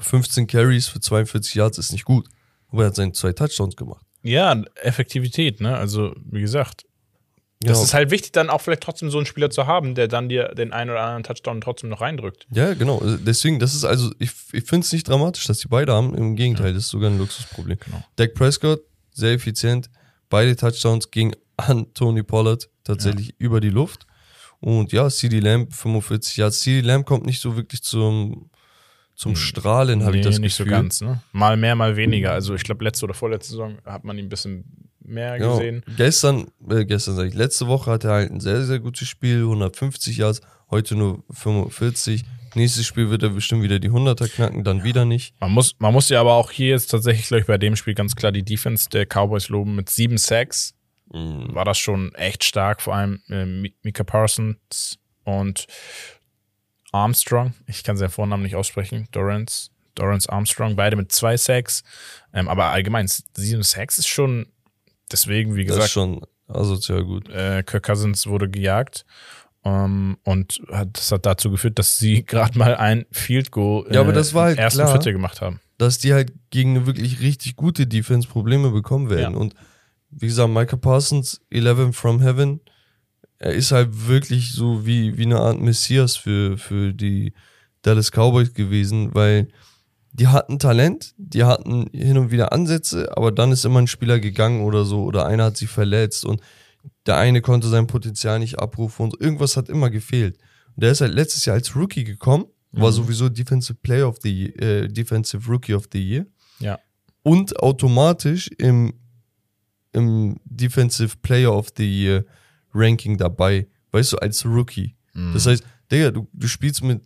[0.00, 2.28] 15 Carries für 42 Yards ist nicht gut.
[2.68, 4.04] Aber er hat seine zwei Touchdowns gemacht.
[4.22, 5.76] Ja, Effektivität, ne?
[5.76, 6.84] Also, wie gesagt,
[7.60, 7.84] das Ja.
[7.84, 10.48] ist halt wichtig, dann auch vielleicht trotzdem so einen Spieler zu haben, der dann dir
[10.54, 12.46] den einen oder anderen Touchdown trotzdem noch reindrückt.
[12.50, 13.02] Ja, genau.
[13.04, 16.14] Deswegen, das ist also, ich, ich finde es nicht dramatisch, dass die beide haben.
[16.14, 17.78] Im Gegenteil, das ist sogar ein Luxusproblem.
[17.84, 18.02] Genau.
[18.16, 18.82] Dak Prescott,
[19.12, 19.90] sehr effizient.
[20.30, 24.06] Beide Touchdowns gingen an Tony Pollard tatsächlich über die Luft.
[24.60, 26.60] Und ja, CD Lamb 45 Yards.
[26.60, 28.50] CD Lamb kommt nicht so wirklich zum,
[29.14, 30.72] zum Strahlen, habe ich das nicht Gefühl.
[30.72, 31.22] so ganz, ne?
[31.32, 32.32] Mal mehr, mal weniger.
[32.32, 35.82] Also, ich glaube, letzte oder vorletzte Saison hat man ihn ein bisschen mehr Ja, gesehen.
[35.96, 39.40] gestern, äh, gestern sage ich, letzte Woche hatte er halt ein sehr, sehr gutes Spiel,
[39.40, 42.24] 150 Yards, heute nur 45.
[42.54, 45.34] Nächstes Spiel wird er bestimmt wieder die 100er knacken, dann wieder nicht.
[45.40, 47.94] Man muss, man muss ja aber auch hier jetzt tatsächlich, glaube ich, bei dem Spiel
[47.94, 50.74] ganz klar die Defense der Cowboys loben mit sieben Sacks.
[51.12, 51.54] Mhm.
[51.54, 55.66] War das schon echt stark, vor allem äh, Mi- Mika Parsons und
[56.92, 57.54] Armstrong.
[57.66, 59.08] Ich kann seinen Vornamen nicht aussprechen.
[59.12, 59.70] Dorrance.
[59.94, 61.82] Dorrance Armstrong, beide mit zwei Sacks.
[62.32, 64.46] Ähm, aber allgemein, sieben Sacks ist schon,
[65.10, 67.28] deswegen, wie Das ist gesagt, schon asozial gut.
[67.28, 69.04] äh, Kirk Cousins wurde gejagt.
[69.64, 74.00] Ähm, und hat, das hat dazu geführt, dass sie gerade mal ein Field Goal Ja,
[74.00, 74.92] aber das war halt ersten klar.
[74.92, 75.60] Viertel gemacht haben.
[75.78, 79.34] dass die halt gegen eine wirklich richtig gute Defense Probleme bekommen werden.
[79.34, 79.40] Ja.
[79.40, 79.54] Und
[80.10, 82.60] wie gesagt, Micah Parsons, 11 from Heaven,
[83.38, 87.32] er ist halt wirklich so wie, wie eine Art Messias für, für die
[87.82, 89.48] Dallas Cowboys gewesen, weil
[90.12, 94.18] die hatten Talent, die hatten hin und wieder Ansätze, aber dann ist immer ein Spieler
[94.18, 96.40] gegangen oder so, oder einer hat sich verletzt und
[97.06, 100.36] der eine konnte sein Potenzial nicht abrufen und irgendwas hat immer gefehlt.
[100.76, 104.30] Und der ist halt letztes Jahr als Rookie gekommen, war sowieso Defensive Player of the
[104.30, 106.26] Year, äh, Defensive Rookie of the Year
[106.60, 106.78] Ja.
[107.22, 108.92] und automatisch im,
[109.92, 112.24] im Defensive Player of the Year
[112.72, 114.94] Ranking dabei, weißt du, als Rookie.
[115.34, 117.02] Das heißt, Digga, du, du spielst mit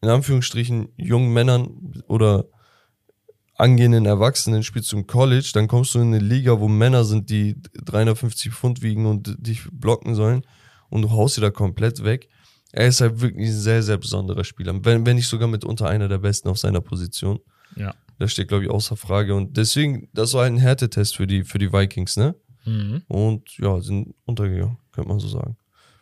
[0.00, 2.46] in Anführungsstrichen jungen Männern oder
[3.60, 7.30] angehenden Erwachsenen, spielst du im College, dann kommst du in eine Liga, wo Männer sind,
[7.30, 10.42] die 350 Pfund wiegen und dich blocken sollen
[10.88, 12.28] und du haust sie da komplett weg.
[12.72, 14.72] Er ist halt wirklich ein sehr, sehr besonderer Spieler.
[14.84, 17.40] Wenn, wenn nicht sogar mitunter einer der besten auf seiner Position.
[17.76, 17.94] Ja.
[18.18, 19.34] Das steht, glaube ich, außer Frage.
[19.34, 22.34] Und deswegen, das war halt ein Härtetest für die, für die Vikings, ne?
[22.66, 23.02] Mhm.
[23.08, 25.56] Und ja, sind untergegangen, könnte man so sagen.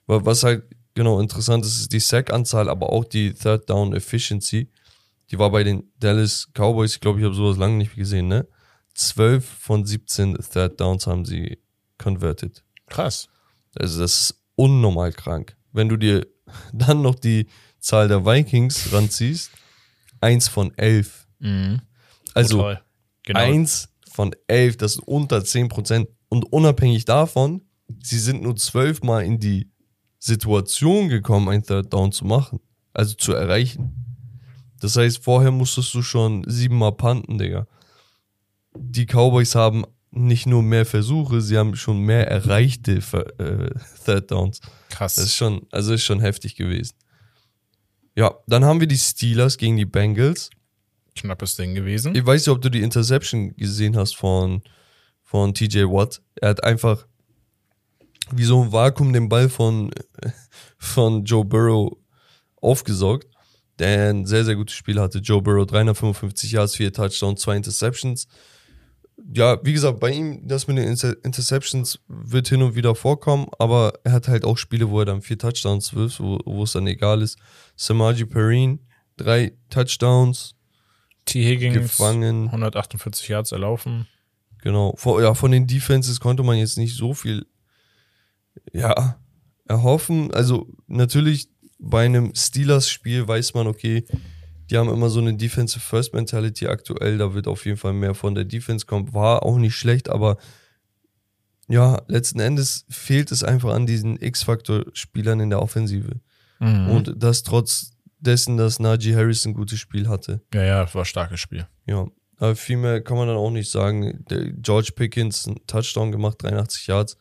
[0.07, 4.69] Wa- Was halt genau, interessant ist die Sack-Anzahl, aber auch die Third Down Efficiency.
[5.31, 8.47] Die war bei den Dallas Cowboys, ich glaube, ich habe sowas lange nicht gesehen, ne?
[8.95, 11.59] 12 von 17 Third Downs haben sie
[11.99, 12.65] converted.
[12.87, 13.29] Krass.
[13.75, 15.57] Also das ist unnormal krank.
[15.73, 16.27] Wenn du dir
[16.73, 17.49] dann noch die
[17.79, 19.53] Zahl der Vikings ranziehst,
[20.21, 21.29] eins von elf.
[21.39, 21.81] Mhm.
[22.35, 22.83] Also Total.
[23.25, 23.41] Genau.
[23.41, 26.09] eins von elf, das ist unter 10 Prozent.
[26.29, 27.63] Und unabhängig davon,
[28.03, 29.71] sie sind nur zwölfmal in die
[30.19, 32.61] Situation gekommen, ein Third Down zu machen.
[32.93, 34.08] Also zu erreichen.
[34.81, 37.67] Das heißt, vorher musstest du schon siebenmal panten, Digga.
[38.77, 43.71] Die Cowboys haben nicht nur mehr Versuche, sie haben schon mehr erreichte Ver- äh,
[44.05, 44.61] Third Downs.
[44.91, 45.17] Krass.
[45.17, 46.95] Das ist schon, also ist schon heftig gewesen.
[48.17, 50.51] Ja, dann haben wir die Steelers gegen die Bengals.
[51.15, 52.15] Knappes Ding gewesen.
[52.15, 54.63] Ich weiß nicht, ob du die Interception gesehen hast von,
[55.23, 56.23] von TJ Watt.
[56.37, 57.07] Er hat einfach
[58.33, 59.91] wie so ein Vakuum den Ball von,
[60.79, 61.97] von Joe Burrow
[62.61, 63.28] aufgesaugt,
[63.79, 65.19] der ein sehr, sehr gutes Spiel hatte.
[65.19, 68.29] Joe Burrow 355 Yards, vier Touchdowns, zwei Interceptions.
[69.35, 73.49] Ja, wie gesagt, bei ihm, das mit den Inter Interceptions wird hin und wieder vorkommen,
[73.59, 76.73] aber er hat halt auch Spiele, wo er dann vier Touchdowns wirft, wo, wo es
[76.73, 77.39] dann egal ist.
[77.75, 78.79] Samaji Perrine,
[79.17, 80.55] drei Touchdowns,
[81.25, 81.45] T.
[81.45, 82.47] Higgins, gefangen.
[82.47, 84.07] 148 Yards erlaufen.
[84.63, 84.95] Genau.
[84.97, 87.47] Vor, ja, von den Defenses konnte man jetzt nicht so viel
[88.73, 89.19] ja,
[89.67, 90.33] erhoffen.
[90.33, 91.49] Also natürlich
[91.79, 94.05] bei einem Steelers-Spiel weiß man, okay,
[94.71, 97.19] die haben immer so eine Defensive First Mentality aktuell.
[97.19, 99.15] Da wird auf jeden Fall mehr von der Defense kommen.
[99.15, 100.37] War auch nicht schlecht, aber
[101.69, 106.21] ja, letzten Endes fehlt es einfach an diesen X-Faktor-Spielern in der Offensive.
[106.61, 106.91] Mhm.
[106.91, 110.41] Und das trotz dessen, dass Najee Harris ein gutes Spiel hatte.
[110.53, 111.67] ja, ja, das war ein starkes Spiel.
[111.87, 112.07] Ja,
[112.39, 114.25] aber viel mehr kann man dann auch nicht sagen.
[114.31, 117.17] Der George Pickens einen Touchdown gemacht, 83 Yards.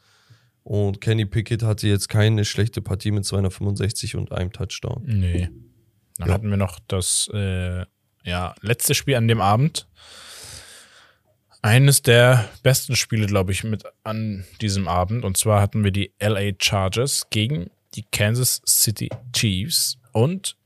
[0.68, 5.02] Und Kenny Pickett hatte jetzt keine schlechte Partie mit 265 und einem Touchdown.
[5.06, 5.50] Nee.
[6.18, 6.34] Dann Ja.
[6.34, 7.86] hatten wir noch das äh,
[8.26, 9.88] ja, letzte Spiel an dem Abend.
[11.62, 15.24] Eines der besten Spiele, glaube ich, mit an diesem Abend.
[15.24, 19.98] Und zwar hatten wir die LA Chargers gegen die Kansas City Chiefs.
[20.12, 20.57] Und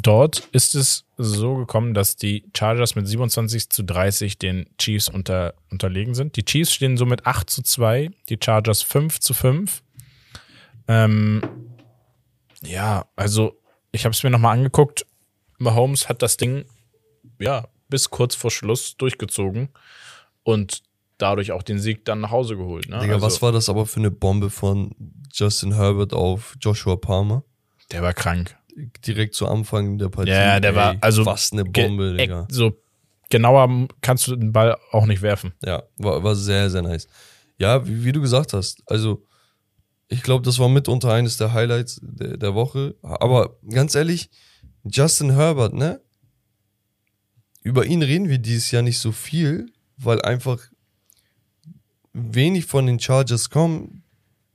[0.00, 5.54] dort ist es so gekommen, dass die Chargers mit 27 zu 30 den Chiefs unter,
[5.70, 6.36] unterlegen sind.
[6.36, 9.82] Die Chiefs stehen somit 8 zu 2, die Chargers 5 zu 5.
[10.88, 11.42] Ähm,
[12.64, 13.60] ja, also
[13.92, 15.06] ich habe es mir nochmal angeguckt.
[15.58, 16.64] Mahomes hat das Ding
[17.38, 19.68] ja bis kurz vor Schluss durchgezogen
[20.42, 20.82] und
[21.18, 22.88] dadurch auch den Sieg dann nach Hause geholt.
[22.88, 22.98] Ne?
[23.00, 24.94] Digga, also, was war das aber für eine Bombe von
[25.32, 27.44] Justin Herbert auf Joshua Palmer?
[27.92, 28.56] der war krank.
[29.06, 30.30] Direkt zu Anfang der Partie.
[30.30, 32.48] Ja, der Ey, war also Was eine Bombe, Digga.
[32.50, 32.82] So
[33.28, 35.52] genauer kannst du den Ball auch nicht werfen.
[35.64, 37.08] Ja, war, war sehr, sehr nice.
[37.58, 39.26] Ja, wie, wie du gesagt hast, also
[40.08, 42.94] ich glaube, das war mitunter eines der Highlights der, der Woche.
[43.02, 44.30] Aber ganz ehrlich,
[44.84, 46.00] Justin Herbert, ne?
[47.62, 50.58] Über ihn reden wir dieses Jahr nicht so viel, weil einfach
[52.12, 54.02] wenig von den Chargers kommen.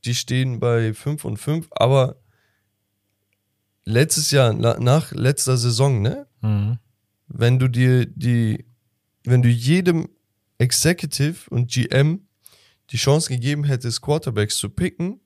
[0.05, 2.17] Die stehen bei 5 und 5, aber
[3.87, 6.27] letztes Jahr, na, nach letzter Saison, ne?
[7.27, 8.65] wenn du dir die,
[9.23, 10.09] wenn du jedem
[10.57, 12.27] Executive und GM
[12.91, 15.21] die Chance gegeben hättest, Quarterbacks zu picken,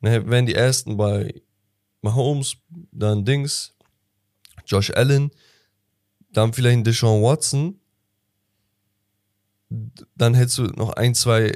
[0.00, 1.42] dann wären die ersten bei
[2.02, 2.56] Mahomes,
[2.90, 3.74] dann Dings,
[4.66, 5.30] Josh Allen,
[6.32, 7.80] dann vielleicht ein Deshaun Watson,
[10.16, 11.52] dann hättest du noch ein, zwei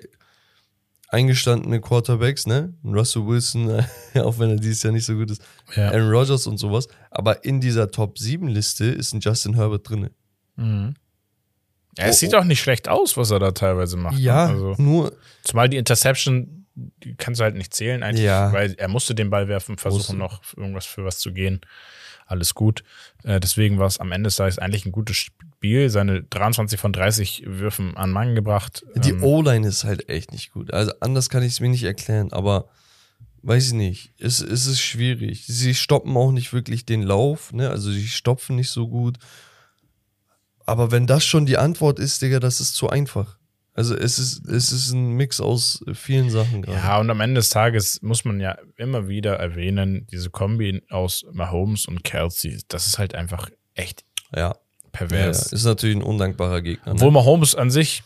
[1.09, 2.75] eingestandene Quarterbacks, ne?
[2.85, 3.85] Russell Wilson,
[4.17, 5.43] auch wenn er dieses Jahr nicht so gut ist,
[5.75, 5.91] Ja.
[5.91, 6.89] Aaron Rodgers und sowas.
[7.11, 10.11] Aber in dieser Top 7 Liste ist ein Justin Herbert drin.
[10.57, 14.19] Ja, es Oh, sieht auch nicht schlecht aus, was er da teilweise macht.
[14.19, 14.33] ne?
[14.33, 15.13] Also, nur
[15.45, 18.53] zumal die Interception, die kannst du halt nicht zählen eigentlich, Ja.
[18.53, 20.37] weil er musste den Ball werfen, versuchen Musste.
[20.39, 21.61] noch irgendwas für was zu gehen.
[22.27, 22.83] Alles gut.
[23.23, 25.91] Äh, deswegen war es am Ende des Tages eigentlich ein gutes Spiel.
[25.91, 28.85] Seine 23 von 30 Würfen an Mann gebracht.
[28.97, 30.73] die Ähm, O-Line ist halt echt nicht gut.
[30.73, 32.69] Also anders kann ich es mir nicht erklären, aber
[33.43, 34.13] weiß ich nicht.
[34.19, 35.47] Es, es ist schwierig.
[35.47, 37.71] Sie stoppen auch nicht wirklich den Lauf, ne?
[37.71, 39.19] Also sie stopfen nicht so gut.
[40.67, 43.39] Aber wenn das schon die Antwort ist, Digga, das ist zu einfach.
[43.73, 46.79] Also es ist, es ist ein Mix aus vielen Sachen gerade.
[46.79, 51.25] Ja, und am Ende des Tages muss man ja immer wieder erwähnen, diese Kombi aus
[51.33, 54.05] Mahomes und Kelsey, das ist halt einfach echt
[54.35, 54.57] Ja.
[55.01, 55.09] Ja, ja.
[55.09, 55.53] pervers.
[55.53, 56.93] Ist natürlich ein undankbarer Gegner.
[56.93, 57.15] Obwohl Ne?
[57.15, 58.03] Mahomes an sich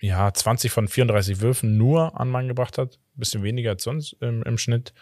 [0.00, 2.98] ja 20 von 34 Würfen nur an Mann gebracht hat.
[3.14, 4.92] Bisschen weniger als sonst im, im Schnitt.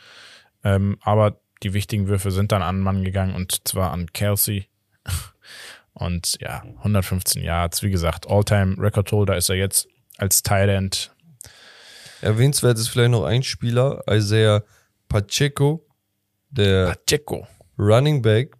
[0.62, 4.66] Ähm, aber die wichtigen Würfe sind dann an Mann gegangen und zwar an Kelsey.
[5.92, 7.82] Und ja, 115 Yards.
[7.82, 10.68] Wie gesagt, All-Time-Record-Holder ist er jetzt als Tight
[12.20, 14.62] Erwähnenswert ist vielleicht noch ein Spieler, Isaiah
[15.08, 15.84] Pacheco.
[16.50, 17.46] der Pacheco.
[17.78, 18.56] Running Back,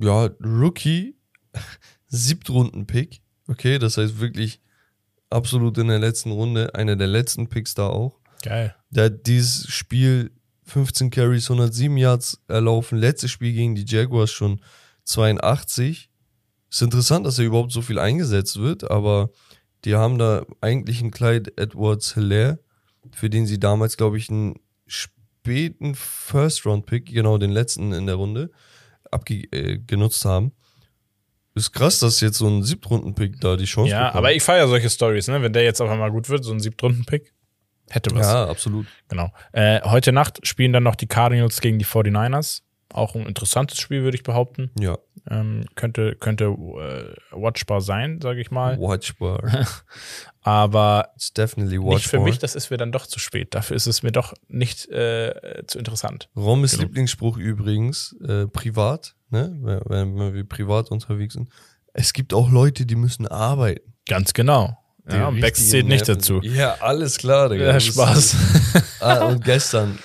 [0.00, 1.16] ja, Rookie,
[2.08, 3.22] Siebtrunden-Pick.
[3.48, 4.60] Okay, das heißt wirklich
[5.30, 8.20] absolut in der letzten Runde, einer der letzten Picks da auch.
[8.42, 8.74] Geil.
[8.90, 10.30] Der hat dieses Spiel
[10.64, 12.98] 15 Carries, 107 Yards erlaufen.
[12.98, 14.60] Letztes Spiel gegen die Jaguars schon
[15.04, 16.10] 82.
[16.70, 19.30] Ist interessant, dass er überhaupt so viel eingesetzt wird, aber
[19.84, 22.60] die haben da eigentlich einen Clyde Edwards Hilaire,
[23.12, 28.50] für den sie damals, glaube ich, einen späten First-Round-Pick, genau den letzten in der Runde,
[29.12, 30.52] abge äh, genutzt haben.
[31.54, 34.16] Ist krass, dass jetzt so ein Siebtrunden-Pick da die Chance Ja, bekommt.
[34.16, 35.42] aber ich feiere solche Stories, ne?
[35.42, 37.34] Wenn der jetzt auf einmal gut wird, so ein Siebtrunden-Pick,
[37.90, 38.26] hätte was.
[38.26, 38.86] Ja, absolut.
[39.08, 39.30] Genau.
[39.52, 42.62] Äh, heute Nacht spielen dann noch die Cardinals gegen die 49ers.
[42.92, 44.70] Auch ein interessantes Spiel, würde ich behaupten.
[44.78, 44.96] Ja,
[45.30, 48.76] Ähm, könnte könnte äh, watchbar sein, sage ich mal.
[48.78, 49.40] watchbar.
[50.42, 52.20] Aber It's definitely nicht watchbar.
[52.20, 53.54] für mich, das ist mir dann doch zu spät.
[53.54, 56.28] Dafür ist es mir doch nicht äh, zu interessant.
[56.34, 56.82] Rommes Genau.
[56.84, 59.56] Lieblingsspruch übrigens, äh, privat, ne?
[59.62, 61.48] wenn, wenn wir privat unterwegs sind.
[61.92, 63.92] Es gibt auch Leute, die müssen arbeiten.
[64.08, 64.76] Ganz genau.
[65.10, 66.40] Die Ja, und richtigen zählt nicht dazu.
[66.42, 67.64] Ja, alles klar, Digga.
[67.66, 68.36] Ja, Spaß.
[69.00, 69.98] Ah, und gestern,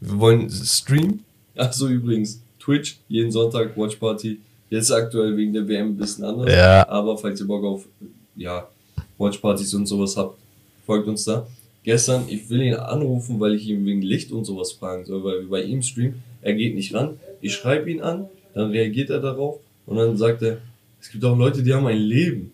[0.00, 1.24] wir wollen streamen.
[1.56, 4.40] Achso, übrigens, Twitch, jeden Sonntag, Watch Party.
[4.68, 6.52] Jetzt aktuell wegen der WM ein bisschen anders.
[6.52, 6.86] Ja.
[6.88, 7.86] Aber falls ihr Bock auf,
[8.34, 8.68] ja,
[9.16, 10.36] Watch Partys und sowas habt,
[10.84, 11.46] folgt uns da.
[11.84, 15.42] Gestern, ich will ihn anrufen, weil ich ihn wegen Licht und sowas fragen soll, weil
[15.42, 16.20] wir bei ihm streamen.
[16.42, 17.20] Er geht nicht ran.
[17.40, 20.58] Ich schreibe ihn an, dann reagiert er darauf und dann sagt er,
[21.00, 22.52] es gibt auch Leute, die haben ein Leben.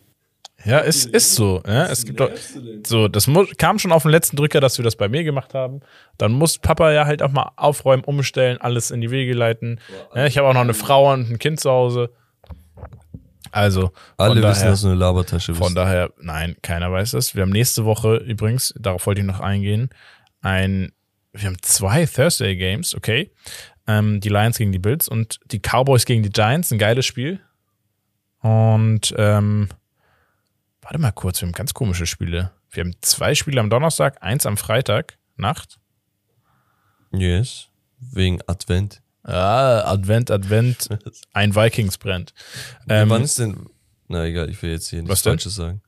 [0.65, 1.63] Ja, es ist so.
[1.67, 2.31] Ja, es gibt doch,
[2.87, 3.29] so, das
[3.59, 5.81] kam schon auf den letzten Drücker, dass wir das bei mir gemacht haben.
[6.19, 9.81] Dann muss Papa ja halt auch mal aufräumen, umstellen, alles in die Wege leiten.
[10.15, 12.11] Ja, ich habe auch noch eine Frau und ein Kind zu Hause.
[13.51, 15.63] Also, Alle von wissen, daher, dass du eine Labertasche bist.
[15.63, 17.35] von daher, nein, keiner weiß das.
[17.35, 19.91] Wir haben nächste Woche übrigens, darauf wollte ich noch eingehen,
[20.41, 20.93] ein,
[21.33, 23.31] wir haben zwei Thursday Games, okay.
[23.87, 27.41] Ähm, die Lions gegen die Bills und die Cowboys gegen die Giants, ein geiles Spiel.
[28.41, 29.69] Und ähm,
[30.83, 32.53] warte mal kurz, wir haben ganz komische Spiele.
[32.71, 35.79] Wir haben zwei Spiele am Donnerstag, eins am Freitag, Nacht.
[37.13, 37.69] Yes.
[37.99, 39.03] Wegen Advent.
[39.23, 40.89] Ah, Advent, Advent,
[41.33, 42.35] ein Vikings brennt.
[42.89, 43.67] Ähm, Wann ist denn.
[44.09, 45.23] Na egal, ich will jetzt hier nichts?
[45.23, 45.81] Falsches sagen.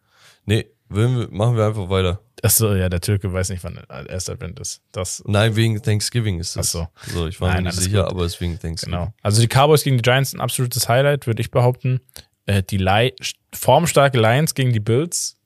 [0.45, 2.21] Nee, wir, machen wir einfach weiter.
[2.43, 4.83] achso, ja, der Türke weiß nicht, wann erst Advent ist.
[4.93, 6.77] Das Nein, wegen Thanksgiving ist das.
[6.77, 8.13] Ach So, ich war Nein, mir nicht sicher, gut.
[8.13, 8.99] aber es ist wegen Thanksgiving.
[8.99, 9.15] Genau.
[9.23, 12.01] Also die Cowboys gegen die Giants ein absolutes Highlight, würde ich behaupten.
[12.47, 13.15] Äh, die Li
[13.55, 15.37] formstarke Lions gegen die Bills.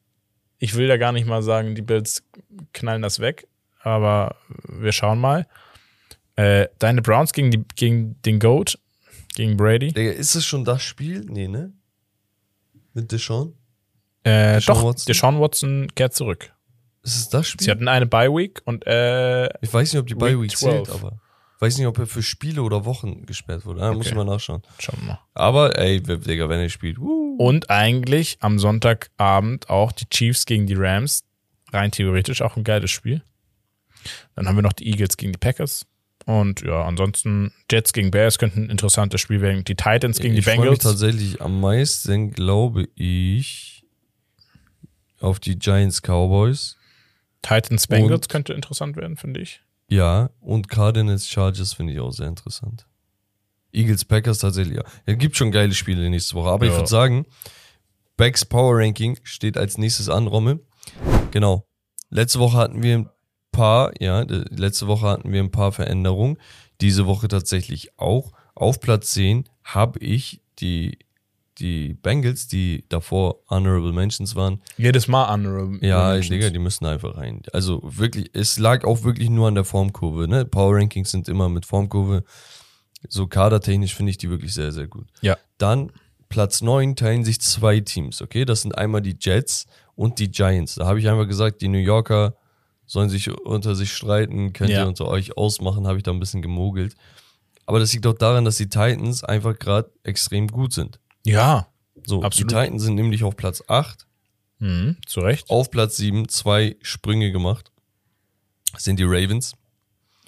[0.58, 2.24] Ich will da gar nicht mal sagen, die Bills
[2.72, 3.46] knallen das weg,
[3.82, 5.46] aber wir schauen mal.
[6.36, 8.78] Äh, deine Browns gegen, die, gegen den Goat,
[9.34, 9.92] gegen Brady.
[9.92, 11.24] Digga, ist es schon das Spiel?
[11.28, 11.72] Nee, ne?
[12.94, 13.54] Mit Deshaun?
[14.24, 15.06] Äh, Deshaun doch, Watson?
[15.06, 16.52] Deshaun Watson kehrt zurück.
[17.02, 17.64] Ist es das Spiel?
[17.64, 20.86] Sie hatten eine Bye-Week und äh, ich weiß nicht, ob die Week Bye Week 12.
[20.86, 21.20] zählt, aber.
[21.60, 23.80] Weiß nicht, ob er für Spiele oder Wochen gesperrt wurde.
[23.88, 24.08] Muss Okay.
[24.10, 24.62] ich mal nachschauen.
[24.78, 25.18] schauen wir mal.
[25.34, 26.98] Aber, ey, Digga, wenn er spielt.
[26.98, 27.36] Uh.
[27.36, 31.24] Und eigentlich am Sonntagabend auch die Chiefs gegen die Rams.
[31.72, 33.22] Rein theoretisch auch ein geiles Spiel.
[34.36, 35.84] Dann haben wir noch die Eagles gegen die Packers.
[36.26, 39.64] Und ja, ansonsten Jets gegen Bears könnten ein interessantes Spiel werden.
[39.64, 40.82] Die Titans gegen ich die freue mich Bengals.
[40.84, 43.84] tatsächlich am meisten, glaube ich,
[45.20, 46.76] auf die Giants Cowboys.
[47.42, 49.60] Titans Bengals könnte interessant werden, finde ich.
[49.90, 52.86] Ja, und Cardinals Chargers finde ich auch sehr interessant.
[53.72, 54.84] Eagles Packers tatsächlich, ja.
[55.06, 56.50] Es gibt schon geile Spiele nächste Woche.
[56.50, 56.78] Aber ich Ja.
[56.78, 57.26] würde sagen,
[58.16, 60.60] Becks Power Ranking steht als nächstes an, Rommel.
[61.30, 61.64] Genau.
[62.10, 63.10] Letzte Woche hatten wir ein
[63.52, 66.38] paar, ja, letzte Woche hatten wir ein paar Veränderungen.
[66.80, 68.32] Diese Woche tatsächlich auch.
[68.54, 70.98] Auf Platz 10 habe ich die,
[71.58, 75.78] die Bengals, die davor Honorable Mentions waren, Jedes Mal honorable.
[75.86, 76.28] ja, Mentions.
[76.30, 77.42] Digga, die müssen einfach rein.
[77.52, 80.28] Also wirklich, es lag auch wirklich nur an der Formkurve.
[80.28, 80.44] Ne?
[80.44, 82.24] Power Rankings sind immer mit Formkurve.
[83.08, 85.06] So kadertechnisch finde ich die wirklich sehr, sehr gut.
[85.20, 85.36] Ja.
[85.58, 85.92] Dann
[86.28, 88.44] Platz 9 teilen sich zwei Teams, okay?
[88.44, 90.74] Das sind einmal die Jets und die Giants.
[90.74, 92.34] Da habe ich einfach gesagt, die New Yorker
[92.86, 94.82] sollen sich unter sich streiten, könnt Ja.
[94.82, 96.96] ihr unter euch ausmachen, habe ich da ein bisschen gemogelt.
[97.66, 100.98] Aber das liegt auch daran, dass die Titans einfach gerade extrem gut sind.
[101.28, 101.68] Ja,
[102.06, 102.50] So, Absolut.
[102.50, 104.06] die Titans sind nämlich auf Platz 8
[104.60, 105.50] mhm, zu Recht.
[105.50, 107.70] auf Platz 7 zwei Sprünge gemacht.
[108.72, 109.52] Das sind die Ravens.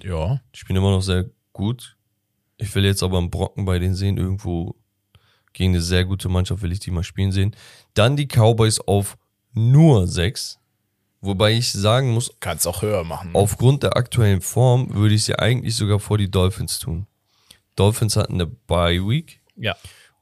[0.03, 0.41] Ja.
[0.55, 1.97] Die spielen immer noch sehr gut.
[2.59, 4.19] Ich will jetzt aber einen Brocken bei denen sehen.
[4.19, 4.75] Irgendwo
[5.53, 7.57] gegen eine sehr gute Mannschaft will ich die mal spielen sehen.
[7.95, 9.17] Dann die Cowboys auf
[9.53, 10.59] nur 6.
[11.23, 13.31] Wobei ich sagen muss, Kannst auch höher machen.
[13.35, 17.07] aufgrund der aktuellen Form würde ich sie eigentlich sogar vor die Dolphins tun.
[17.77, 19.77] Dolphins hatten eine Bye Week ja.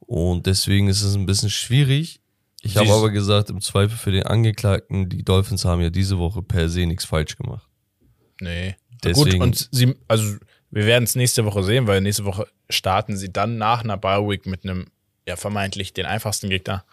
[0.09, 2.20] Und deswegen ist es ein bisschen schwierig.
[2.62, 6.43] Ich habe aber gesagt, im Zweifel für den Angeklagten, die Dolphins haben ja diese Woche
[6.43, 7.68] per se nichts falsch gemacht.
[8.40, 8.74] Nee.
[9.05, 10.36] Deswegen- Gut, und sie, also
[10.70, 14.28] Wir werden es nächste Woche sehen, weil nächste Woche starten sie dann nach einer Bye
[14.28, 14.89] Week mit einem
[15.26, 16.85] ja vermeintlich den einfachsten Gegner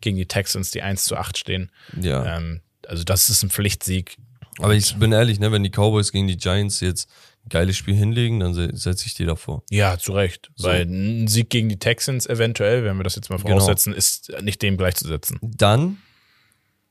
[0.00, 1.70] gegen die Texans, die 1 zu 8 stehen.
[2.00, 2.36] Ja.
[2.36, 4.16] Ähm, also das ist ein Pflichtsieg.
[4.58, 7.08] Aber ich bin ehrlich, ne, wenn die Cowboys gegen die Giants jetzt
[7.48, 9.62] geiles Spiel hinlegen, dann se- setze ich die davor.
[9.70, 10.50] Ja, zu Recht.
[10.56, 10.68] So.
[10.68, 13.50] Weil ein Sieg gegen die Texans eventuell, wenn wir das jetzt mal Genau.
[13.50, 15.38] voraussetzen, ist nicht dem gleichzusetzen.
[15.42, 15.98] Dann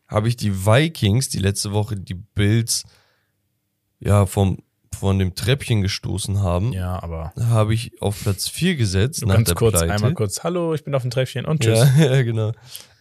[0.07, 2.83] habe ich die Vikings, die letzte Woche die Bills
[3.99, 4.59] ja vom,
[4.93, 9.35] von dem Treppchen gestoßen haben, Ja, aber habe ich auf Platz 4 gesetzt nur nach
[9.37, 9.93] ganz der kurz, Pleite.
[9.93, 11.79] einmal kurz, hallo, ich bin auf dem Treppchen und tschüss.
[11.97, 12.51] Ja, ja genau.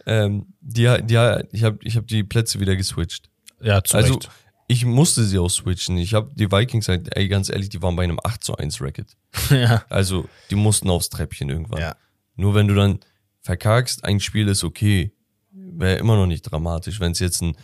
[0.07, 1.13] Ähm, die, die,
[1.51, 3.29] ich habe ich hab die Plätze wieder geswitcht.
[3.61, 4.29] Ja, zu Also Recht.
[4.67, 5.97] Ich musste sie auch switchen.
[5.97, 8.81] Ich habe die Vikings halt, ey, ganz ehrlich, die waren bei einem 8 zu 1
[8.81, 9.15] Racket.
[9.49, 9.85] ja.
[9.89, 11.81] Also die mussten aufs Treppchen irgendwann.
[11.81, 11.95] ja.
[12.35, 12.99] Nur wenn du dann
[13.41, 15.11] verkackst, ein Spiel ist okay.
[15.51, 17.55] Wäre immer noch nicht dramatisch, wenn es jetzt ein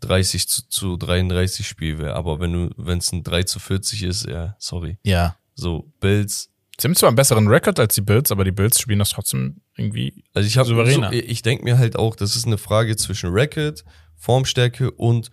[0.00, 2.14] 30 zu, zu 33 Spiel wäre.
[2.14, 4.98] Aber wenn du, wenn es ein 3 zu 40 ist, ja, sorry.
[5.04, 5.36] Ja.
[5.54, 6.50] So, Bills.
[6.80, 9.60] Sie haben zwar einen besseren Rekord als die Bills, aber die Bills spielen das trotzdem
[9.76, 10.22] irgendwie.
[10.32, 11.12] Also ich habe so, Souveräner.
[11.12, 13.84] ich denke mir halt auch, das ist eine Frage zwischen Record,
[14.14, 15.30] Formstärke und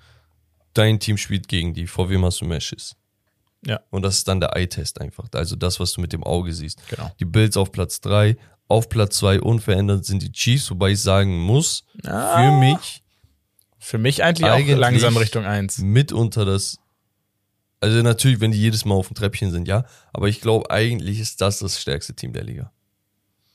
[0.78, 2.96] dein Team spielt gegen die, vor wem hast du Matches.
[3.66, 3.80] Ja.
[3.90, 5.28] Und das ist dann der Eye-Test einfach.
[5.34, 6.80] Also das, was du mit dem Auge siehst.
[6.90, 7.12] Genau.
[7.20, 8.38] Die Bills auf Platz 3,
[8.68, 12.38] auf Platz 2 unverändert sind die Chiefs, wobei ich sagen muss, Ah.
[12.38, 13.02] für mich
[13.80, 15.80] Für mich eigentlich, Eigentlich auch langsam Richtung 1.
[15.80, 16.78] mitunter das.
[17.80, 19.86] Also natürlich, wenn die jedes Mal auf dem Treppchen sind, ja.
[20.14, 22.72] Aber ich glaube, eigentlich ist das das stärkste Team der Liga.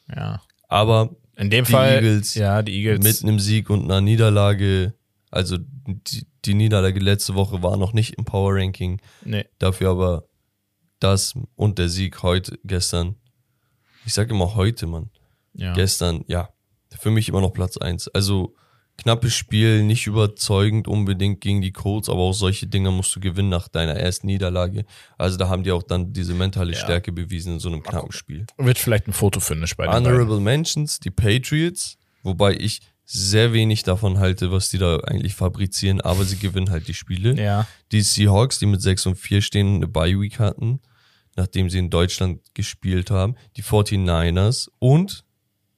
[0.08, 0.40] Ja.
[0.68, 1.94] Aber In dem Die Fall.
[1.94, 3.02] Eagles ja, die Eagles.
[3.02, 4.94] mit einem Sieg und einer Niederlage,
[5.32, 9.44] also die, die Niederlage letzte Woche war noch nicht im Power Ranking, nee.
[9.58, 10.24] dafür aber
[10.98, 13.16] das und der Sieg heute, gestern.
[14.06, 15.10] Ich sage immer heute, Mann.
[15.54, 15.72] Ja.
[15.72, 16.50] Gestern, ja,
[16.98, 18.08] für mich immer noch Platz eins.
[18.08, 18.54] Also
[18.96, 23.48] knappes Spiel, nicht überzeugend unbedingt gegen die Colts, aber auch solche Dinge musst du gewinnen
[23.48, 24.84] nach deiner ersten Niederlage.
[25.16, 26.78] Also da haben die auch dann diese mentale Ja.
[26.78, 28.46] Stärke bewiesen in so einem knappen Spiel.
[28.58, 30.06] Wird vielleicht ein Fotofinish bei den beiden.
[30.06, 32.80] Honorable Mentions, die Patriots, wobei ich
[33.12, 37.34] sehr wenig davon halte, was die da eigentlich fabrizieren, aber sie gewinnen halt die Spiele.
[37.40, 37.66] Ja.
[37.90, 40.80] Die Seahawks, die mit 6 und 4 stehen eine Bye Week hatten,
[41.34, 43.34] nachdem sie in Deutschland gespielt haben.
[43.56, 45.24] Die 49ers und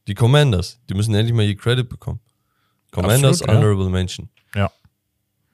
[0.09, 0.81] die Commanders.
[0.91, 2.21] Die müssen endlich mal ihr Credit bekommen.
[2.91, 3.61] Commanders, Absolut, ja.
[3.69, 4.29] Honorable Mention.
[4.55, 4.71] Ja.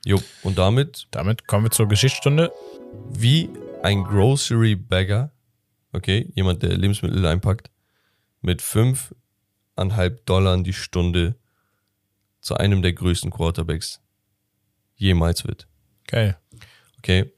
[0.04, 2.50] Jo, und damit Damit kommen wir zur Geschichtsstunde.
[3.12, 3.50] wie
[3.84, 5.30] ein Grocery Bagger,
[5.92, 7.70] okay, jemand, der Lebensmittel einpackt,
[8.40, 11.36] mit 5,5 Dollar die Stunde
[12.48, 14.00] zu einem der größten Quarterbacks
[14.96, 15.68] jemals wird.
[16.06, 16.38] Geil.
[16.96, 17.30] Okay.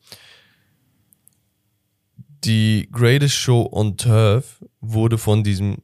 [2.44, 5.78] Die Greatest Show on Turf wurde von diesem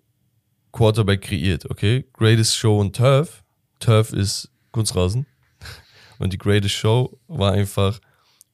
[0.70, 2.06] Quarterback kreiert, okay?
[2.12, 3.42] Greatest Show on Turf.
[3.80, 5.26] Turf ist Kunstrasen.
[6.20, 8.00] Und die Greatest Show war einfach,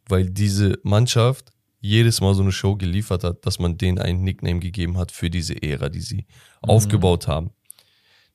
[0.08, 4.60] weil diese Mannschaft jedes Mal so eine Show geliefert hat, dass man denen einen Nickname
[4.60, 6.26] gegeben hat für diese Ära, die sie
[6.62, 7.50] aufgebaut haben.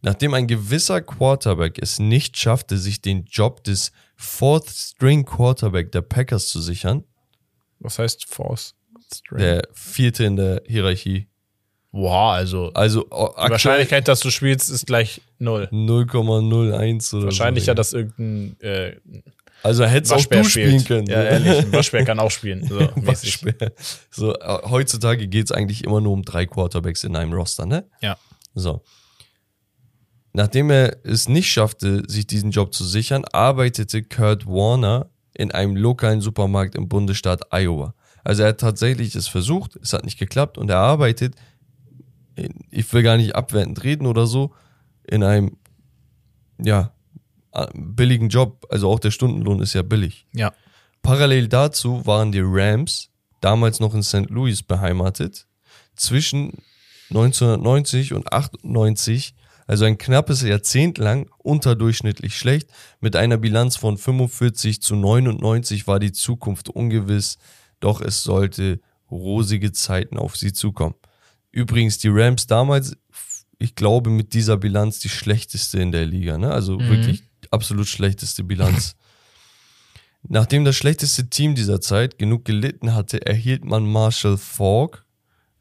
[0.01, 6.01] Nachdem ein gewisser Quarterback es nicht schaffte, sich den Job des Fourth String Quarterback der
[6.01, 7.03] Packers zu sichern,
[7.79, 8.75] Was heißt Force?
[9.13, 9.39] String?
[9.39, 11.27] der vierte in der Hierarchie.
[11.91, 15.67] Wow, also Also die aktuell Wahrscheinlichkeit, dass du spielst, ist gleich null.
[15.71, 17.75] 0,01 oder Wahrscheinlicher, so.
[17.75, 18.95] dass irgendein äh,
[19.63, 20.87] Also hättest auch du spielen spielt.
[20.87, 21.07] können.
[21.07, 22.67] Ja, ehrlich, ein Waschbär kann auch spielen.
[22.67, 22.79] So.
[22.97, 23.71] Waschbär.
[24.11, 27.85] So, äh, heutzutage geht es eigentlich immer nur um drei Quarterbacks in einem Roster, ne?
[28.01, 28.17] Ja.
[28.53, 28.83] So.
[30.33, 35.75] Nachdem er es nicht schaffte, sich diesen Job zu sichern, arbeitete Kurt Warner in einem
[35.75, 37.93] lokalen Supermarkt im Bundesstaat Iowa.
[38.23, 41.35] Also er hat tatsächlich es versucht, es hat nicht geklappt und er arbeitet,
[42.69, 44.53] ich will gar nicht abwertend reden oder so,
[45.03, 45.57] in einem,
[46.61, 46.91] ja,
[47.73, 48.65] billigen Job.
[48.69, 50.27] Also auch der Stundenlohn ist ja billig.
[50.33, 50.53] Ja.
[51.01, 53.09] Parallel dazu waren die Rams,
[53.41, 54.29] damals noch in St.
[54.29, 55.47] Louis beheimatet,
[55.95, 56.57] zwischen
[57.09, 59.35] 1990 und 98,
[59.67, 62.69] also ein knappes Jahrzehnt lang, unterdurchschnittlich schlecht.
[63.01, 67.37] Mit einer Bilanz von 45 zu 99 war die Zukunft ungewiss,
[67.81, 68.79] doch es sollte
[69.11, 70.95] rosige Zeiten auf sie zukommen.
[71.51, 72.97] Übrigens, die Rams damals,
[73.59, 76.51] ich glaube, mit dieser Bilanz die schlechteste in der Liga, ne?
[76.51, 78.95] Also wirklich absolut schlechteste Bilanz.
[80.27, 85.05] Nachdem das schlechteste Team dieser Zeit genug gelitten hatte, erhielt man Marshall Falk,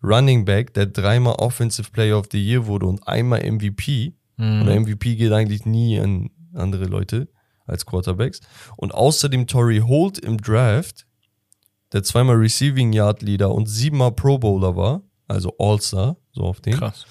[0.03, 4.15] Running Back, der dreimal Offensive Player of the Year wurde und einmal MVP.
[4.39, 7.29] Und der MVP geht eigentlich nie an andere Leute
[7.67, 8.41] als Quarterbacks.
[8.77, 11.07] Und außerdem Torrey Holt im Draft,
[11.93, 16.75] der zweimal Receiving Yard Leader und siebenmal Pro Bowler war, also All-Star, so auf den
[16.75, 17.07] Krass.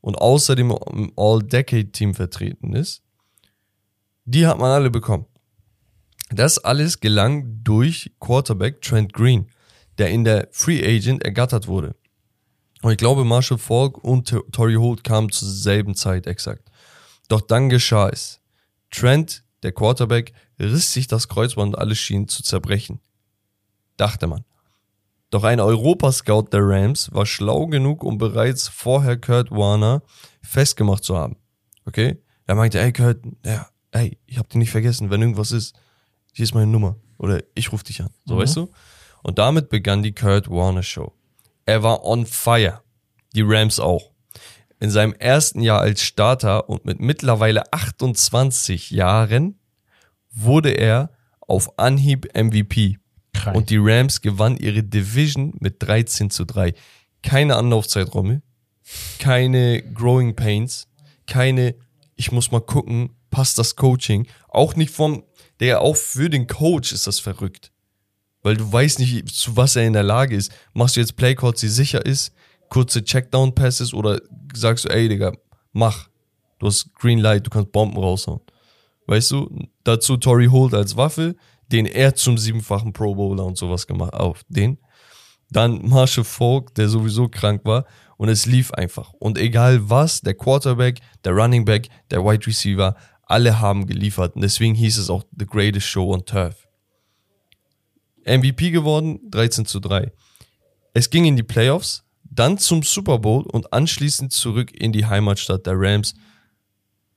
[0.00, 3.02] und außerdem im All-Decade-Team vertreten ist,
[4.24, 5.26] die hat man alle bekommen.
[6.30, 9.48] Das alles gelang durch Quarterback Trent Green,
[9.98, 11.96] der in der Free Agent ergattert wurde.
[12.82, 16.70] Und ich glaube, Marshall Falk und Torrey Holt kamen zur selben Zeit exakt.
[17.28, 18.40] Doch dann geschah es.
[18.90, 23.00] Trent, der Quarterback, riss sich das Kreuzband und alles schien zu zerbrechen.
[23.96, 24.44] Dachte man.
[25.30, 30.02] Doch ein Europascout der Rams war schlau genug, um bereits vorher Kurt Warner
[30.42, 31.36] festgemacht zu haben.
[31.84, 32.18] Okay?
[32.46, 35.76] Er meinte, ey Kurt, ja, ey, ich hab dich nicht vergessen, wenn irgendwas ist,
[36.32, 36.96] hier ist meine Nummer.
[37.18, 38.10] Oder ich ruf dich an.
[38.24, 38.70] So, weißt du?
[39.22, 41.12] Und damit begann die Kurt Warner Show.
[41.66, 42.82] Er war on fire.
[43.34, 44.10] Die Rams auch.
[44.80, 49.58] In seinem ersten Jahr als Starter und mit mittlerweile 28 Jahren
[50.30, 51.10] wurde er
[51.40, 52.98] auf Anhieb MVP.
[53.32, 53.56] Krank.
[53.56, 56.74] Und die Rams gewannen ihre Division mit 13 zu 3.
[57.22, 58.42] Keine Anlaufzeit, Rommel.
[59.18, 60.88] Keine Growing Pains.
[61.26, 61.74] Keine,
[62.16, 64.26] ich muss mal gucken, passt das Coaching.
[64.48, 65.24] Auch nicht vom,
[65.60, 67.70] der auch für den Coach ist das verrückt.
[68.42, 70.52] Weil du weißt nicht, zu was er in der Lage ist.
[70.72, 72.32] Machst du jetzt Playcalls, die sicher ist,
[72.68, 74.20] kurze Checkdown-Passes oder
[74.54, 75.32] sagst du, ey, Digga,
[75.72, 76.08] mach.
[76.58, 78.40] Du hast Green Light, du kannst Bomben raushauen.
[79.06, 79.50] Weißt du,
[79.82, 81.34] dazu Tory Holt als Waffe,
[81.72, 84.78] den er zum siebenfachen Pro Bowler und sowas gemacht, auf den.
[85.50, 87.86] Dann Marshall Falk, der sowieso krank war
[88.16, 89.12] und es lief einfach.
[89.14, 94.36] Und egal was, der Quarterback, der Running Back, der Wide Receiver, alle haben geliefert.
[94.36, 96.59] Und deswegen hieß es auch The Greatest Show on Turf.
[98.38, 100.12] MVP geworden, 13 zu 3.
[100.94, 105.66] Es ging in die Playoffs, dann zum Super Bowl und anschließend zurück in die Heimatstadt
[105.66, 106.14] der Rams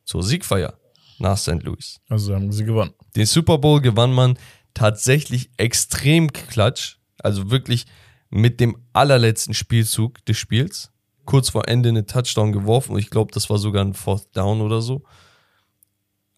[0.06, 0.77] zur Siegfeier
[1.19, 1.64] nach St.
[1.64, 1.99] Louis.
[2.10, 2.94] Also haben sie gewonnen.
[3.15, 4.38] Den Super Bowl gewann man
[4.73, 7.85] tatsächlich extrem klatsch, also wirklich
[8.30, 10.91] mit dem allerletzten Spielzug des Spiels.
[11.26, 14.61] Kurz vor Ende eine Touchdown geworfen und ich glaube, das war sogar ein Fourth Down
[14.61, 15.03] oder so.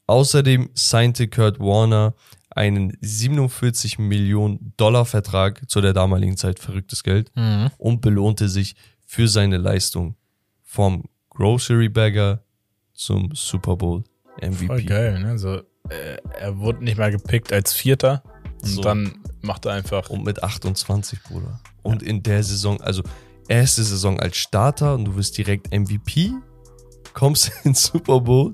[0.05, 2.13] Außerdem signte Kurt Warner
[2.55, 7.31] einen 47 Millionen Dollar Vertrag zu der damaligen Zeit verrücktes Geld
[7.77, 8.75] und belohnte sich
[9.05, 10.15] für seine Leistung
[10.63, 12.43] vom Grocery Bagger
[12.93, 14.03] zum Super Bowl
[14.41, 14.67] MVP.
[14.67, 15.37] Voll geil, ne?
[15.37, 15.57] So,
[15.89, 18.23] äh, er wurde nicht mal gepickt als Vierter
[18.63, 18.81] und So.
[18.81, 20.09] dann macht er einfach.
[20.09, 21.59] Und mit 28, Bruder.
[21.83, 23.03] Und in der Saison, also
[23.47, 26.31] erste Saison als Starter und du wirst direkt MVP,
[27.15, 28.53] kommst ins Super Bowl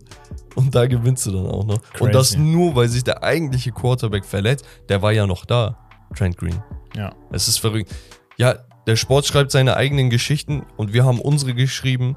[0.55, 1.79] und da gewinnst du dann auch noch.
[1.99, 2.39] Und das Crazy.
[2.39, 4.65] nur, weil sich der eigentliche Quarterback verletzt.
[4.87, 5.77] Der war ja noch da,
[6.15, 6.63] Trent Green.
[6.95, 7.13] Ja.
[7.31, 7.93] Es ist verrückt.
[8.37, 8.55] Ja,
[8.87, 12.15] der Sport schreibt seine eigenen Geschichten und wir haben unsere geschrieben.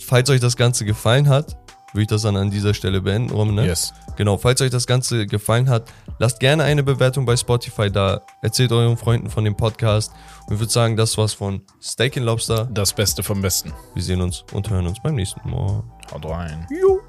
[0.00, 1.56] Falls euch das Ganze gefallen hat,
[1.92, 3.66] würde ich das dann an dieser Stelle beenden, Rom, ne?
[3.66, 3.92] Yes.
[4.16, 8.22] Genau, falls euch das Ganze gefallen hat, lasst gerne eine Bewertung bei Spotify da.
[8.42, 10.12] Erzählt euren Freunden von dem Podcast.
[10.46, 12.68] Und ich würde sagen, das war's von Steak and Lobster.
[12.72, 13.72] Das Beste vom Besten.
[13.94, 15.84] Wir sehen uns und hören uns beim nächsten Mal.
[16.12, 16.66] Haut rein.
[16.70, 17.00] Jo.